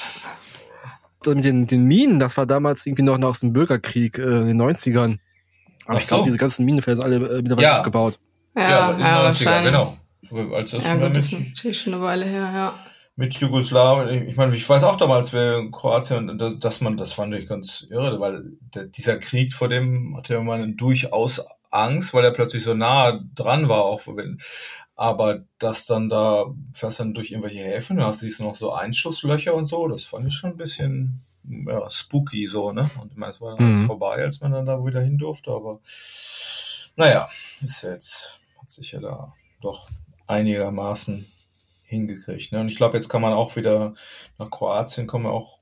Mit 1.34 1.44
den, 1.44 1.66
den 1.66 1.84
Minen, 1.84 2.20
das 2.20 2.36
war 2.36 2.46
damals 2.46 2.86
irgendwie 2.86 3.02
noch 3.02 3.18
nach 3.18 3.36
dem 3.36 3.52
Bürgerkrieg 3.52 4.16
äh, 4.18 4.22
in 4.22 4.46
den 4.46 4.62
90ern. 4.62 5.18
Aber 5.86 5.96
Ach 5.96 6.00
ich 6.00 6.06
glaube, 6.06 6.22
so. 6.22 6.24
diese 6.26 6.38
ganzen 6.38 6.64
Minenfelder 6.64 7.02
sind 7.02 7.04
alle 7.04 7.16
äh, 7.16 7.42
mittlerweile 7.42 7.66
ja. 7.66 7.76
abgebaut. 7.78 8.18
Ja, 8.54 8.70
ja, 8.70 8.90
in 8.92 9.00
ja 9.00 9.30
90er, 9.30 9.64
genau. 9.64 9.96
Als 10.54 10.70
das 10.70 10.84
ja, 10.84 10.94
gut, 10.94 11.16
das 11.16 11.26
ist 11.26 11.32
natürlich 11.32 11.80
schon 11.80 11.94
eine 11.94 12.02
Weile 12.02 12.24
her, 12.24 12.50
ja 12.54 12.74
mit 13.16 13.34
Jugoslawien. 13.34 14.28
Ich 14.28 14.36
meine, 14.36 14.54
ich 14.54 14.68
weiß 14.68 14.84
auch 14.84 14.96
damals, 14.96 15.32
wer 15.32 15.58
in 15.58 15.72
Kroatien, 15.72 16.38
dass 16.60 16.80
man, 16.82 16.98
das 16.98 17.14
fand 17.14 17.34
ich 17.34 17.48
ganz 17.48 17.86
irre, 17.90 18.20
weil 18.20 18.52
dieser 18.94 19.18
Krieg, 19.18 19.54
vor 19.54 19.68
dem 19.68 20.16
hatte 20.16 20.38
man 20.40 20.76
durchaus 20.76 21.42
Angst, 21.70 22.12
weil 22.14 22.24
er 22.24 22.30
plötzlich 22.30 22.62
so 22.62 22.74
nah 22.74 23.20
dran 23.34 23.68
war, 23.68 23.84
auch 23.84 24.02
wenn, 24.06 24.38
aber 24.94 25.44
dass 25.58 25.86
dann 25.86 26.08
da 26.08 26.46
fährst 26.72 27.00
dann 27.00 27.14
durch 27.14 27.30
irgendwelche 27.30 27.64
Häfen, 27.64 27.96
da 27.96 28.12
siehst 28.12 28.38
du 28.38 28.44
noch 28.44 28.54
so 28.54 28.72
Einschusslöcher 28.72 29.54
und 29.54 29.66
so, 29.66 29.88
das 29.88 30.04
fand 30.04 30.26
ich 30.26 30.34
schon 30.34 30.50
ein 30.50 30.56
bisschen 30.56 31.22
ja, 31.44 31.90
spooky 31.90 32.46
so, 32.48 32.72
ne? 32.72 32.90
Und 33.00 33.12
ich 33.12 33.16
meine, 33.16 33.32
es 33.32 33.40
war 33.40 33.56
dann 33.56 33.82
mhm. 33.82 33.86
vorbei, 33.86 34.16
als 34.16 34.40
man 34.40 34.52
dann 34.52 34.66
da 34.66 34.84
wieder 34.84 35.00
hin 35.00 35.16
durfte, 35.16 35.50
aber 35.50 35.80
naja, 36.96 37.28
ist 37.62 37.82
jetzt, 37.82 38.40
hat 38.60 38.70
sich 38.70 38.92
ja 38.92 39.00
da 39.00 39.32
doch 39.60 39.88
einigermaßen 40.26 41.26
hingekriegt. 41.86 42.52
Ne? 42.52 42.60
Und 42.60 42.70
ich 42.70 42.76
glaube, 42.76 42.96
jetzt 42.96 43.08
kann 43.08 43.22
man 43.22 43.32
auch 43.32 43.56
wieder 43.56 43.94
nach 44.38 44.50
Kroatien 44.50 45.06
kommen, 45.06 45.26
auch 45.26 45.60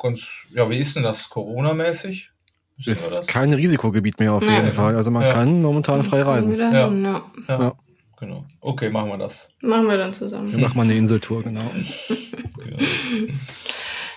ganz, 0.00 0.26
ja, 0.54 0.68
wie 0.70 0.78
ist 0.78 0.96
denn 0.96 1.02
das 1.02 1.28
Corona-mäßig? 1.28 2.30
Ist 2.84 3.26
kein 3.26 3.52
Risikogebiet 3.52 4.20
mehr 4.20 4.34
auf 4.34 4.44
ja. 4.44 4.56
jeden 4.56 4.72
Fall. 4.72 4.96
Also 4.96 5.10
man 5.10 5.22
ja. 5.22 5.32
kann 5.32 5.62
momentan 5.62 6.04
frei 6.04 6.22
reisen. 6.22 6.54
Ja. 6.56 6.88
Hin, 6.88 7.04
ja. 7.04 7.22
ja. 7.48 7.72
Genau. 8.18 8.44
Okay, 8.60 8.90
machen 8.90 9.10
wir 9.10 9.18
das. 9.18 9.52
Machen 9.62 9.88
wir 9.88 9.98
dann 9.98 10.14
zusammen. 10.14 10.50
Wir 10.50 10.58
machen 10.58 10.76
mal 10.76 10.84
eine 10.84 10.96
Inseltour, 10.96 11.42
genau. 11.42 11.70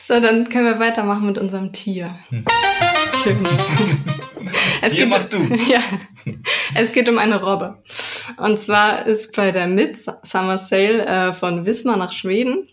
so, 0.03 0.19
dann 0.21 0.47
können 0.47 0.65
wir 0.65 0.79
weitermachen 0.79 1.25
mit 1.25 1.37
unserem 1.37 1.73
Tier. 1.73 2.15
Hm. 2.29 2.45
Schön. 3.21 3.37
es 4.81 4.93
Hier 4.93 5.01
geht, 5.01 5.09
machst 5.09 5.33
du. 5.33 5.39
Ja, 5.69 5.81
es 6.73 6.93
geht 6.93 7.09
um 7.09 7.17
eine 7.17 7.43
Robbe. 7.43 7.83
Und 8.37 8.59
zwar 8.59 9.07
ist 9.07 9.35
bei 9.35 9.51
der 9.51 9.67
Midsummer 9.67 10.57
Sale 10.57 11.05
äh, 11.05 11.33
von 11.33 11.65
Wismar 11.65 11.97
nach 11.97 12.13
Schweden 12.13 12.69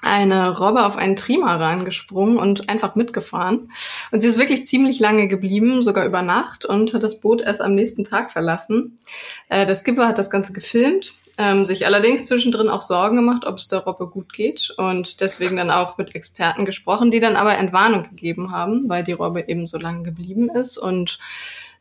eine 0.00 0.56
Robbe 0.56 0.84
auf 0.84 0.96
einen 0.96 1.16
Trimaran 1.16 1.84
gesprungen 1.84 2.36
und 2.36 2.68
einfach 2.68 2.94
mitgefahren. 2.94 3.72
Und 4.12 4.20
sie 4.20 4.28
ist 4.28 4.38
wirklich 4.38 4.66
ziemlich 4.66 5.00
lange 5.00 5.26
geblieben, 5.26 5.82
sogar 5.82 6.04
über 6.04 6.22
Nacht, 6.22 6.64
und 6.64 6.94
hat 6.94 7.02
das 7.02 7.20
Boot 7.20 7.40
erst 7.40 7.60
am 7.60 7.74
nächsten 7.74 8.04
Tag 8.04 8.30
verlassen. 8.30 9.00
Äh, 9.48 9.66
der 9.66 9.74
Skipper 9.74 10.06
hat 10.06 10.18
das 10.18 10.30
Ganze 10.30 10.52
gefilmt, 10.52 11.14
ähm, 11.38 11.64
sich 11.64 11.86
allerdings 11.86 12.26
zwischendrin 12.26 12.68
auch 12.68 12.82
Sorgen 12.82 13.16
gemacht, 13.16 13.44
ob 13.44 13.58
es 13.58 13.68
der 13.68 13.80
Robbe 13.80 14.06
gut 14.06 14.32
geht 14.32 14.70
und 14.76 15.20
deswegen 15.20 15.56
dann 15.56 15.70
auch 15.70 15.98
mit 15.98 16.14
Experten 16.14 16.64
gesprochen, 16.64 17.10
die 17.10 17.20
dann 17.20 17.36
aber 17.36 17.56
Entwarnung 17.56 18.04
gegeben 18.04 18.52
haben, 18.52 18.88
weil 18.88 19.02
die 19.02 19.12
Robbe 19.12 19.44
eben 19.48 19.66
so 19.66 19.78
lange 19.78 20.02
geblieben 20.02 20.48
ist 20.50 20.78
und 20.78 21.18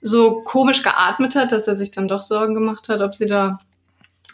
so 0.02 0.42
komisch 0.42 0.82
geatmet 0.82 1.36
hat, 1.36 1.52
dass 1.52 1.68
er 1.68 1.76
sich 1.76 1.92
dann 1.92 2.08
doch 2.08 2.20
Sorgen 2.20 2.56
gemacht 2.56 2.90
hat, 2.90 3.02
ob 3.02 3.14
sie 3.14 3.28
da, 3.28 3.60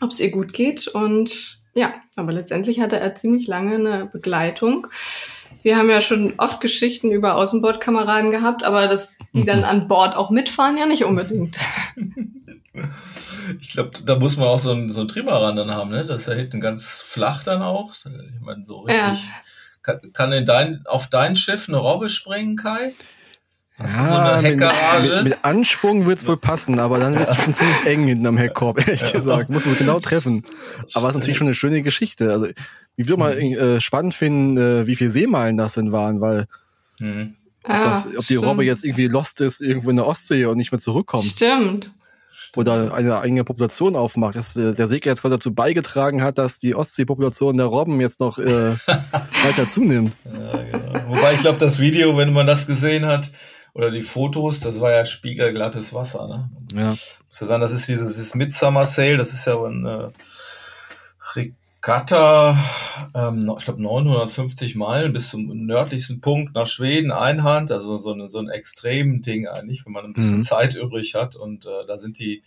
ob 0.02 0.12
es 0.12 0.20
ihr 0.20 0.32
gut 0.32 0.54
geht 0.54 0.88
und 0.88 1.60
ja, 1.76 1.94
aber 2.16 2.32
letztendlich 2.32 2.80
hatte 2.80 3.00
er 3.00 3.16
ziemlich 3.16 3.48
lange 3.48 3.76
eine 3.76 4.06
Begleitung. 4.12 4.88
Wir 5.62 5.78
haben 5.78 5.90
ja 5.90 6.02
schon 6.02 6.34
oft 6.38 6.62
Geschichten 6.62 7.12
über 7.12 7.36
Außenbordkameraden 7.36 8.32
gehabt, 8.32 8.64
aber 8.64 8.88
dass 8.88 9.20
die 9.34 9.46
dann 9.46 9.64
an 9.64 9.88
Bord 9.88 10.16
auch 10.16 10.30
mitfahren, 10.30 10.78
ja 10.78 10.86
nicht 10.86 11.04
unbedingt. 11.04 11.58
Ich 13.62 13.72
glaube, 13.72 13.92
da 14.06 14.16
muss 14.16 14.38
man 14.38 14.48
auch 14.48 14.60
so 14.60 14.72
ein, 14.72 14.92
so 14.92 15.02
ein 15.02 15.08
Trimaran 15.08 15.56
dann 15.56 15.72
haben, 15.72 15.90
ne? 15.90 16.06
Das 16.06 16.22
ist 16.22 16.28
ja 16.28 16.36
hinten 16.36 16.62
ganz 16.62 17.02
flach 17.02 17.44
dann 17.44 17.64
auch. 17.64 17.94
Ich 17.96 18.42
meine, 18.42 18.64
so 18.64 18.82
richtig. 18.82 19.02
Ja. 19.02 19.18
Kann, 19.82 20.00
kann 20.14 20.32
in 20.34 20.46
dein, 20.46 20.84
auf 20.86 21.08
dein 21.08 21.36
Schiff 21.36 21.68
eine 21.68 21.78
Robbe 21.78 22.10
springen, 22.10 22.58
Kai? 22.58 22.94
Hast 23.80 23.96
ja, 23.96 24.04
du 24.04 24.10
so 24.10 24.20
eine 24.20 24.48
Heckgarage? 24.48 25.16
Mit, 25.16 25.24
mit, 25.24 25.38
Anschwung 25.44 26.06
wird's 26.06 26.28
wohl 26.28 26.38
passen, 26.38 26.80
aber 26.80 27.00
dann 27.00 27.14
ist 27.16 27.30
es 27.30 27.44
schon 27.44 27.54
ziemlich 27.54 27.86
eng 27.86 28.06
hinten 28.06 28.28
am 28.28 28.38
Heckkorb, 28.38 28.80
ehrlich 28.88 29.02
ja. 29.02 29.12
gesagt. 29.12 29.50
Muss 29.50 29.66
es 29.66 29.78
genau 29.78 30.00
treffen. 30.00 30.46
Aber 30.94 31.08
es 31.08 31.14
ist 31.14 31.20
natürlich 31.20 31.38
schon 31.38 31.48
eine 31.48 31.54
schöne 31.54 31.82
Geschichte. 31.82 32.32
Also, 32.32 32.48
ich 32.98 33.08
würde 33.08 33.18
mal 33.18 33.36
mhm. 33.36 33.54
äh, 33.54 33.82
spannend 33.82 34.14
finden, 34.14 34.58
äh, 34.58 34.86
wie 34.86 34.98
viele 34.98 35.10
Seemeilen 35.10 35.58
das 35.58 35.76
denn 35.76 35.94
waren, 35.94 36.20
weil 36.20 36.46
mhm. 37.00 37.36
ob, 37.64 37.72
das, 37.72 38.18
ob 38.18 38.28
die 38.28 38.36
Robbe 38.36 38.66
jetzt 38.66 38.84
irgendwie 38.84 39.08
lost 39.08 39.40
ist, 39.40 39.62
irgendwo 39.62 39.90
in 39.90 39.96
der 39.96 40.06
Ostsee 40.06 40.46
und 40.46 40.58
nicht 40.58 40.74
mehr 40.74 40.82
zurückkommt. 40.82 41.24
Stimmt. 41.24 41.92
Oder 42.56 42.94
eine 42.94 43.20
eigene 43.20 43.44
Population 43.44 43.96
aufmacht. 43.96 44.36
Dass 44.36 44.56
äh, 44.56 44.74
der 44.74 44.88
Segler 44.88 45.12
jetzt 45.12 45.22
quasi 45.22 45.36
dazu 45.36 45.54
beigetragen 45.54 46.24
hat, 46.24 46.38
dass 46.38 46.58
die 46.58 46.76
Ostseepopulation 46.76 47.58
der 47.58 47.68
Robben 47.68 48.02
jetzt 48.02 48.20
noch 48.20 48.40
äh, 48.40 48.76
weiter 49.44 49.68
zunimmt. 49.68 50.14
Ja, 50.26 50.64
genau. 50.64 51.10
Wobei 51.10 51.34
ich 51.34 51.42
glaube, 51.42 51.60
das 51.60 51.80
Video, 51.80 52.18
wenn 52.18 52.34
man 52.34 52.48
das 52.48 52.68
gesehen 52.68 53.06
hat, 53.06 53.32
oder 53.74 53.92
die 53.92 54.02
Fotos, 54.02 54.60
das 54.60 54.80
war 54.80 54.92
ja 54.92 55.06
spiegelglattes 55.06 55.94
Wasser, 55.94 56.28
ne? 56.28 56.50
Ja. 56.74 56.90
Muss 56.90 57.40
ja 57.40 57.48
sagen, 57.48 57.62
das 57.62 57.72
ist 57.72 57.88
dieses, 57.88 58.08
dieses 58.10 58.36
Midsummer 58.36 58.86
Sale, 58.86 59.18
das 59.18 59.34
ist 59.34 59.46
ja 59.46 59.56
ein 59.64 59.86
äh, 59.86 60.10
Regatta, 61.82 62.58
ähm, 63.16 63.54
ich 63.58 63.64
glaube 63.64 63.82
950 63.82 64.76
Meilen 64.76 65.14
bis 65.14 65.30
zum 65.30 65.66
nördlichsten 65.66 66.20
Punkt 66.20 66.54
nach 66.54 66.68
Schweden, 66.68 67.12
Einhand, 67.12 67.72
also 67.72 67.98
so, 67.98 68.14
ein 68.14 68.30
so 68.30 68.40
ein 68.40 68.50
extrem 68.50 69.22
Ding 69.22 69.48
eigentlich, 69.48 69.86
wenn 69.86 69.94
man 69.94 70.06
ein 70.06 70.14
bisschen 70.14 70.36
mhm. 70.36 70.42
Zeit 70.42 70.76
übrig 70.76 71.16
hat 71.16 71.36
und 71.36 71.66
äh, 71.66 71.86
da 71.88 71.98
sind 71.98 72.20
die 72.20 72.44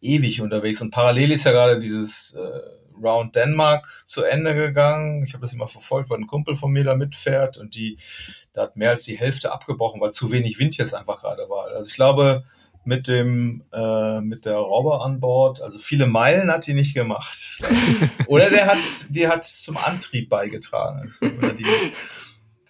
ewig 0.00 0.40
unterwegs 0.40 0.80
und 0.80 0.90
parallel 0.90 1.30
ist 1.30 1.44
ja 1.44 1.52
gerade 1.52 1.78
dieses 1.78 2.34
äh, 2.34 2.60
Round 3.00 3.36
Denmark 3.36 3.86
zu 4.06 4.22
Ende 4.22 4.54
gegangen. 4.54 5.22
Ich 5.24 5.34
habe 5.34 5.42
das 5.42 5.52
immer 5.52 5.68
verfolgt, 5.68 6.10
weil 6.10 6.18
ein 6.18 6.26
Kumpel 6.26 6.56
von 6.56 6.72
mir 6.72 6.82
da 6.82 6.96
mitfährt 6.96 7.58
und 7.58 7.74
die, 7.74 7.98
da 8.52 8.62
hat 8.62 8.76
mehr 8.76 8.90
als 8.90 9.04
die 9.04 9.18
Hälfte 9.18 9.52
abgebrochen, 9.52 10.00
weil 10.00 10.12
zu 10.12 10.32
wenig 10.32 10.58
Wind 10.58 10.76
jetzt 10.76 10.94
einfach 10.94 11.20
gerade 11.20 11.48
war. 11.48 11.68
Also 11.68 11.90
ich 11.90 11.94
glaube, 11.94 12.44
mit 12.86 13.08
dem 13.08 13.64
äh, 13.72 14.20
mit 14.20 14.44
der 14.44 14.56
Robber 14.56 15.04
an 15.04 15.20
Bord, 15.20 15.60
also 15.60 15.78
viele 15.78 16.06
Meilen 16.06 16.50
hat 16.50 16.66
die 16.66 16.74
nicht 16.74 16.94
gemacht. 16.94 17.60
Oder 18.26 18.48
der 18.50 18.66
hat, 18.66 18.78
die 19.10 19.26
hat 19.26 19.44
zum 19.44 19.76
Antrieb 19.76 20.28
beigetragen. 20.28 21.00
Also, 21.02 21.26
die, 21.52 21.66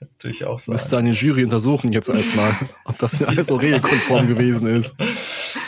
natürlich 0.01 0.45
auch 0.45 0.59
sein. 0.59 0.73
Müsste 0.73 0.97
eine 0.99 1.13
Jury 1.13 1.45
untersuchen 1.45 1.93
jetzt 1.93 2.09
erstmal, 2.09 2.57
ob 2.85 2.99
das 2.99 3.23
alles 3.25 3.49
so 3.49 3.57
regelkonform 3.57 4.27
gewesen 4.27 4.67
ist. 4.67 4.95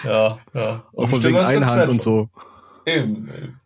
Ja, 0.04 0.38
ja. 0.54 0.84
Auch 0.96 1.08
von 1.08 1.22
wegen 1.22 1.36
Einhand 1.36 1.88
und 1.88 2.00
so. 2.02 2.28
Eben. 2.88 3.60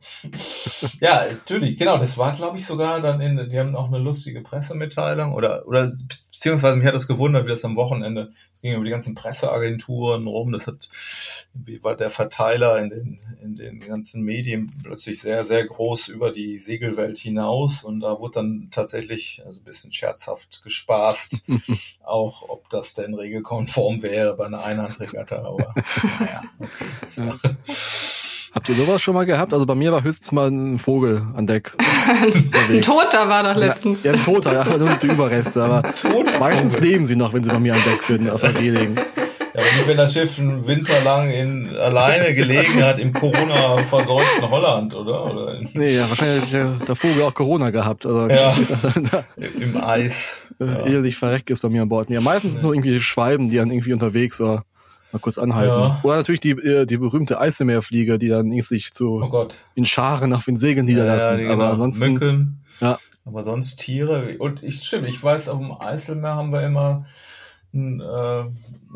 ja, 1.01 1.27
natürlich, 1.31 1.77
genau. 1.77 1.97
Das 1.99 2.19
war, 2.19 2.35
glaube 2.35 2.59
ich, 2.59 2.67
sogar 2.67 3.01
dann 3.01 3.21
in, 3.21 3.49
die 3.51 3.59
haben 3.59 3.77
auch 3.77 3.87
eine 3.87 3.99
lustige 3.99 4.41
Pressemitteilung 4.41 5.33
oder, 5.33 5.67
oder, 5.67 5.93
beziehungsweise 6.09 6.77
mich 6.77 6.87
hat 6.87 6.95
das 6.95 7.07
gewundert, 7.07 7.45
wie 7.45 7.51
das 7.51 7.65
am 7.65 7.77
Wochenende, 7.77 8.33
es 8.53 8.61
ging 8.61 8.75
über 8.75 8.85
die 8.85 8.91
ganzen 8.91 9.15
Presseagenturen 9.15 10.27
rum, 10.27 10.53
das 10.53 10.67
hat, 10.67 10.89
wie 11.55 11.83
war 11.85 11.97
der 11.97 12.11
Verteiler 12.11 12.81
in 12.81 12.91
den, 12.91 13.21
in 13.43 13.57
den 13.57 13.81
ganzen 13.81 14.23
Medien 14.23 14.73
plötzlich 14.83 15.21
sehr, 15.21 15.45
sehr 15.45 15.65
groß 15.67 16.09
über 16.09 16.33
die 16.33 16.59
Segelwelt 16.59 17.19
hinaus 17.19 17.85
und 17.85 18.01
da 18.01 18.19
wurde 18.19 18.35
dann 18.35 18.69
tatsächlich, 18.71 19.43
also 19.47 19.61
ein 19.61 19.65
bisschen 19.65 19.93
scherzhaft 19.93 20.63
gespaßt, 20.65 21.43
auch 22.05 22.49
ob 22.49 22.69
das 22.71 22.95
denn 22.95 23.15
regelkonform 23.15 24.03
wäre 24.03 24.35
bei 24.35 24.47
einer 24.47 24.65
Einhandregatta, 24.65 25.45
aber 25.45 25.75
naja, 26.19 26.43
okay. 27.29 27.57
Habt 28.55 28.69
ihr 28.69 28.75
sowas 28.75 29.01
schon 29.01 29.15
mal 29.15 29.25
gehabt? 29.25 29.55
Also 29.55 29.65
bei 29.65 29.75
mir 29.75 29.93
war 29.93 30.05
höchstens 30.05 30.31
mal 30.31 30.49
ein 30.49 30.79
Vogel 30.79 31.23
an 31.35 31.47
Deck. 31.47 31.73
ein 32.69 32.83
Toter 32.83 33.27
war 33.27 33.43
doch 33.43 33.57
letztens. 33.59 34.05
Ja, 34.05 34.13
ein 34.13 34.23
Toter, 34.23 34.53
ja, 34.53 34.77
nur 34.77 34.91
die 34.97 35.07
Überreste. 35.07 35.63
Aber 35.63 35.83
meistens 36.39 36.79
leben 36.79 37.07
sie 37.07 37.17
noch, 37.17 37.33
wenn 37.33 37.43
sie 37.43 37.51
bei 37.51 37.59
mir 37.59 37.75
an 37.75 37.83
Deck 37.83 38.03
sind, 38.03 38.29
auf 38.29 38.43
der 38.43 38.55
Reling. 38.55 38.97
Ja, 38.97 39.03
aber 39.55 39.63
nicht, 39.63 39.87
wenn 39.87 39.97
das 39.97 40.13
Schiff 40.13 40.39
einen 40.39 40.67
Winter 40.67 41.01
lang 41.03 41.31
in, 41.31 41.75
alleine 41.79 42.35
gelegen 42.35 42.83
hat 42.83 42.99
im 42.99 43.15
Corona-verseuchten 43.15 44.51
Holland, 44.51 44.95
oder? 44.95 45.31
oder 45.31 45.61
nee, 45.73 45.97
ja, 45.97 46.09
wahrscheinlich 46.09 46.55
hat 46.55 46.89
der 46.89 46.97
Vogel 46.97 47.23
auch 47.23 47.35
Corona 47.35 47.71
gehabt. 47.71 48.05
Also, 48.05 48.29
ja, 48.29 48.55
im 49.61 49.83
Eis. 49.83 50.43
Äh, 50.61 50.67
ja. 50.67 50.87
Ehelich 50.87 51.17
verreckt 51.17 51.51
ist 51.51 51.61
bei 51.61 51.71
mir 51.71 51.83
an 51.83 51.89
Bord. 51.89 52.11
Ja, 52.11 52.21
meistens 52.21 52.57
nee. 52.57 52.63
nur 52.63 52.75
irgendwie 52.75 53.01
Schwalben, 53.01 53.51
die 53.51 53.57
dann 53.57 53.71
irgendwie 53.71 53.95
unterwegs 53.95 54.41
war 54.41 54.65
mal 55.13 55.19
kurz 55.19 55.39
anhalten. 55.39 55.73
Ja. 55.73 56.01
Oder 56.03 56.17
natürlich 56.17 56.41
die, 56.41 56.51
äh, 56.51 56.87
die 56.87 56.97
berühmte 56.97 57.41
Eiselmeerflieger, 57.41 58.19
die 58.19 58.29
dann 58.29 58.51
sich 58.63 58.93
zu 58.93 59.23
oh 59.23 59.49
in 59.75 59.87
Scharen 59.87 60.33
auf 60.33 60.45
den 60.45 60.57
Segeln 60.57 60.87
niederlassen. 60.87 61.39
Ja, 61.39 61.45
ja, 61.45 61.51
Aber 61.53 61.63
genau. 61.63 61.73
ansonsten. 61.73 62.13
Mücken. 62.13 62.65
Ja. 62.81 62.99
Aber 63.25 63.43
sonst 63.45 63.77
Tiere. 63.77 64.37
Und 64.39 64.63
ich 64.63 64.83
stimmt, 64.83 65.09
ich 65.09 65.23
weiß, 65.23 65.49
auf 65.49 65.59
dem 65.59 65.73
Eiselmeer 65.73 66.35
haben 66.35 66.53
wir 66.53 66.67
immer 66.67 67.07
ein 67.75 68.01
äh, 68.01 68.45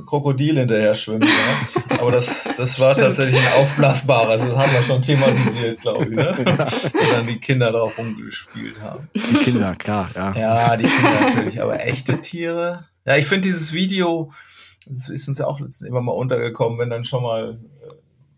Krokodil 0.05 0.59
hinterher 0.59 0.95
schwimmen 0.95 1.21
gehabt. 1.21 1.77
Aber 2.01 2.11
das, 2.11 2.45
das 2.57 2.79
war 2.79 2.95
tatsächlich 2.95 3.41
ein 3.41 3.53
aufblasbares. 3.55 4.43
Das 4.45 4.57
haben 4.57 4.73
wir 4.73 4.83
schon 4.83 5.01
thematisiert, 5.01 5.81
glaube 5.81 6.05
ich, 6.05 6.11
ne? 6.11 6.35
Und 6.39 7.13
dann 7.13 7.27
die 7.27 7.39
Kinder 7.39 7.73
darauf 7.73 7.97
rumgespielt 7.97 8.81
haben. 8.81 9.09
Die 9.15 9.45
Kinder, 9.45 9.75
klar, 9.77 10.11
ja. 10.15 10.35
Ja, 10.37 10.77
die 10.77 10.85
Kinder 10.85 11.21
natürlich. 11.21 11.63
Aber 11.63 11.81
echte 11.85 12.21
Tiere. 12.21 12.85
Ja, 13.07 13.17
ich 13.17 13.27
finde 13.27 13.49
dieses 13.49 13.73
Video, 13.73 14.33
das 14.87 15.09
ist 15.09 15.29
uns 15.29 15.39
ja 15.39 15.47
auch 15.47 15.61
letztens 15.61 15.89
immer 15.89 16.01
mal 16.01 16.13
untergekommen, 16.13 16.79
wenn 16.79 16.91
dann 16.91 17.05
schon 17.05 17.23
mal, 17.23 17.59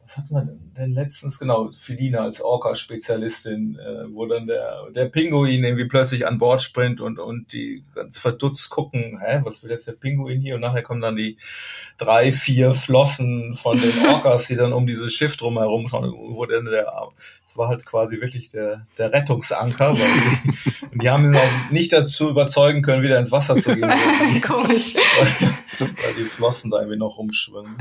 was 0.08 0.16
hat 0.16 0.30
man 0.30 0.58
denn 0.74 0.92
letztens, 0.92 1.38
genau, 1.38 1.70
Felina 1.76 2.20
als 2.20 2.40
Orca-Spezialistin, 2.40 3.78
äh, 3.78 4.14
wo 4.14 4.24
dann 4.24 4.46
der, 4.46 4.90
der 4.94 5.06
Pinguin 5.06 5.62
irgendwie 5.62 5.84
plötzlich 5.84 6.26
an 6.26 6.38
Bord 6.38 6.62
springt 6.62 7.02
und, 7.02 7.18
und 7.18 7.52
die 7.52 7.84
ganz 7.94 8.16
verdutzt 8.16 8.70
gucken, 8.70 9.20
hä, 9.20 9.40
was 9.44 9.62
will 9.62 9.70
jetzt 9.70 9.86
der 9.86 9.92
Pinguin 9.92 10.40
hier? 10.40 10.54
Und 10.54 10.62
nachher 10.62 10.82
kommen 10.82 11.02
dann 11.02 11.16
die 11.16 11.36
drei, 11.98 12.32
vier 12.32 12.74
Flossen 12.74 13.54
von 13.54 13.78
den 13.78 14.06
Orcas, 14.08 14.46
die 14.46 14.56
dann 14.56 14.72
um 14.72 14.86
dieses 14.86 15.12
Schiff 15.12 15.36
drumherum 15.36 15.90
schauen, 15.90 16.10
wo 16.10 16.46
dann 16.46 16.64
der, 16.64 16.86
das 17.46 17.58
war 17.58 17.68
halt 17.68 17.84
quasi 17.84 18.18
wirklich 18.18 18.48
der, 18.48 18.86
der 18.96 19.12
Rettungsanker, 19.12 19.92
weil 19.92 20.08
die, 20.08 20.86
und 20.90 21.02
die 21.02 21.10
haben 21.10 21.26
ihn 21.26 21.36
auch 21.36 21.70
nicht 21.70 21.92
dazu 21.92 22.30
überzeugen 22.30 22.80
können, 22.80 23.02
wieder 23.02 23.18
ins 23.18 23.30
Wasser 23.30 23.56
zu 23.56 23.74
gehen. 23.74 23.92
Komisch. 24.40 24.94
Weil, 24.94 25.50
weil 25.80 26.14
die 26.16 26.24
Flossen 26.24 26.70
da 26.70 26.78
irgendwie 26.78 26.98
noch 26.98 27.18
rumschwimmen. 27.18 27.76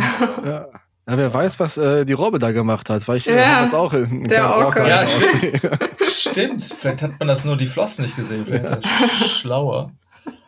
Ja. 0.46 0.68
Ja, 1.10 1.18
wer 1.18 1.34
weiß, 1.34 1.60
was 1.62 1.78
äh, 1.78 2.06
die 2.06 2.14
Robbe 2.14 2.38
da 2.38 2.52
gemacht 2.52 2.90
hat, 2.90 3.08
weil 3.08 3.18
ich 3.18 3.28
äh, 3.28 3.38
ja, 3.38 3.64
jetzt 3.64 3.74
auch 3.74 3.94
in 3.94 4.26
der 4.26 4.54
Orca. 4.54 4.86
Ja, 4.86 5.06
stimmt. 5.08 5.80
stimmt. 6.12 6.64
Vielleicht 6.64 7.02
hat 7.02 7.20
man 7.20 7.30
das 7.30 7.46
nur 7.46 7.56
die 7.56 7.68
Flossen 7.68 8.04
nicht 8.04 8.18
gesehen. 8.18 8.46
Vielleicht 8.46 8.66
ja. 8.66 8.76
ist 8.76 9.40
schlauer. 9.40 9.94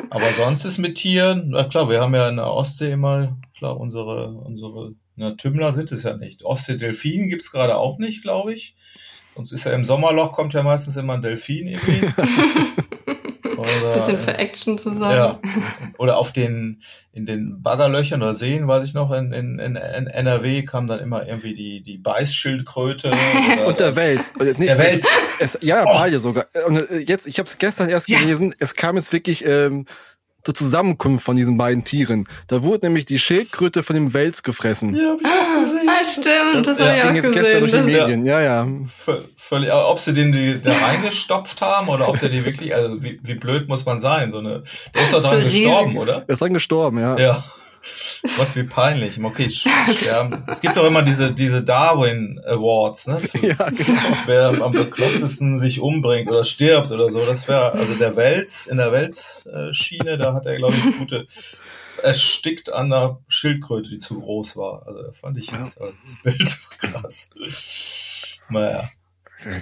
Aber 0.10 0.34
sonst 0.34 0.66
ist 0.66 0.78
mit 0.78 0.96
Tieren, 0.96 1.52
na 1.52 1.64
klar, 1.64 1.90
wir 1.90 2.02
haben 2.02 2.14
ja 2.14 2.28
in 2.28 2.36
der 2.36 2.52
Ostsee 2.52 2.92
immer, 2.92 3.38
klar, 3.58 3.80
unsere, 3.80 4.32
unsere, 4.32 4.96
na, 5.16 5.32
Tümmler 5.32 5.72
sind 5.72 5.94
es 5.94 6.04
ja 6.04 6.18
nicht. 6.18 6.44
Ostsee-Delfin 6.44 7.30
gibt's 7.30 7.52
gerade 7.52 7.78
auch 7.78 7.98
nicht, 7.98 8.22
glaube 8.22 8.54
ich. 8.54 8.76
Sonst 9.36 9.54
ist 9.54 9.64
ja 9.64 9.72
im 9.72 9.86
Sommerloch 9.86 10.34
kommt 10.34 10.54
ja 10.54 10.64
meistens 10.64 10.98
immer 10.98 11.14
ein 11.14 11.22
Delfin 11.22 11.68
irgendwie. 11.68 12.08
Oder, 13.82 13.94
Bisschen 13.94 14.20
für 14.20 14.38
Action 14.38 14.78
zu 14.78 14.94
sein. 14.96 15.16
Ja. 15.16 15.40
Oder 15.98 16.18
auf 16.18 16.32
den, 16.32 16.82
in 17.12 17.26
den 17.26 17.62
Baggerlöchern 17.62 18.22
oder 18.22 18.36
Seen, 18.36 18.68
weiß 18.68 18.84
ich 18.84 18.94
noch, 18.94 19.12
in, 19.12 19.32
in, 19.34 19.60
in 19.60 19.76
NRW 19.76 20.64
kam 20.64 20.88
dann 20.88 21.00
immer 21.00 21.28
irgendwie 21.28 21.54
die, 21.54 21.82
die 21.82 21.98
Beißschildkröte. 21.98 23.12
und 23.66 23.80
der 23.80 23.96
Wels. 23.96 24.34
Nee, 24.38 24.66
der 24.66 24.78
Wels. 24.78 25.08
Es, 25.40 25.58
ja, 25.62 25.84
oh. 25.84 25.94
beide 25.94 26.20
sogar. 26.20 26.46
Und 26.68 26.90
äh, 26.90 27.00
jetzt, 27.00 27.28
ich 27.28 27.40
habe 27.40 27.48
es 27.48 27.58
gestern 27.58 27.90
erst 27.90 28.08
gelesen, 28.08 28.54
es 28.60 28.76
kam 28.76 28.96
jetzt 28.96 29.14
wirklich 29.14 29.46
ähm, 29.46 29.86
zur 30.44 30.54
Zusammenkunft 30.54 31.26
von 31.26 31.36
diesen 31.36 31.58
beiden 31.58 31.84
Tieren. 31.84 32.28
Da 32.48 32.64
wurde 32.64 32.88
nämlich 32.88 33.06
die 33.06 33.20
Schildkröte 33.20 33.84
von 33.84 33.96
dem 33.96 34.14
Wels 34.14 34.44
gefressen. 34.44 34.96
Ja, 34.96 35.12
hab 35.12 35.22
ich 35.22 35.28
auch 35.28 35.64
gesehen. 35.64 35.90
Ah, 35.90 36.08
stimmt, 36.08 36.68
das, 36.68 36.78
das, 36.78 36.78
das 36.78 36.88
ja, 36.88 37.14
ich 37.14 37.20
auch 37.20 37.32
gesehen. 37.32 37.60
Durch 37.60 37.72
die 37.72 37.82
Medien. 37.82 38.26
Ja, 38.26 38.42
ja. 38.42 38.68
Völlig, 39.38 39.72
ob 39.72 40.00
sie 40.00 40.14
den 40.14 40.32
die, 40.32 40.62
da 40.62 40.72
reingestopft 40.72 41.62
haben 41.62 41.90
oder 41.90 42.08
ob 42.08 42.20
der 42.20 42.30
die 42.30 42.46
wirklich, 42.46 42.74
also 42.74 43.02
wie, 43.04 43.20
wie 43.24 43.36
blöd 43.36 43.68
muss 43.68 43.86
man 43.86 44.00
sein? 44.00 44.32
So 44.32 44.40
eine, 44.40 44.64
der 44.94 45.04
ist 45.04 45.14
doch 45.14 45.22
dran 45.22 45.44
gestorben, 45.44 45.98
oder? 45.98 46.22
Der 46.22 46.30
ist 46.30 46.40
dran 46.42 46.54
gestorben, 46.54 47.00
ja. 47.00 47.18
Ja. 47.18 47.44
Gott, 48.38 48.56
wie 48.56 48.64
peinlich. 48.64 49.24
Okay, 49.24 49.50
sterben. 49.50 50.44
Es 50.48 50.62
gibt 50.62 50.78
doch 50.78 50.86
immer 50.86 51.02
diese, 51.02 51.32
diese 51.32 51.64
Darwin 51.64 52.40
Awards, 52.46 53.08
ne? 53.08 53.20
Für, 53.20 53.38
ja, 53.48 53.70
genau. 53.70 54.18
Wer 54.26 54.62
am 54.62 54.72
beklopptesten 54.72 55.58
sich 55.58 55.80
umbringt 55.80 56.30
oder 56.30 56.44
stirbt 56.44 56.92
oder 56.92 57.12
so. 57.12 57.26
Das 57.26 57.48
wäre, 57.48 57.74
also 57.74 57.96
der 57.96 58.16
Wels, 58.16 58.68
in 58.68 58.78
der 58.78 58.92
Weltschiene, 58.92 60.18
da 60.18 60.34
hat 60.34 60.46
er, 60.46 60.56
glaube 60.56 60.76
ich, 60.76 60.98
gute, 60.98 61.28
erstickt 62.04 62.72
an 62.72 62.92
einer 62.92 63.20
Schildkröte, 63.28 63.90
die 63.90 64.00
zu 64.00 64.20
groß 64.20 64.58
war. 64.58 64.86
Also 64.88 65.04
da 65.04 65.12
fand 65.12 65.38
ich 65.38 65.52
jetzt, 65.52 65.80
also 65.80 65.94
das 66.06 66.24
Bild 66.24 66.60
krass. 66.78 67.30
Naja. 68.50 68.90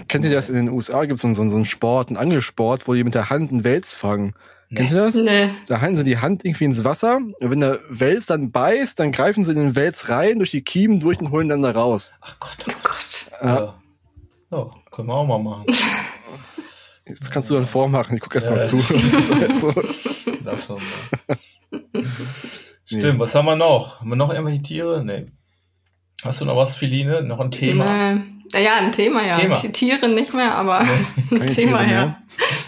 Kennt 0.07 0.25
ihr 0.25 0.31
das? 0.31 0.49
In 0.49 0.55
den 0.55 0.69
USA 0.69 1.05
gibt 1.05 1.17
es 1.17 1.21
so, 1.21 1.33
so, 1.33 1.49
so 1.49 1.55
einen 1.55 1.65
Sport, 1.65 2.09
einen 2.09 2.17
Angelsport, 2.17 2.87
wo 2.87 2.93
die 2.93 3.03
mit 3.03 3.13
der 3.13 3.29
Hand 3.29 3.51
einen 3.51 3.63
Wels 3.63 3.93
fangen. 3.93 4.33
Kennt 4.73 4.91
ihr 4.91 4.97
das? 4.97 5.15
Nee. 5.15 5.49
Da 5.67 5.79
halten 5.79 5.95
sie 5.95 6.03
die 6.03 6.17
Hand 6.17 6.43
irgendwie 6.43 6.65
ins 6.65 6.83
Wasser 6.83 7.17
und 7.17 7.35
wenn 7.39 7.61
der 7.61 7.79
Wels 7.89 8.25
dann 8.25 8.51
beißt, 8.51 8.99
dann 8.99 9.13
greifen 9.13 9.45
sie 9.45 9.51
in 9.51 9.57
den 9.57 9.75
Wels 9.75 10.09
rein, 10.09 10.39
durch 10.39 10.51
die 10.51 10.61
Kiemen 10.61 10.99
durch 10.99 11.19
und 11.19 11.31
holen 11.31 11.47
dann 11.47 11.61
da 11.61 11.71
raus. 11.71 12.11
Ach 12.19 12.37
Gott, 12.39 12.57
oh 12.67 12.73
Gott. 12.83 13.31
Ja. 13.41 13.75
ja. 14.51 14.71
können 14.91 15.07
wir 15.07 15.13
auch 15.13 15.25
mal 15.25 15.39
machen. 15.39 15.65
Jetzt 17.05 17.31
kannst 17.31 17.49
du 17.49 17.53
dann 17.53 17.65
vormachen, 17.65 18.17
ich 18.17 18.21
guck 18.21 18.35
erst 18.35 18.47
ja, 18.47 18.55
mal 18.55 18.65
zu. 18.65 18.75
so. 19.55 19.73
Lass 20.43 20.67
mal. 20.67 20.79
Stimmt, 22.85 23.03
nee. 23.03 23.19
was 23.19 23.35
haben 23.35 23.45
wir 23.45 23.55
noch? 23.55 24.01
Haben 24.01 24.09
wir 24.09 24.15
noch 24.17 24.31
irgendwelche 24.31 24.61
Tiere? 24.61 25.03
Nee. 25.03 25.25
Hast 26.23 26.41
du 26.41 26.45
noch 26.45 26.57
was, 26.57 26.75
Philine? 26.75 27.21
Noch 27.21 27.39
ein 27.39 27.51
Thema? 27.51 28.15
Nee. 28.15 28.23
Ja, 28.53 28.77
ein 28.77 28.91
Thema, 28.91 29.25
ja. 29.25 29.37
Thema. 29.37 29.55
Tiere 29.55 30.07
nicht 30.07 30.33
mehr, 30.33 30.55
aber 30.55 30.83
nee, 31.29 31.39
ein 31.41 31.47
Thema, 31.47 31.79
Tiere 31.79 31.91
ja. 31.91 32.17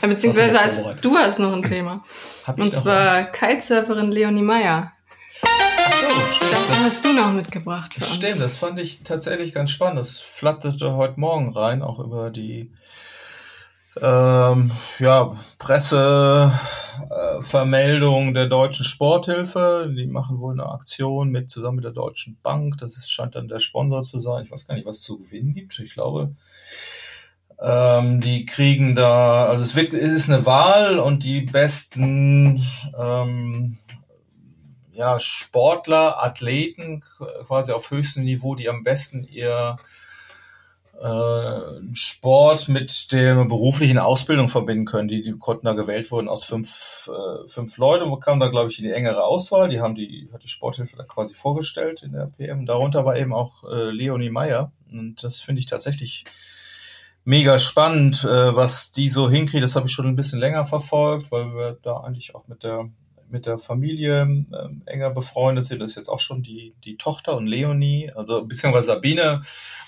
ja. 0.02 0.08
Beziehungsweise 0.08 0.60
hast, 0.60 1.04
du 1.04 1.16
hast 1.16 1.40
noch 1.40 1.54
ein 1.54 1.64
Thema. 1.64 2.04
Und 2.58 2.74
zwar 2.74 3.24
Kitesurferin 3.26 4.12
Leonie 4.12 4.42
Meyer. 4.42 4.94
So, 5.42 6.36
stimmt. 6.36 6.52
Das, 6.52 6.68
das 6.68 6.84
hast 6.84 7.06
du 7.06 7.14
noch 7.14 7.32
mitgebracht 7.32 7.94
für 7.94 8.02
Stimmt, 8.02 8.34
uns. 8.34 8.40
das 8.40 8.58
fand 8.58 8.80
ich 8.80 9.04
tatsächlich 9.04 9.54
ganz 9.54 9.72
spannend. 9.72 10.00
Das 10.00 10.20
flatterte 10.20 10.96
heute 10.96 11.20
Morgen 11.20 11.54
rein, 11.54 11.82
auch 11.82 12.00
über 12.00 12.30
die 12.30 12.72
ähm, 14.02 14.72
ja, 15.00 15.36
Pressevermeldung 15.58 16.60
äh, 17.10 18.34
der 18.34 18.48
Deutschen 18.48 18.86
Sporthilfe. 18.86 19.92
Die 19.96 20.08
machen 20.08 20.40
wohl 20.40 20.54
eine 20.54 20.70
Aktion 20.70 21.30
mit 21.30 21.50
zusammen 21.50 21.78
mit 21.78 21.86
der 21.86 21.92
Deutschen 21.92 22.38
Bank. 22.42 22.78
Das 22.78 22.98
ist, 22.98 23.12
scheint 23.12 23.36
dann 23.36 23.48
der 23.48 23.60
Sponsor 23.60 24.04
zu 24.04 24.20
sein. 24.20 24.46
Ich 24.46 24.52
weiß 24.52 24.68
gar 24.68 24.76
nicht, 24.76 24.86
was 24.86 25.02
zu 25.02 25.20
gewinnen 25.20 25.54
gibt. 25.54 25.80
Ich 25.80 25.94
glaube, 25.94 26.36
ähm, 27.62 28.22
die 28.22 28.46
kriegen 28.46 28.96
da, 28.96 29.46
also 29.46 29.64
es, 29.64 29.76
wird, 29.76 29.94
es 29.94 30.14
ist 30.14 30.30
eine 30.30 30.46
Wahl 30.46 31.00
und 31.00 31.24
die 31.24 31.42
besten 31.42 32.64
ähm, 32.98 33.78
ja, 34.92 35.20
Sportler, 35.20 36.24
Athleten 36.24 37.02
quasi 37.48 37.72
auf 37.72 37.90
höchstem 37.90 38.26
Niveau, 38.26 38.56
die 38.56 38.70
am 38.70 38.84
besten 38.84 39.24
ihr 39.24 39.78
äh, 41.02 41.94
Sport 41.94 42.68
mit 42.68 43.12
der 43.12 43.46
beruflichen 43.46 43.98
Ausbildung 43.98 44.50
verbinden 44.50 44.86
können. 44.86 45.08
Die, 45.08 45.24
die 45.24 45.32
konnten 45.32 45.66
da 45.66 45.74
gewählt 45.74 46.12
wurden 46.12 46.28
aus 46.28 46.44
fünf, 46.44 47.10
äh, 47.10 47.48
fünf 47.48 47.78
Leute 47.78 48.04
und 48.04 48.20
kamen 48.20 48.40
da, 48.40 48.50
glaube 48.50 48.70
ich, 48.72 48.80
in 48.80 48.86
die 48.86 48.92
engere 48.92 49.24
Auswahl. 49.24 49.70
Die 49.70 49.80
haben 49.80 49.96
die, 49.96 50.30
hat 50.34 50.44
die 50.44 50.50
Sporthilfe 50.50 50.98
da 50.98 51.04
quasi 51.04 51.34
vorgestellt 51.34 52.04
in 52.04 52.12
der 52.12 52.26
PM. 52.26 52.66
Darunter 52.66 53.06
war 53.06 53.18
eben 53.18 53.34
auch 53.34 53.64
äh, 53.64 53.92
Leonie 53.92 54.30
Meyer. 54.30 54.72
Und 54.92 55.24
das 55.24 55.40
finde 55.40 55.60
ich 55.60 55.68
tatsächlich 55.68 56.26
mega 57.24 57.60
spannend, 57.60 58.24
äh, 58.26 58.56
was 58.56 58.92
die 58.92 59.08
so 59.08 59.30
hinkriegt. 59.30 59.64
Das 59.64 59.76
habe 59.76 59.88
ich 59.88 59.94
schon 59.94 60.08
ein 60.08 60.16
bisschen 60.16 60.40
länger 60.40 60.66
verfolgt, 60.66 61.32
weil 61.32 61.54
wir 61.54 61.78
da 61.82 61.98
eigentlich 61.98 62.36
auch 62.36 62.48
mit 62.48 62.64
der 62.64 62.90
mit 63.30 63.46
der 63.46 63.60
Familie 63.60 64.22
ähm, 64.22 64.82
enger 64.86 65.12
befreundet 65.12 65.66
sind. 65.66 65.80
Das 65.80 65.92
ist 65.92 65.98
jetzt 65.98 66.10
auch 66.10 66.20
schon 66.20 66.44
die, 66.44 66.74
die 66.84 66.98
Tochter 66.98 67.38
und 67.38 67.48
Leonie, 67.48 68.12
also 68.16 68.46
beziehungsweise 68.46 68.88
Sabine 68.88 69.42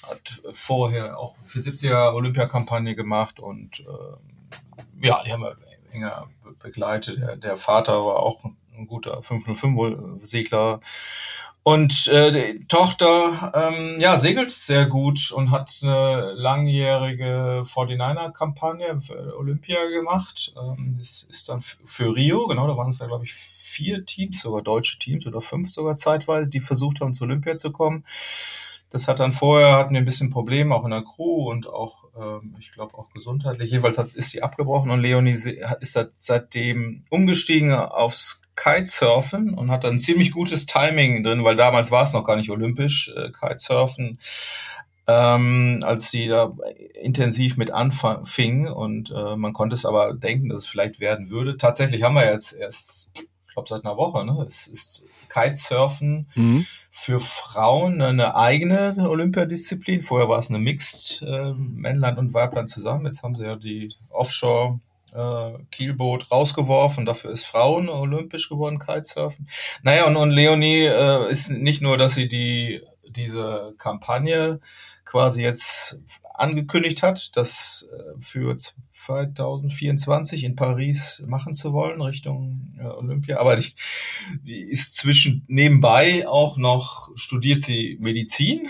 hat 0.03 0.41
vorher 0.53 1.17
auch 1.17 1.35
für 1.45 1.59
70er 1.59 2.13
Olympiakampagne 2.13 2.95
gemacht 2.95 3.39
und 3.39 3.81
äh, 3.81 5.05
ja, 5.05 5.23
die 5.23 5.31
haben 5.31 5.43
wir 5.43 5.57
enger 5.91 6.29
begleitet. 6.61 7.19
Der, 7.19 7.35
der 7.35 7.57
Vater 7.57 8.05
war 8.05 8.17
auch 8.17 8.43
ein 8.77 8.87
guter 8.87 9.19
505-Segler. 9.19 10.81
Und 11.63 12.07
äh, 12.07 12.31
die 12.31 12.67
Tochter 12.67 13.51
ähm, 13.53 13.99
ja, 13.99 14.17
segelt 14.17 14.49
sehr 14.49 14.87
gut 14.87 15.31
und 15.31 15.51
hat 15.51 15.71
eine 15.83 16.33
langjährige 16.33 17.63
49er-Kampagne 17.67 18.99
für 19.01 19.37
Olympia 19.37 19.85
gemacht. 19.85 20.55
Ähm, 20.59 20.95
das 20.97 21.21
ist 21.21 21.49
dann 21.49 21.61
für 21.61 22.15
Rio, 22.15 22.47
genau, 22.47 22.67
da 22.67 22.75
waren 22.77 22.89
es 22.89 22.97
ja, 22.97 23.05
glaube 23.05 23.25
ich, 23.25 23.33
vier 23.33 24.05
Teams, 24.05 24.41
sogar 24.41 24.63
deutsche 24.63 24.97
Teams 24.97 25.27
oder 25.27 25.39
fünf 25.39 25.69
sogar 25.69 25.95
zeitweise, 25.95 26.49
die 26.49 26.61
versucht 26.61 26.99
haben, 26.99 27.13
zu 27.13 27.25
Olympia 27.25 27.55
zu 27.57 27.71
kommen. 27.71 28.05
Das 28.89 29.07
hat 29.07 29.19
dann 29.19 29.31
vorher, 29.31 29.77
hatten 29.77 29.93
wir 29.93 30.01
ein 30.01 30.05
bisschen 30.05 30.31
Probleme, 30.31 30.75
auch 30.75 30.83
in 30.83 30.91
der 30.91 31.03
Crew 31.03 31.49
und 31.49 31.67
auch, 31.67 32.05
ähm, 32.19 32.55
ich 32.59 32.71
glaube, 32.73 32.97
auch 32.97 33.09
gesundheitlich. 33.09 33.69
Jedenfalls 33.69 33.99
hat, 33.99 34.11
ist 34.13 34.31
sie 34.31 34.41
abgebrochen 34.41 34.89
und 34.89 34.99
Leonie 34.99 35.37
ist 35.79 35.99
seitdem 36.15 37.05
umgestiegen 37.11 37.71
aufs 37.71 38.40
Kitesurfen 38.61 39.53
und 39.53 39.71
hat 39.71 39.83
dann 39.83 39.99
ziemlich 39.99 40.31
gutes 40.31 40.65
Timing 40.65 41.23
drin, 41.23 41.43
weil 41.43 41.55
damals 41.55 41.89
war 41.89 42.03
es 42.03 42.13
noch 42.13 42.23
gar 42.23 42.35
nicht 42.35 42.51
olympisch, 42.51 43.11
äh, 43.15 43.31
Kitesurfen, 43.31 44.19
ähm, 45.07 45.83
als 45.83 46.11
sie 46.11 46.27
da 46.27 46.53
intensiv 47.01 47.57
mit 47.57 47.71
anfing 47.71 48.67
und 48.67 49.11
äh, 49.11 49.35
man 49.35 49.53
konnte 49.53 49.75
es 49.75 49.85
aber 49.85 50.13
denken, 50.13 50.49
dass 50.49 50.61
es 50.61 50.67
vielleicht 50.67 50.99
werden 50.99 51.31
würde. 51.31 51.57
Tatsächlich 51.57 52.03
haben 52.03 52.15
wir 52.15 52.31
jetzt 52.31 52.53
erst, 52.53 53.11
ich 53.15 53.53
glaube 53.53 53.67
seit 53.67 53.83
einer 53.83 53.97
Woche, 53.97 54.25
ne? 54.25 54.45
Es 54.47 54.67
ist 54.67 55.07
Kitesurfen 55.27 56.29
mhm. 56.35 56.67
für 56.91 57.19
Frauen 57.19 58.01
eine 58.01 58.35
eigene 58.35 58.95
Olympiadisziplin. 59.09 60.01
Vorher 60.03 60.29
war 60.29 60.39
es 60.39 60.49
eine 60.49 60.59
Mixed 60.59 61.23
äh, 61.23 61.53
Männlein 61.53 62.17
und 62.17 62.33
Weiblein 62.33 62.67
zusammen. 62.67 63.05
Jetzt 63.05 63.23
haben 63.23 63.35
sie 63.35 63.45
ja 63.45 63.55
die 63.55 63.89
Offshore 64.09 64.79
äh, 65.13 65.51
Kielboot 65.71 66.31
rausgeworfen. 66.31 67.05
Dafür 67.05 67.31
ist 67.31 67.45
Frauen 67.45 67.89
olympisch 67.89 68.49
geworden, 68.49 68.79
Kitesurfen. 68.79 69.47
Naja, 69.83 70.05
und, 70.05 70.15
und 70.15 70.31
Leonie 70.31 70.85
äh, 70.85 71.29
ist 71.29 71.49
nicht 71.49 71.81
nur, 71.81 71.97
dass 71.97 72.15
sie 72.15 72.27
die 72.27 72.81
diese 73.15 73.75
Kampagne 73.77 74.59
quasi 75.05 75.43
jetzt 75.43 76.01
angekündigt 76.33 77.03
hat, 77.03 77.35
das 77.35 77.89
äh, 77.91 78.21
für 78.21 78.57
2024 78.57 80.43
in 80.43 80.55
Paris 80.55 81.23
machen 81.27 81.53
zu 81.53 81.73
wollen, 81.73 82.01
Richtung 82.01 82.73
äh, 82.79 82.85
Olympia. 82.85 83.39
Aber 83.39 83.57
die, 83.57 83.73
die 84.41 84.61
ist 84.61 84.95
zwischen 84.95 85.43
nebenbei 85.47 86.27
auch 86.27 86.57
noch, 86.57 87.09
studiert 87.15 87.63
sie 87.63 87.97
Medizin 87.99 88.67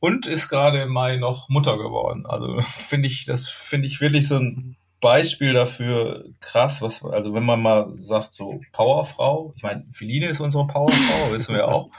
und 0.00 0.26
ist 0.26 0.48
gerade 0.48 0.82
im 0.82 0.90
Mai 0.90 1.16
noch 1.16 1.48
Mutter 1.48 1.78
geworden. 1.78 2.26
Also 2.26 2.60
finde 2.62 3.08
ich, 3.08 3.24
das 3.24 3.48
finde 3.48 3.88
ich 3.88 4.00
wirklich 4.00 4.28
so 4.28 4.36
ein 4.36 4.76
Beispiel 5.00 5.52
dafür 5.52 6.24
krass, 6.40 6.82
was, 6.82 7.04
also 7.04 7.34
wenn 7.34 7.44
man 7.44 7.62
mal 7.62 7.94
sagt, 8.00 8.34
so 8.34 8.60
Powerfrau, 8.72 9.52
ich 9.56 9.62
meine, 9.62 9.86
Feline 9.92 10.26
ist 10.26 10.40
unsere 10.40 10.66
Powerfrau, 10.66 11.30
wissen 11.32 11.54
wir 11.54 11.68
auch. 11.68 11.90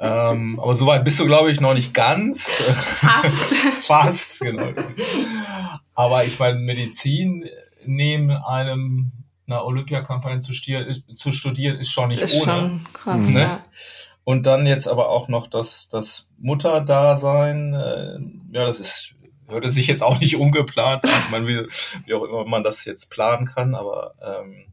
ähm, 0.00 0.58
aber 0.60 0.74
soweit 0.74 1.04
bist 1.04 1.20
du, 1.20 1.26
glaube 1.26 1.52
ich, 1.52 1.60
noch 1.60 1.74
nicht 1.74 1.94
ganz. 1.94 2.48
Fast. 2.48 3.54
Fast, 3.82 4.40
genau. 4.40 4.68
Aber 5.94 6.24
ich 6.24 6.38
meine, 6.38 6.58
Medizin 6.58 7.48
neben 7.84 8.30
einem 8.30 9.12
einer 9.46 9.64
Olympiakampagne 9.64 10.40
zu, 10.40 10.52
zu 10.52 11.32
studieren, 11.32 11.78
ist 11.78 11.90
schon 11.90 12.08
nicht 12.08 12.22
ist 12.22 12.34
ohne. 12.34 12.52
Schon 12.52 12.86
krass, 12.92 13.28
ne? 13.28 13.40
ja. 13.40 13.62
Und 14.24 14.46
dann 14.46 14.66
jetzt 14.66 14.86
aber 14.86 15.08
auch 15.08 15.28
noch 15.28 15.48
das, 15.48 15.88
das 15.88 16.28
Mutterdasein, 16.38 17.74
äh, 17.74 18.18
ja, 18.56 18.64
das 18.64 18.78
ist, 18.78 19.14
hörte 19.52 19.70
sich 19.70 19.86
jetzt 19.86 20.02
auch 20.02 20.20
nicht 20.20 20.36
ungeplant 20.36 21.04
an. 21.04 21.10
Ich 21.24 21.30
meine, 21.30 21.46
wie, 21.46 22.14
auch 22.14 22.24
immer 22.24 22.44
man 22.44 22.64
das 22.64 22.84
jetzt 22.84 23.10
planen 23.10 23.46
kann, 23.46 23.74
aber 23.74 24.14
ähm, 24.22 24.64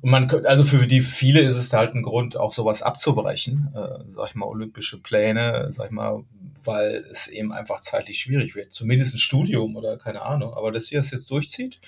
und 0.00 0.10
man 0.10 0.30
also 0.46 0.64
für 0.64 0.86
die 0.86 1.00
viele 1.02 1.40
ist 1.40 1.56
es 1.56 1.72
halt 1.72 1.94
ein 1.94 2.02
Grund, 2.02 2.36
auch 2.36 2.52
sowas 2.52 2.82
abzubrechen, 2.82 3.74
äh, 3.74 4.04
sag 4.08 4.30
ich 4.30 4.34
mal, 4.34 4.46
olympische 4.46 5.02
Pläne, 5.02 5.68
sag 5.70 5.86
ich 5.86 5.92
mal, 5.92 6.24
weil 6.64 7.04
es 7.10 7.28
eben 7.28 7.52
einfach 7.52 7.80
zeitlich 7.80 8.18
schwierig 8.18 8.54
wird. 8.54 8.72
Zumindest 8.72 9.14
ein 9.14 9.18
Studium 9.18 9.76
oder 9.76 9.98
keine 9.98 10.22
Ahnung. 10.22 10.54
Aber 10.54 10.72
dass 10.72 10.86
sie 10.86 10.96
das 10.96 11.10
jetzt 11.10 11.30
durchzieht 11.30 11.80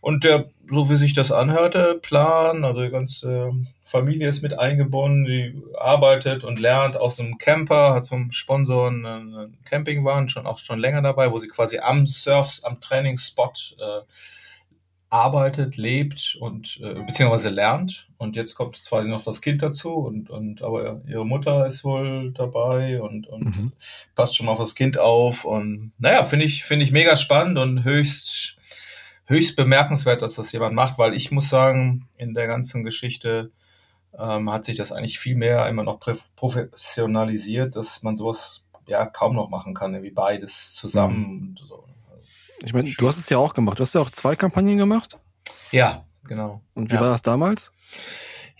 und 0.00 0.24
der, 0.24 0.50
so 0.70 0.88
wie 0.88 0.96
sich 0.96 1.14
das 1.14 1.30
anhörte, 1.30 1.98
Plan, 2.00 2.64
also 2.64 2.82
die 2.82 2.90
ganze 2.90 3.52
Familie 3.84 4.28
ist 4.28 4.42
mit 4.42 4.58
eingebunden, 4.58 5.24
die 5.24 5.60
arbeitet 5.78 6.44
und 6.44 6.58
lernt 6.58 6.96
aus 6.96 7.18
einem 7.18 7.38
Camper, 7.38 7.94
hat 7.94 8.04
zum 8.04 8.30
Sponsor 8.30 8.88
einen 8.88 9.58
Campingwagen, 9.64 10.28
schon 10.28 10.46
auch 10.46 10.58
schon 10.58 10.78
länger 10.78 11.02
dabei, 11.02 11.32
wo 11.32 11.38
sie 11.38 11.48
quasi 11.48 11.78
am 11.78 12.06
Surfs, 12.06 12.64
am 12.64 12.80
Trainingsspot 12.80 13.76
äh, 13.78 14.02
arbeitet, 15.10 15.76
lebt 15.76 16.38
und 16.40 16.80
äh, 16.82 16.94
beziehungsweise 17.02 17.50
lernt. 17.50 18.08
Und 18.16 18.36
jetzt 18.36 18.54
kommt 18.54 18.76
zwar 18.76 19.02
noch 19.02 19.24
das 19.24 19.40
Kind 19.40 19.60
dazu 19.60 19.92
und, 19.94 20.30
und 20.30 20.62
aber 20.62 21.02
ihre 21.08 21.26
Mutter 21.26 21.66
ist 21.66 21.84
wohl 21.84 22.32
dabei 22.32 23.02
und, 23.02 23.26
und 23.26 23.44
mhm. 23.44 23.72
passt 24.14 24.36
schon 24.36 24.46
mal 24.46 24.52
auf 24.52 24.60
das 24.60 24.76
Kind 24.76 24.98
auf. 24.98 25.44
Und 25.44 25.92
naja, 25.98 26.22
finde 26.22 26.46
ich, 26.46 26.64
finde 26.64 26.84
ich 26.84 26.92
mega 26.92 27.16
spannend 27.16 27.58
und 27.58 27.82
höchst, 27.82 28.59
höchst 29.30 29.56
bemerkenswert, 29.56 30.22
dass 30.22 30.34
das 30.34 30.52
jemand 30.52 30.74
macht, 30.74 30.98
weil 30.98 31.14
ich 31.14 31.30
muss 31.30 31.48
sagen, 31.48 32.08
in 32.16 32.34
der 32.34 32.46
ganzen 32.46 32.84
Geschichte 32.84 33.52
ähm, 34.18 34.50
hat 34.50 34.64
sich 34.64 34.76
das 34.76 34.92
eigentlich 34.92 35.18
viel 35.18 35.36
mehr 35.36 35.68
immer 35.68 35.84
noch 35.84 36.00
professionalisiert, 36.34 37.76
dass 37.76 38.02
man 38.02 38.16
sowas 38.16 38.66
ja 38.86 39.06
kaum 39.06 39.36
noch 39.36 39.48
machen 39.48 39.72
kann, 39.72 40.02
wie 40.02 40.10
beides 40.10 40.74
zusammen. 40.74 41.56
Mhm. 41.60 41.68
So. 41.68 41.84
Ich 42.64 42.74
meine, 42.74 42.90
du 42.90 43.06
hast 43.06 43.18
es 43.18 43.30
ja 43.30 43.38
auch 43.38 43.54
gemacht. 43.54 43.78
Du 43.78 43.82
hast 43.82 43.94
ja 43.94 44.00
auch 44.00 44.10
zwei 44.10 44.34
Kampagnen 44.36 44.76
gemacht. 44.76 45.16
Ja, 45.70 46.04
genau. 46.24 46.60
Und 46.74 46.90
wie 46.90 46.96
ja. 46.96 47.00
war 47.00 47.10
das 47.10 47.22
damals? 47.22 47.72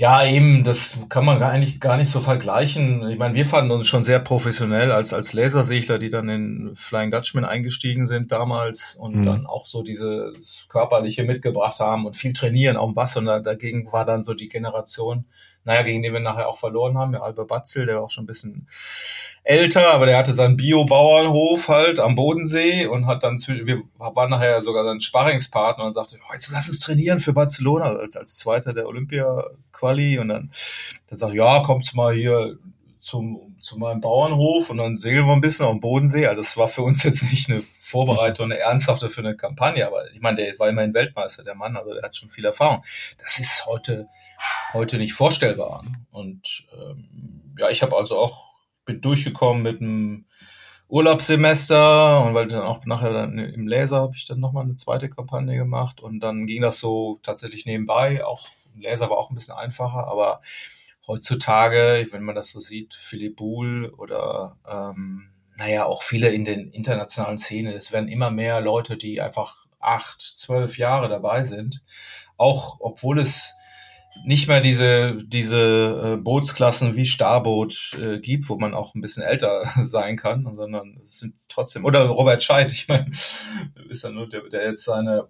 Ja, 0.00 0.24
eben, 0.24 0.64
das 0.64 0.98
kann 1.10 1.26
man 1.26 1.42
eigentlich 1.42 1.78
gar 1.78 1.98
nicht 1.98 2.10
so 2.10 2.20
vergleichen. 2.20 3.06
Ich 3.10 3.18
meine, 3.18 3.34
wir 3.34 3.44
fanden 3.44 3.70
uns 3.70 3.86
schon 3.86 4.02
sehr 4.02 4.18
professionell 4.18 4.92
als, 4.92 5.12
als 5.12 5.34
Lasersegler, 5.34 5.98
die 5.98 6.08
dann 6.08 6.26
in 6.30 6.70
Flying 6.74 7.10
Dutchman 7.10 7.44
eingestiegen 7.44 8.06
sind 8.06 8.32
damals 8.32 8.94
und 8.94 9.16
mhm. 9.16 9.26
dann 9.26 9.46
auch 9.46 9.66
so 9.66 9.82
diese 9.82 10.32
körperliche 10.70 11.24
mitgebracht 11.24 11.80
haben 11.80 12.06
und 12.06 12.16
viel 12.16 12.32
trainieren 12.32 12.78
auf 12.78 12.88
dem 12.88 12.94
Bass. 12.94 13.18
Und 13.18 13.26
da, 13.26 13.40
dagegen 13.40 13.92
war 13.92 14.06
dann 14.06 14.24
so 14.24 14.32
die 14.32 14.48
Generation, 14.48 15.26
naja, 15.64 15.82
gegen 15.82 16.02
den 16.02 16.14
wir 16.14 16.20
nachher 16.20 16.48
auch 16.48 16.56
verloren 16.56 16.96
haben, 16.96 17.12
der 17.12 17.22
Albert 17.22 17.48
Batzel, 17.48 17.84
der 17.84 17.96
war 17.96 18.04
auch 18.04 18.10
schon 18.10 18.24
ein 18.24 18.26
bisschen 18.28 18.68
älter, 19.42 19.92
aber 19.94 20.06
der 20.06 20.18
hatte 20.18 20.34
seinen 20.34 20.56
Bio-Bauernhof 20.56 21.68
halt 21.68 21.98
am 21.98 22.14
Bodensee 22.14 22.86
und 22.86 23.06
hat 23.06 23.24
dann, 23.24 23.38
wir 23.38 23.82
waren 23.96 24.30
nachher 24.30 24.62
sogar 24.62 24.84
sein 24.84 25.00
Sparringspartner 25.00 25.84
und 25.84 25.94
sagte, 25.94 26.18
oh, 26.28 26.34
jetzt 26.34 26.50
lass 26.50 26.68
uns 26.68 26.80
trainieren 26.80 27.20
für 27.20 27.32
Barcelona 27.32 27.86
als, 27.86 28.16
als 28.16 28.36
Zweiter 28.36 28.72
der 28.72 28.86
Olympia-Quali 28.86 30.18
und 30.18 30.28
dann, 30.28 30.52
dann 31.08 31.18
sagt, 31.18 31.34
ja, 31.34 31.60
kommt 31.60 31.94
mal 31.94 32.14
hier 32.14 32.58
zum, 33.00 33.56
zu 33.62 33.78
meinem 33.78 34.00
Bauernhof 34.00 34.70
und 34.70 34.76
dann 34.76 34.98
segeln 34.98 35.26
wir 35.26 35.32
ein 35.32 35.40
bisschen 35.40 35.66
am 35.66 35.80
Bodensee. 35.80 36.26
Also 36.26 36.42
das 36.42 36.56
war 36.56 36.68
für 36.68 36.82
uns 36.82 37.02
jetzt 37.02 37.22
nicht 37.30 37.50
eine 37.50 37.62
Vorbereitung, 37.80 38.46
eine 38.46 38.58
ernsthafte 38.58 39.10
für 39.10 39.22
eine 39.22 39.36
Kampagne, 39.36 39.86
aber 39.86 40.10
ich 40.12 40.20
meine, 40.20 40.36
der 40.36 40.58
war 40.58 40.68
immerhin 40.68 40.94
Weltmeister, 40.94 41.42
der 41.42 41.54
Mann, 41.54 41.76
also 41.76 41.94
der 41.94 42.02
hat 42.02 42.14
schon 42.14 42.30
viel 42.30 42.44
Erfahrung. 42.44 42.84
Das 43.18 43.38
ist 43.38 43.66
heute, 43.66 44.06
heute 44.74 44.98
nicht 44.98 45.14
vorstellbar. 45.14 45.82
Und 46.10 46.66
ähm, 46.72 47.54
ja, 47.58 47.68
ich 47.70 47.82
habe 47.82 47.96
also 47.96 48.18
auch 48.18 48.49
bin 48.90 49.00
durchgekommen 49.00 49.62
mit 49.62 49.80
einem 49.80 50.26
Urlaubssemester 50.88 52.24
und 52.24 52.34
weil 52.34 52.48
dann 52.48 52.62
auch 52.62 52.84
nachher 52.84 53.12
dann 53.12 53.38
im 53.38 53.68
Laser 53.68 54.00
habe 54.00 54.14
ich 54.16 54.26
dann 54.26 54.40
nochmal 54.40 54.64
eine 54.64 54.74
zweite 54.74 55.08
Kampagne 55.08 55.56
gemacht 55.56 56.00
und 56.00 56.20
dann 56.20 56.46
ging 56.46 56.62
das 56.62 56.80
so 56.80 57.20
tatsächlich 57.22 57.64
nebenbei. 57.64 58.24
Auch 58.24 58.48
im 58.74 58.82
Laser 58.82 59.08
war 59.08 59.18
auch 59.18 59.30
ein 59.30 59.36
bisschen 59.36 59.54
einfacher, 59.54 60.08
aber 60.08 60.40
heutzutage, 61.06 62.08
wenn 62.10 62.24
man 62.24 62.34
das 62.34 62.50
so 62.50 62.60
sieht, 62.60 62.94
Philipp 62.94 63.36
Buhl 63.36 63.92
oder 63.96 64.56
ähm, 64.68 65.30
naja, 65.56 65.84
auch 65.84 66.02
viele 66.02 66.30
in 66.30 66.44
den 66.44 66.70
internationalen 66.70 67.38
Szenen, 67.38 67.72
es 67.72 67.92
werden 67.92 68.08
immer 68.08 68.30
mehr 68.30 68.60
Leute, 68.60 68.96
die 68.96 69.20
einfach 69.20 69.66
acht, 69.78 70.20
zwölf 70.20 70.78
Jahre 70.78 71.08
dabei 71.08 71.44
sind. 71.44 71.84
Auch 72.36 72.78
obwohl 72.80 73.20
es 73.20 73.54
nicht 74.24 74.48
mehr 74.48 74.60
diese, 74.60 75.22
diese 75.24 76.14
äh, 76.14 76.16
Bootsklassen 76.16 76.96
wie 76.96 77.06
Starboot 77.06 77.98
äh, 78.00 78.18
gibt, 78.18 78.48
wo 78.48 78.56
man 78.56 78.74
auch 78.74 78.94
ein 78.94 79.00
bisschen 79.00 79.22
älter 79.22 79.64
sein 79.82 80.16
kann, 80.16 80.44
sondern 80.56 81.00
es 81.04 81.18
sind 81.18 81.34
trotzdem, 81.48 81.84
oder 81.84 82.06
Robert 82.06 82.42
Scheidt, 82.42 82.72
ich 82.72 82.88
meine, 82.88 83.10
ist 83.88 84.04
ja 84.04 84.10
nur 84.10 84.28
der, 84.28 84.42
der 84.48 84.64
jetzt 84.64 84.84
seine, 84.84 85.28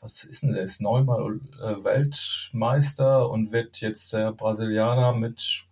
was 0.00 0.24
ist 0.24 0.42
denn, 0.42 0.52
der 0.52 0.62
ist 0.62 0.80
neunmal 0.80 1.40
äh, 1.62 1.84
Weltmeister 1.84 3.28
und 3.28 3.52
wird 3.52 3.80
jetzt 3.80 4.12
der 4.12 4.32
Brasilianer 4.32 5.14
mit, 5.14 5.66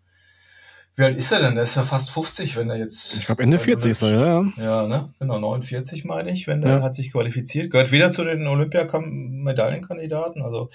wie 0.97 1.05
alt 1.05 1.17
ist 1.17 1.31
er 1.31 1.41
denn? 1.41 1.55
Der 1.55 1.63
ist 1.63 1.77
ja 1.77 1.85
fast 1.85 2.11
50, 2.11 2.57
wenn 2.57 2.71
er 2.71 2.77
jetzt. 2.77 3.15
Ich 3.15 3.27
glaube 3.27 3.45
Ende 3.45 3.61
40 3.61 3.93
ist 3.93 4.03
er, 4.03 4.11
ja. 4.11 4.45
Ja, 4.57 4.87
ne? 4.89 5.15
Genau, 5.21 5.39
49 5.39 6.05
meine 6.05 6.33
ich, 6.33 6.49
wenn 6.49 6.61
der 6.61 6.79
ja. 6.79 6.83
hat 6.83 6.97
sich 6.97 7.13
qualifiziert. 7.13 7.71
Gehört 7.71 7.93
wieder 7.93 8.11
zu 8.11 8.25
den 8.25 8.49
Olympia-Medaillenkandidaten. 8.49 10.43
Also 10.43 10.71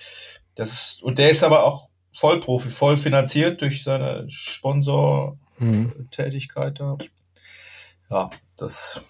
das, 0.55 1.01
und 1.01 1.17
der 1.17 1.29
ist 1.29 1.43
aber 1.43 1.65
auch 1.65 1.89
Vollprofi, 2.15 2.69
voll 2.69 2.97
finanziert 2.97 3.61
durch 3.61 3.83
seine 3.83 4.29
Sponsortätigkeit 4.29 6.79
da. 6.79 6.97
Ja, 8.09 8.29
das 8.55 9.01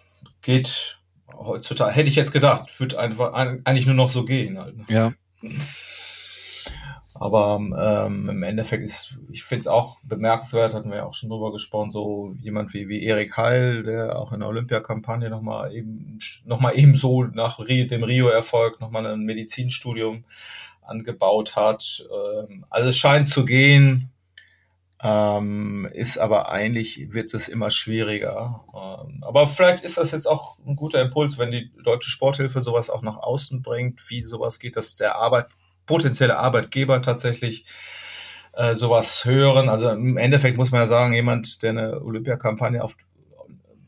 geht 0.42 1.02
heutzutage, 1.36 1.94
hätte 1.94 2.10
ich 2.10 2.16
jetzt 2.16 2.32
gedacht, 2.32 2.80
wird 2.80 2.96
einfach 2.96 3.34
eigentlich 3.34 3.86
nur 3.86 3.96
noch 3.96 4.10
so 4.10 4.24
gehen 4.24 4.58
halt. 4.58 4.78
Ne? 4.78 4.86
Ja. 4.88 5.12
Aber 7.16 7.58
ähm, 7.58 8.30
im 8.30 8.44
Endeffekt 8.44 8.84
ist, 8.84 9.18
ich 9.32 9.44
finde 9.44 9.62
es 9.62 9.68
auch 9.68 9.98
bemerkenswert, 10.04 10.74
hatten 10.74 10.90
wir 10.90 10.98
ja 10.98 11.06
auch 11.06 11.14
schon 11.14 11.30
drüber 11.30 11.52
gesprochen, 11.52 11.92
so 11.92 12.34
jemand 12.42 12.74
wie, 12.74 12.90
wie 12.90 13.04
Erik 13.04 13.38
Heil, 13.38 13.84
der 13.84 14.18
auch 14.18 14.32
in 14.32 14.40
der 14.40 14.50
Olympiakampagne 14.50 15.30
nochmal 15.30 15.76
eben, 15.76 16.18
noch 16.46 16.60
mal 16.60 16.72
eben 16.72 16.96
so 16.96 17.24
nach 17.24 17.64
dem 17.64 18.04
Rio-Erfolg 18.04 18.82
nochmal 18.82 19.06
ein 19.06 19.22
Medizinstudium 19.22 20.24
angebaut 20.86 21.56
hat. 21.56 22.06
Ähm, 22.12 22.66
also 22.70 22.90
es 22.90 22.98
scheint 22.98 23.30
zu 23.30 23.46
gehen, 23.46 24.12
ähm, 25.02 25.88
ist 25.92 26.18
aber 26.18 26.50
eigentlich 26.50 27.14
wird 27.14 27.34
es 27.34 27.50
immer 27.50 27.70
schwieriger. 27.70 28.64
Ähm, 28.74 29.24
aber 29.24 29.48
vielleicht 29.48 29.84
ist 29.84 29.98
das 29.98 30.12
jetzt 30.12 30.28
auch 30.28 30.58
ein 30.66 30.76
guter 30.76 31.02
Impuls, 31.02 31.38
wenn 31.38 31.52
die 31.52 31.72
deutsche 31.84 32.10
Sporthilfe 32.10 32.62
sowas 32.62 32.90
auch 32.90 33.02
nach 33.02 33.18
außen 33.18 33.62
bringt, 33.62 34.10
wie 34.10 34.22
sowas 34.22 34.60
geht, 34.60 34.78
dass 34.78 34.96
der 34.96 35.16
Arbeit, 35.16 35.48
potenzielle 35.86 36.38
Arbeitgeber 36.38 37.02
tatsächlich 37.02 37.66
äh, 38.54 38.76
sowas 38.76 39.26
hören. 39.26 39.68
Also 39.68 39.90
im 39.90 40.16
Endeffekt 40.16 40.58
muss 40.58 40.72
man 40.72 40.82
ja 40.82 40.88
sagen, 40.88 41.14
jemand, 41.14 41.62
der 41.64 41.72
eine 41.72 42.02
Olympiakampagne 42.02 42.82
auf 42.82 42.96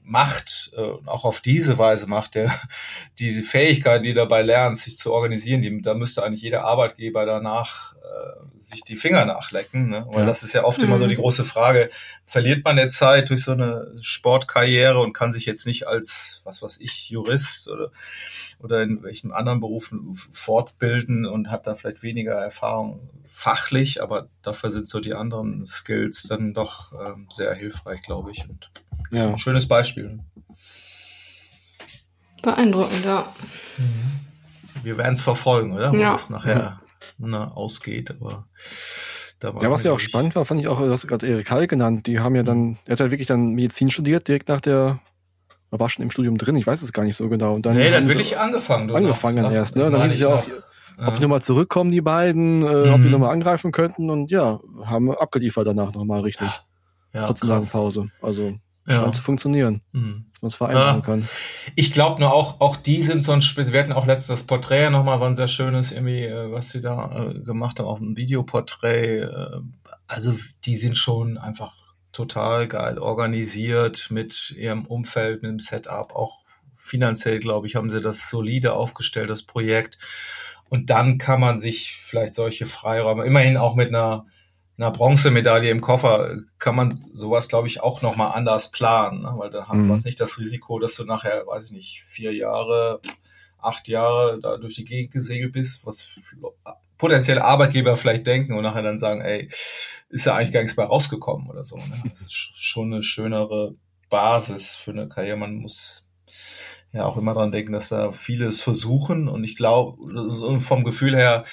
macht, 0.06 0.72
äh, 0.78 1.08
auch 1.08 1.26
auf 1.26 1.42
diese 1.42 1.78
Weise 1.78 2.08
macht, 2.08 2.36
der 2.36 2.54
diese 3.20 3.44
Fähigkeit, 3.44 4.06
die 4.06 4.14
dabei 4.14 4.44
lernt, 4.44 4.78
sich 4.78 4.98
zu 4.98 5.12
organisieren, 5.12 5.62
die, 5.62 5.82
da 5.82 5.96
müsste 5.96 6.24
eigentlich 6.24 6.44
jeder 6.44 6.64
Arbeitgeber 6.64 7.26
danach 7.26 7.96
äh, 7.96 8.62
sich 8.62 8.82
die 8.82 8.96
Finger 8.96 9.26
nachlecken. 9.26 9.90
Ne? 9.90 10.06
Weil 10.08 10.22
ja. 10.22 10.26
das 10.26 10.44
ist 10.44 10.54
ja 10.54 10.64
oft 10.64 10.80
mhm. 10.80 10.86
immer 10.88 10.98
so 11.00 11.08
die 11.08 11.16
mhm. 11.16 11.22
große 11.22 11.46
Frage, 11.46 11.90
verliert 12.26 12.64
man 12.64 12.78
jetzt 12.78 12.98
Zeit 12.98 13.30
durch 13.30 13.44
so 13.44 13.52
eine 13.52 13.94
Sportkarriere 14.00 15.00
und 15.00 15.14
kann 15.14 15.34
sich 15.34 15.46
jetzt 15.46 15.66
nicht 15.66 15.88
als, 15.88 16.42
was 16.44 16.62
weiß 16.62 16.80
ich, 16.82 17.10
Jurist 17.10 17.68
oder, 17.68 17.92
oder 18.60 18.82
in 18.84 19.04
welchen 19.04 19.32
anderen 19.32 19.60
Berufen 19.60 20.16
fortbilden 20.16 21.26
und 21.26 21.50
hat 21.50 21.68
da 21.68 21.76
vielleicht 21.76 22.04
weniger 22.04 22.34
Erfahrung 22.34 23.10
fachlich, 23.36 24.02
aber 24.02 24.30
dafür 24.44 24.72
sind 24.72 24.88
so 24.88 25.02
die 25.02 25.14
anderen 25.14 25.66
Skills 25.66 26.24
dann 26.24 26.54
doch 26.54 26.94
ähm, 26.94 27.28
sehr 27.30 27.54
hilfreich, 27.54 28.00
glaube 28.00 28.32
ich. 28.32 28.48
Und 28.48 28.72
ja. 29.12 29.30
Ein 29.30 29.38
schönes 29.38 29.68
Beispiel. 29.68 30.20
Beeindruckend, 32.42 33.04
ja. 33.06 33.32
Mhm. 33.78 34.84
Wir 34.84 34.98
werden 34.98 35.16
es 35.16 35.22
verfolgen, 35.22 35.74
oder? 35.74 35.92
Wo 35.92 35.98
ja. 35.98 36.16
es 36.16 36.30
nachher 36.30 36.80
na, 37.18 37.52
ausgeht, 37.52 38.12
aber 38.12 38.48
ja, 39.44 39.70
was 39.70 39.84
ja 39.84 39.92
auch 39.92 40.00
spannend 40.00 40.36
war, 40.36 40.46
fand 40.46 40.62
ich 40.62 40.68
auch, 40.68 40.80
du 40.80 40.90
hast 40.90 41.08
gerade 41.08 41.28
Erik 41.28 41.52
Hall 41.52 41.68
genannt, 41.68 42.08
die 42.08 42.20
haben 42.20 42.36
ja 42.36 42.44
dann, 42.44 42.78
er 42.86 42.94
hat 42.94 43.00
ja 43.00 43.12
wirklich 43.12 43.28
dann 43.28 43.50
Medizin 43.50 43.92
studiert, 43.92 44.28
direkt 44.28 44.50
nach 44.50 44.62
der, 44.62 45.00
er 45.72 45.80
war 45.80 45.90
schon 45.90 46.04
im 46.04 46.10
Studium 46.10 46.38
drin, 46.38 46.56
ich 46.56 46.66
weiß 46.66 46.82
es 46.82 46.94
gar 46.94 47.04
nicht 47.04 47.16
so 47.16 47.30
genau. 47.30 47.54
Und 47.54 47.66
dann 47.66 47.76
nee, 47.76 47.92
dann 47.92 48.08
wirklich 48.08 48.40
angefangen. 48.40 48.88
Du 48.88 48.96
angefangen 48.96 49.44
nach, 49.44 49.52
erst, 49.52 49.76
ne? 49.76 49.92
Dann 49.92 50.02
hieß 50.04 50.14
es 50.14 50.20
ja 50.20 50.30
auch, 50.30 50.44
ob 50.98 51.08
ja. 51.08 51.12
die 51.12 51.22
nochmal 51.22 51.42
zurückkommen, 51.42 51.92
die 51.92 52.02
beiden, 52.02 52.64
äh, 52.64 52.88
mhm. 52.88 52.94
ob 52.94 53.02
die 53.02 53.10
nochmal 53.10 53.32
angreifen 53.32 53.72
könnten 53.72 54.10
und 54.10 54.32
ja, 54.32 54.60
haben 54.84 55.12
abgeliefert 55.12 55.68
danach 55.68 55.94
nochmal 55.94 56.22
richtig. 56.22 56.50
Ja, 57.14 57.26
Trotz 57.26 57.44
einer 57.44 57.56
langen 57.56 57.68
Pause. 57.68 58.10
Also 58.22 58.54
ja. 58.88 58.96
scheint 58.96 59.16
zu 59.16 59.22
funktionieren, 59.22 59.82
mhm. 59.92 60.26
dass 60.32 60.42
man 60.42 60.48
es 60.48 60.56
vereinbaren 60.56 61.00
ja. 61.00 61.06
kann. 61.06 61.30
Ich 61.76 61.92
glaube 61.92 62.22
nur 62.22 62.34
auch, 62.34 62.62
auch 62.62 62.78
die 62.78 63.02
sind 63.02 63.24
so 63.24 63.32
ein 63.32 63.42
Spiel. 63.42 63.72
Wir 63.72 63.80
hatten 63.80 63.94
auch 63.94 64.06
letztes 64.06 64.44
Porträt 64.44 64.90
nochmal, 64.90 65.20
war 65.20 65.28
ein 65.28 65.36
sehr 65.36 65.48
schönes 65.48 65.92
irgendwie, 65.92 66.26
äh, 66.26 66.52
was 66.52 66.72
sie 66.72 66.82
da 66.82 67.30
äh, 67.30 67.40
gemacht 67.40 67.80
haben, 67.80 67.88
auch 67.88 68.00
ein 68.00 68.18
Videoporträt. 68.18 69.22
Äh, 69.22 69.60
also 70.08 70.38
die 70.66 70.78
sind 70.78 70.98
schon 70.98 71.38
einfach 71.38 71.74
total 72.12 72.68
geil 72.68 72.98
organisiert 72.98 74.08
mit 74.10 74.52
ihrem 74.58 74.86
Umfeld, 74.86 75.42
mit 75.42 75.52
dem 75.52 75.60
Setup, 75.60 76.16
auch 76.16 76.46
finanziell, 76.78 77.40
glaube 77.40 77.68
ich, 77.68 77.76
haben 77.76 77.90
sie 77.90 78.02
das 78.02 78.30
solide 78.30 78.74
aufgestellt, 78.74 79.30
das 79.30 79.44
Projekt. 79.44 79.98
Und 80.70 80.90
dann 80.90 81.18
kann 81.18 81.40
man 81.40 81.60
sich 81.60 81.96
vielleicht 81.96 82.36
solche 82.36 82.68
Freiräume, 82.68 83.26
immerhin 83.26 83.58
auch 83.58 83.76
mit 83.76 83.90
einer 83.90 84.28
einer 84.78 84.92
Bronzemedaille 84.92 85.70
im 85.70 85.82
Koffer 85.82 86.38
kann 86.60 86.76
man 86.76 86.92
sowas, 86.92 87.48
glaube 87.48 87.68
ich, 87.68 87.82
auch 87.82 88.02
nochmal 88.02 88.34
anders 88.36 88.72
planen, 88.72 89.22
ne? 89.22 89.34
weil 89.38 89.50
da 89.50 89.68
haben 89.68 89.86
mhm. 89.86 89.90
wir 89.90 90.02
nicht 90.04 90.20
das 90.20 90.38
Risiko, 90.38 90.80
dass 90.80 90.96
du 90.96 91.06
nachher, 91.06 91.46
weiß 91.48 91.66
ich 91.66 91.72
nicht, 91.72 92.04
vier 92.08 92.34
Jahre, 92.34 93.00
acht 93.58 93.88
Jahre 93.88 94.40
da 94.42 94.58
durch 94.58 94.76
die 94.76 94.86
Gegend 94.86 95.14
gesegelt 95.14 95.54
bist, 95.54 95.86
was 95.86 96.20
potenzielle 96.98 97.44
Arbeitgeber 97.44 97.96
vielleicht 97.98 98.28
denken 98.28 98.54
und 98.54 98.64
nachher 98.64 98.84
dann 98.84 99.00
sagen, 99.00 99.22
ey, 99.22 99.50
ist 100.10 100.26
ja 100.26 100.36
eigentlich 100.36 100.52
gar 100.52 100.62
nichts 100.62 100.78
mehr 100.78 100.86
rausgekommen 100.86 101.50
oder 101.50 101.64
so. 101.64 101.78
Ne? 101.78 102.04
Das 102.10 102.22
ist 102.22 102.34
schon 102.34 102.94
eine 102.94 103.02
schönere 103.02 103.76
Basis 104.10 104.76
für 104.76 104.92
eine 104.92 105.08
Karriere. 105.08 105.38
Man 105.38 105.56
muss 105.56 106.06
ja 106.92 107.06
auch 107.06 107.18
immer 107.18 107.34
dran 107.34 107.52
denken, 107.52 107.74
dass 107.74 107.90
da 107.90 108.12
vieles 108.12 108.62
versuchen 108.62 109.28
und 109.28 109.44
ich 109.44 109.56
glaube, 109.56 110.62
vom 110.62 110.84
Gefühl 110.84 111.16
her, 111.16 111.44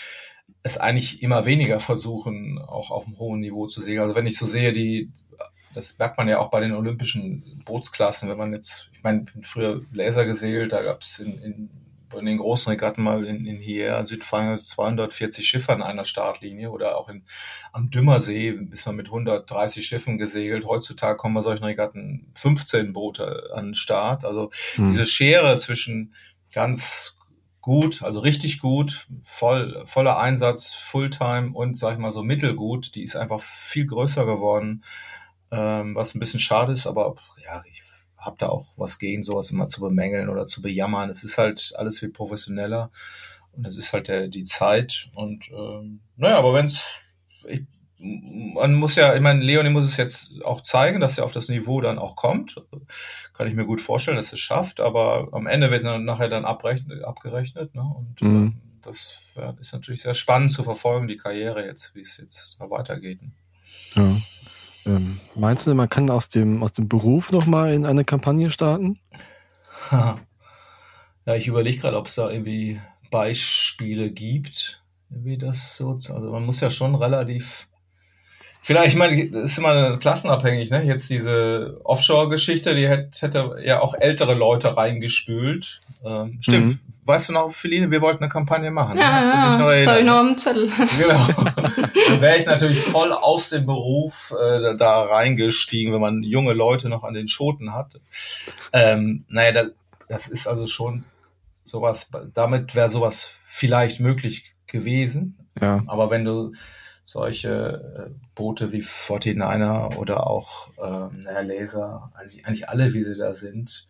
es 0.63 0.79
eigentlich 0.79 1.23
immer 1.23 1.45
weniger 1.45 1.81
versuchen, 1.81 2.59
auch 2.59 2.91
auf 2.91 3.07
einem 3.07 3.19
hohen 3.19 3.41
Niveau 3.41 3.67
zu 3.67 3.81
segeln. 3.81 4.05
Also 4.05 4.15
wenn 4.15 4.27
ich 4.27 4.39
so 4.39 4.47
sehe, 4.47 4.73
die, 4.73 5.11
das 5.75 5.99
merkt 5.99 6.19
man 6.19 6.29
ja 6.29 6.39
auch 6.39 6.51
bei 6.51 6.61
den 6.61 6.73
olympischen 6.73 7.63
Bootsklassen, 7.65 8.29
wenn 8.29 8.39
man 8.39 8.53
jetzt, 8.53 8.89
ich 8.93 9.03
meine, 9.03 9.25
ich 9.27 9.33
bin 9.33 9.45
früher 9.45 9.83
Laser 9.93 10.25
gesegelt, 10.25 10.73
da 10.73 10.83
gab 10.83 11.03
es 11.03 11.19
in, 11.19 11.39
in 11.43 11.71
in 12.19 12.27
den 12.27 12.39
großen 12.39 12.71
Regatten 12.71 13.03
mal 13.03 13.25
in, 13.25 13.47
in 13.47 13.59
hier 13.59 14.05
Südfrankreich 14.05 14.61
240 14.61 15.47
Schiffe 15.47 15.73
an 15.73 15.83
einer 15.83 16.05
Startlinie 16.05 16.71
oder 16.71 16.97
auch 16.97 17.09
in, 17.09 17.25
am 17.73 17.91
Dümmersee 17.91 18.51
ist 18.71 18.87
man 18.87 18.97
mit 18.97 19.07
130 19.07 19.87
Schiffen 19.87 20.19
gesegelt. 20.19 20.65
Heutzutage 20.65 21.17
kommen 21.17 21.35
bei 21.35 21.41
solchen 21.41 21.65
Regatten 21.65 22.31
15 22.35 22.93
Boote 22.93 23.51
an 23.55 23.69
den 23.69 23.75
Start. 23.75 24.25
Also 24.25 24.51
hm. 24.75 24.87
diese 24.87 25.07
Schere 25.07 25.59
zwischen 25.59 26.15
ganz 26.53 27.19
gut, 27.63 28.03
also 28.03 28.19
richtig 28.19 28.61
gut, 28.61 29.07
voll, 29.25 29.83
voller 29.87 30.19
Einsatz, 30.19 30.75
Fulltime 30.75 31.53
und 31.55 31.79
sag 31.79 31.95
ich 31.95 31.99
mal 31.99 32.13
so 32.13 32.23
mittelgut, 32.23 32.95
die 32.95 33.03
ist 33.05 33.17
einfach 33.17 33.41
viel 33.41 33.87
größer 33.87 34.27
geworden, 34.27 34.85
ähm, 35.51 35.95
was 35.95 36.15
ein 36.15 36.21
bisschen 36.21 36.41
schade 36.41 36.73
ist, 36.73 36.87
aber 36.87 37.15
ja, 37.43 37.63
ich 37.71 37.83
habe 38.19 38.37
da 38.39 38.49
auch 38.49 38.67
was 38.77 38.99
gegen, 38.99 39.23
sowas 39.23 39.51
immer 39.51 39.67
zu 39.67 39.81
bemängeln 39.81 40.29
oder 40.29 40.47
zu 40.47 40.63
bejammern. 40.63 41.11
Es 41.11 41.25
ist 41.25 41.39
halt 41.39 41.73
alles 41.77 41.99
viel 41.99 42.11
professioneller 42.11 42.91
und 43.53 43.67
es 43.67 43.77
ist 43.77 43.93
halt 43.93 44.09
der, 44.09 44.29
die 44.29 44.45
Zeit. 44.45 45.11
Und 45.15 45.51
ähm, 45.51 46.01
naja, 46.17 46.39
aber 46.39 46.55
wenn 46.55 46.67
es, 46.67 46.85
man 48.03 48.75
muss 48.75 48.97
ja, 48.97 49.15
ich 49.15 49.21
meine, 49.21 49.43
Leonie 49.43 49.71
muss 49.71 49.87
es 49.87 49.97
jetzt 49.97 50.33
auch 50.45 50.63
zeigen, 50.63 51.01
dass 51.01 51.19
er 51.19 51.25
auf 51.25 51.33
das 51.33 51.49
Niveau 51.49 51.81
dann 51.81 51.99
auch 51.99 52.17
kommt. 52.17 52.57
Kann 53.33 53.47
ich 53.47 53.55
mir 53.55 53.67
gut 53.67 53.81
vorstellen, 53.81 54.17
dass 54.17 54.33
es 54.33 54.41
schafft, 54.41 54.81
aber 54.81 55.29
am 55.33 55.47
Ende 55.47 55.71
wird 55.71 55.85
dann 55.85 56.05
nachher 56.05 56.29
dann 56.29 56.45
abgerechnet. 56.45 57.75
Ne? 57.75 57.83
Und 57.83 58.23
mhm. 58.23 58.47
äh, 58.47 58.79
das 58.83 59.19
ist 59.61 59.73
natürlich 59.73 60.03
sehr 60.03 60.15
spannend 60.15 60.53
zu 60.53 60.65
verfolgen, 60.65 61.09
die 61.09 61.17
Karriere 61.17 61.65
jetzt, 61.65 61.95
wie 61.95 62.01
es 62.01 62.19
jetzt 62.19 62.59
weitergeht. 62.61 63.21
Ja. 63.97 64.17
Ähm, 64.85 65.21
meinst 65.35 65.67
du, 65.67 65.75
man 65.75 65.89
kann 65.89 66.11
aus 66.11 66.29
dem, 66.29 66.63
aus 66.63 66.73
dem 66.73 66.89
Beruf 66.89 67.31
nochmal 67.31 67.73
in 67.73 67.87
eine 67.87 68.05
Kampagne 68.05 68.51
starten? 68.51 68.99
ja, 69.91 70.19
ich 71.37 71.47
überlege 71.47 71.79
gerade, 71.79 71.97
ob 71.97 72.07
es 72.07 72.17
da 72.17 72.31
irgendwie 72.31 72.81
Beispiele 73.11 74.11
gibt, 74.11 74.83
wie 75.09 75.39
das 75.39 75.77
so, 75.77 75.91
also 75.91 76.33
man 76.33 76.45
muss 76.45 76.61
ja 76.61 76.71
schon 76.71 76.95
relativ 76.95 77.69
Vielleicht, 78.65 78.91
ich 78.91 78.97
meine, 78.97 79.29
das 79.29 79.43
ist 79.51 79.59
immer 79.59 79.99
klassenabhängig, 79.99 80.71
ne? 80.71 80.85
Jetzt 80.85 81.11
diese 81.11 81.81
Offshore-Geschichte, 81.83 82.77
die 82.77 82.89
hätte, 82.89 83.21
hätte 83.21 83.57
ja 83.65 83.81
auch 83.81 83.95
ältere 83.99 84.35
Leute 84.35 84.77
reingespült. 84.77 85.81
Ähm, 86.05 86.39
stimmt. 86.41 86.67
Mhm. 86.67 86.79
Weißt 87.05 87.29
du 87.29 87.33
noch, 87.33 87.51
Feline, 87.51 87.91
wir 87.91 88.01
wollten 88.01 88.23
eine 88.23 88.31
Kampagne 88.31 88.71
machen. 88.71 88.97
Ja, 88.99 89.13
Hast 89.15 89.35
ja, 89.35 89.59
noch 89.59 89.67
das 89.67 89.87
habe 89.89 89.99
ich 89.99 90.05
noch 90.05 90.17
am 90.17 90.39
Zettel. 90.39 90.71
Genau. 90.99 91.27
Dann 92.09 92.21
wäre 92.21 92.39
ich 92.39 92.47
natürlich 92.47 92.79
voll 92.79 93.13
aus 93.13 93.51
dem 93.51 93.67
Beruf 93.67 94.33
äh, 94.41 94.77
da 94.77 95.03
reingestiegen, 95.03 95.93
wenn 95.93 96.01
man 96.01 96.23
junge 96.23 96.53
Leute 96.53 96.89
noch 96.89 97.03
an 97.03 97.15
den 97.15 97.27
Schoten 97.27 97.75
hat. 97.75 98.01
Ähm, 98.73 99.25
naja, 99.29 99.51
das, 99.51 99.73
das 100.09 100.29
ist 100.29 100.47
also 100.47 100.69
schon 100.69 101.03
sowas, 101.65 102.13
damit 102.33 102.77
wäre 102.77 102.91
sowas 102.91 103.33
vielleicht 103.45 103.99
möglich 103.99 104.55
gewesen. 104.69 105.49
Ja. 105.61 105.83
Aber 105.89 106.11
wenn 106.11 106.25
du 106.25 106.53
solche 107.13 108.09
äh, 108.09 108.11
Boote 108.35 108.73
wie 108.73 108.83
49er 108.83 109.97
oder 109.97 110.27
auch 110.27 110.69
ähm, 110.83 111.23
naja, 111.23 111.41
Laser, 111.43 112.11
also 112.15 112.41
eigentlich 112.45 112.69
alle, 112.69 112.95
wie 112.95 113.05
sie 113.05 113.17
da 113.17 113.35
sind. 113.35 113.87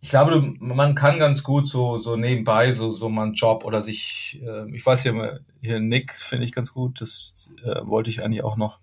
Ich 0.00 0.10
glaube, 0.10 0.54
man 0.58 0.94
kann 0.94 1.18
ganz 1.18 1.42
gut 1.42 1.68
so, 1.68 1.98
so 1.98 2.16
nebenbei 2.16 2.72
so, 2.72 2.92
so 2.92 3.08
mal 3.08 3.24
einen 3.24 3.34
Job 3.34 3.64
oder 3.64 3.82
sich, 3.82 4.40
äh, 4.42 4.70
ich 4.74 4.84
weiß 4.84 5.02
hier, 5.02 5.40
hier 5.60 5.80
Nick 5.80 6.12
finde 6.12 6.44
ich 6.44 6.52
ganz 6.52 6.72
gut, 6.72 7.00
das 7.00 7.50
äh, 7.64 7.86
wollte 7.86 8.10
ich 8.10 8.22
eigentlich 8.22 8.44
auch 8.44 8.56
noch 8.56 8.80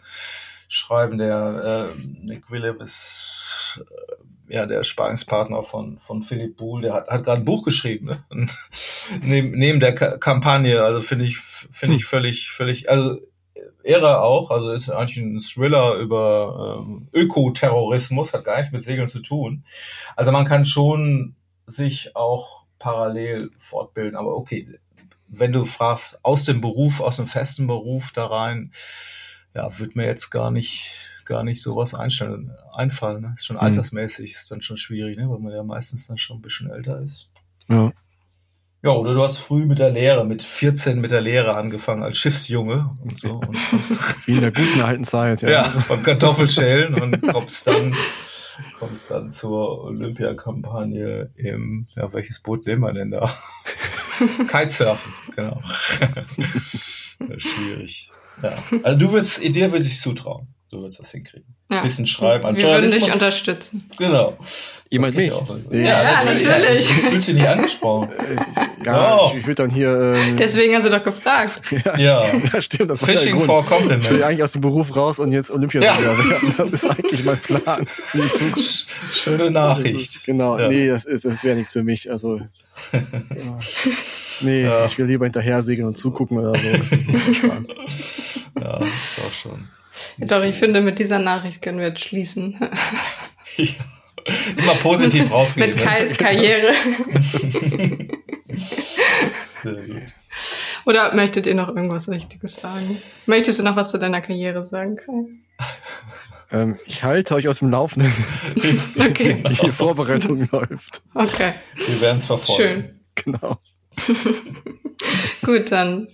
schreiben. 0.68 1.18
Der 1.18 1.90
äh, 1.90 2.08
Nick 2.24 2.50
Willem 2.52 2.82
ist 2.82 3.84
äh, 4.48 4.56
ja 4.56 4.66
der 4.66 4.84
Sparingspartner 4.84 5.64
von, 5.64 5.98
von 5.98 6.22
Philipp 6.22 6.58
Buhl, 6.58 6.82
der 6.82 6.94
hat, 6.94 7.08
hat 7.08 7.24
gerade 7.24 7.42
ein 7.42 7.46
Buch 7.46 7.64
geschrieben, 7.64 8.08
ne? 8.08 8.26
neben, 9.22 9.52
neben 9.52 9.80
der 9.80 9.96
Ka 9.96 10.18
Kampagne, 10.18 10.84
also 10.84 11.02
finde 11.02 11.26
ich, 11.26 11.38
finde 11.38 11.98
ich 11.98 12.06
völlig, 12.06 12.50
völlig, 12.52 12.90
also 12.90 13.20
Ära 13.84 14.22
auch, 14.22 14.52
also 14.52 14.72
ist 14.72 14.90
eigentlich 14.90 15.18
ein 15.18 15.40
Thriller 15.40 15.96
über 15.96 16.82
ähm, 16.82 17.08
Ökoterrorismus, 17.14 18.34
hat 18.34 18.46
gar 18.46 18.58
nichts 18.58 18.72
mit 18.72 18.82
Segeln 18.82 19.08
zu 19.08 19.20
tun. 19.20 19.64
Also 20.16 20.32
man 20.32 20.46
kann 20.46 20.66
schon 20.66 21.36
sich 21.68 22.16
auch 22.16 22.66
parallel 22.80 23.52
fortbilden, 23.58 24.16
aber 24.16 24.36
okay, 24.36 24.68
wenn 25.28 25.54
du 25.54 25.66
fragst, 25.66 26.24
aus 26.24 26.44
dem 26.46 26.62
Beruf, 26.62 27.00
aus 27.00 27.16
dem 27.18 27.28
festen 27.28 27.68
Beruf 27.68 28.12
da 28.12 28.26
rein, 28.26 28.72
ja, 29.54 29.80
wird 29.80 29.96
mir 29.96 30.06
jetzt 30.06 30.30
gar 30.30 30.52
nicht, 30.52 30.94
gar 31.26 31.44
nicht 31.44 31.62
sowas 31.62 31.94
einstellen, 31.94 32.52
einfallen. 32.74 33.22
Ne? 33.22 33.34
Ist 33.38 33.46
schon 33.46 33.56
mhm. 33.56 33.64
altersmäßig, 33.64 34.34
ist 34.34 34.52
dann 34.52 34.62
schon 34.62 34.78
schwierig, 34.78 35.18
ne? 35.18 35.30
weil 35.30 35.40
man 35.40 35.54
ja 35.54 35.64
meistens 35.64 36.08
dann 36.08 36.18
schon 36.18 36.38
ein 36.38 36.42
bisschen 36.42 36.70
älter 36.70 37.02
ist. 37.02 37.30
Ja. 37.68 37.92
Ja, 38.84 38.92
oder 38.92 39.14
du 39.14 39.22
hast 39.22 39.38
früh 39.38 39.66
mit 39.66 39.78
der 39.78 39.92
Lehre, 39.92 40.26
mit 40.26 40.42
14 40.42 41.00
mit 41.00 41.12
der 41.12 41.22
Lehre 41.22 41.56
angefangen 41.56 42.02
als 42.02 42.18
Schiffsjunge 42.18 42.98
und 43.04 43.20
so. 43.20 43.36
Und 43.36 43.56
Wie 44.26 44.34
in 44.34 44.42
der 44.42 44.52
guten 44.52 44.82
alten 44.82 45.04
Zeit, 45.04 45.44
ja. 45.44 45.50
Ja, 45.50 45.74
beim 45.88 46.02
Kartoffelschälen 46.02 46.96
und 46.96 47.22
kommst 47.28 47.68
dann, 47.68 47.96
kommst 48.80 49.12
dann 49.12 49.30
zur 49.30 49.84
Olympiakampagne 49.84 51.30
im, 51.36 51.86
ja, 51.96 52.12
welches 52.12 52.40
Boot 52.40 52.66
nehmen 52.66 52.82
wir 52.82 52.94
denn 52.94 53.12
da? 53.12 53.32
Kitesurfen, 54.48 55.14
genau. 55.36 55.62
schwierig. 57.38 58.10
Ja. 58.42 58.56
Also 58.82 59.00
du 59.00 59.12
würdest, 59.12 59.44
dir 59.44 59.72
würde 59.72 59.86
ich 59.86 60.02
zutrauen. 60.02 60.48
Du 60.72 60.80
würdest 60.80 61.00
das 61.00 61.12
hinkriegen. 61.12 61.54
Ja. 61.70 61.82
Bisschen 61.82 62.08
schreiben. 62.08 62.46
An 62.46 62.56
Wir 62.56 62.64
würden 62.64 62.90
dich 62.90 63.14
unterstützen. 63.14 63.90
Genau. 63.98 64.38
Jemand 64.90 65.16
mich? 65.16 65.28
Ja, 65.28 65.44
ja, 65.70 66.04
ja, 66.04 66.24
natürlich. 66.24 66.90
Ja, 66.90 67.10
fühlst 67.10 67.28
du 67.28 67.34
dich 67.34 67.48
angesprochen? 67.48 68.10
ja, 68.86 69.18
oh. 69.18 69.32
ich, 69.34 69.42
ich 69.42 69.48
will 69.48 69.56
dann 69.56 69.70
hier... 69.70 70.16
Ähm, 70.16 70.38
Deswegen 70.38 70.74
hast 70.74 70.86
du 70.86 70.90
doch 70.90 71.04
gefragt. 71.04 71.60
ja, 71.86 71.98
ja. 71.98 72.26
ja 72.54 72.62
stimmt. 72.62 72.90
Das 72.90 73.04
Fishing 73.04 73.42
for 73.42 73.66
Compliments. 73.66 74.06
Ich 74.06 74.14
will 74.14 74.24
eigentlich 74.24 74.44
aus 74.44 74.54
dem 74.54 74.62
Beruf 74.62 74.96
raus 74.96 75.20
und 75.20 75.34
jetzt 75.34 75.52
Olympia 75.52 75.82
ja. 75.82 76.02
werden. 76.02 76.54
Das 76.58 76.72
ist 76.72 76.90
eigentlich 76.90 77.26
mein 77.26 77.40
Plan 77.40 77.86
für 77.88 78.22
die 78.22 78.32
Zukunft. 78.32 78.88
Schöne 79.14 79.52
Nachricht. 79.52 80.24
Genau. 80.24 80.58
Ja. 80.58 80.70
Nee, 80.70 80.88
das, 80.88 81.04
das 81.04 81.44
wäre 81.44 81.58
nichts 81.58 81.74
für 81.74 81.84
mich. 81.84 82.10
Also... 82.10 82.40
Nee, 84.44 84.68
ich 84.88 84.98
will 84.98 85.06
lieber 85.06 85.26
hinterher 85.26 85.62
segeln 85.62 85.88
und 85.88 85.96
zugucken 85.96 86.40
oder 86.40 86.58
so. 86.58 86.68
Das 86.72 86.92
ist 86.92 87.36
Spaß. 87.36 87.68
Ja, 88.60 88.80
das 88.80 88.88
ist 88.88 89.20
auch 89.24 89.32
schon. 89.32 89.68
Doch, 90.18 90.44
ich 90.44 90.56
finde, 90.56 90.82
mit 90.82 91.00
dieser 91.00 91.20
Nachricht 91.20 91.62
können 91.62 91.80
wir 91.80 91.88
jetzt 91.88 92.04
schließen. 92.04 92.58
ja. 93.58 93.66
Immer 94.58 94.76
positiv 94.76 95.32
rausgehen. 95.32 95.70
mit 95.70 95.78
ne? 95.78 95.84
Kais 95.84 96.18
Karriere. 96.18 96.72
Oder 100.86 101.14
möchtet 101.14 101.46
ihr 101.46 101.56
noch 101.56 101.70
irgendwas 101.70 102.08
Wichtiges 102.08 102.56
sagen? 102.58 103.02
Möchtest 103.26 103.60
du 103.60 103.64
noch 103.64 103.76
was 103.76 103.92
zu 103.92 104.00
deiner 104.00 104.22
Karriere 104.22 104.64
sagen, 104.64 104.96
Kai? 104.98 105.26
Ähm, 106.54 106.78
ich 106.86 107.06
halte 107.06 107.34
euch 107.36 107.48
aus 107.48 107.60
dem 107.60 107.70
Laufenden, 107.70 108.12
okay. 109.00 109.42
wie 109.48 109.56
die 109.56 109.72
Vorbereitung 109.72 110.50
läuft. 110.52 111.02
Okay. 111.14 111.54
Wir 111.76 112.02
werden 112.02 112.18
es 112.18 112.26
verfolgen. 112.26 112.62
Schön. 112.62 113.00
Genau. 113.16 113.58
Gut, 115.46 115.72
dann 115.72 116.10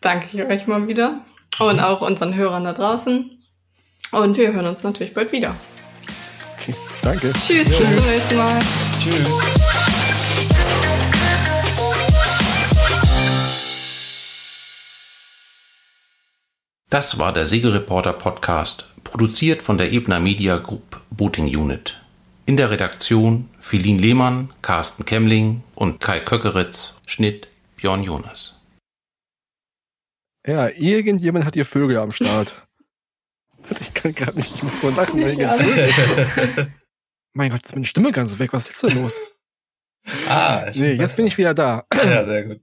danke 0.00 0.28
ich 0.32 0.42
euch 0.42 0.66
mal 0.66 0.88
wieder 0.88 1.20
und 1.58 1.80
auch 1.80 2.00
unseren 2.00 2.34
Hörern 2.34 2.64
da 2.64 2.72
draußen. 2.72 3.30
Und 4.10 4.36
wir 4.36 4.52
hören 4.52 4.66
uns 4.66 4.82
natürlich 4.82 5.12
bald 5.12 5.32
wieder. 5.32 5.54
Okay, 6.56 6.74
danke. 7.02 7.32
Tschüss, 7.32 7.68
bis 7.68 7.76
zum 7.76 8.06
nächsten 8.06 8.36
Mal. 8.36 8.60
Tschüss. 9.02 9.28
Das 16.94 17.18
war 17.18 17.32
der 17.32 17.46
Segelreporter 17.46 18.12
Podcast, 18.12 18.86
produziert 19.02 19.62
von 19.62 19.78
der 19.78 19.92
Ebner 19.92 20.20
Media 20.20 20.58
Group 20.58 21.00
Booting 21.10 21.46
Unit. 21.46 21.96
In 22.46 22.56
der 22.56 22.70
Redaktion 22.70 23.48
Philin 23.58 23.98
Lehmann, 23.98 24.50
Carsten 24.62 25.04
Kemmling 25.04 25.64
und 25.74 25.98
Kai 25.98 26.20
Köckeritz, 26.20 26.94
Schnitt 27.04 27.48
Björn 27.76 28.04
Jonas. 28.04 28.60
Ja, 30.46 30.68
irgendjemand 30.68 31.44
hat 31.44 31.54
hier 31.54 31.64
Vögel 31.64 31.98
am 31.98 32.10
Start. 32.10 32.60
Ich 33.80 33.94
kann 33.94 34.14
gerade 34.14 34.36
nicht, 34.36 34.54
ich 34.54 34.62
muss 34.62 34.78
so 34.78 34.90
lachen 34.90 35.24
wegen 35.24 35.40
Vögel. 35.40 36.70
mein 37.32 37.50
Gott, 37.50 37.64
ist 37.64 37.74
meine 37.74 37.86
Stimme 37.86 38.12
ganz 38.12 38.38
weg. 38.38 38.52
Was 38.52 38.68
ist 38.68 38.82
denn 38.82 39.02
los? 39.02 39.18
Ah, 40.28 40.70
nee, 40.74 40.92
jetzt 40.92 41.16
bin 41.16 41.26
ich 41.26 41.38
wieder 41.38 41.54
da. 41.54 41.86
Ja, 41.94 42.26
sehr 42.26 42.44
gut. 42.44 42.60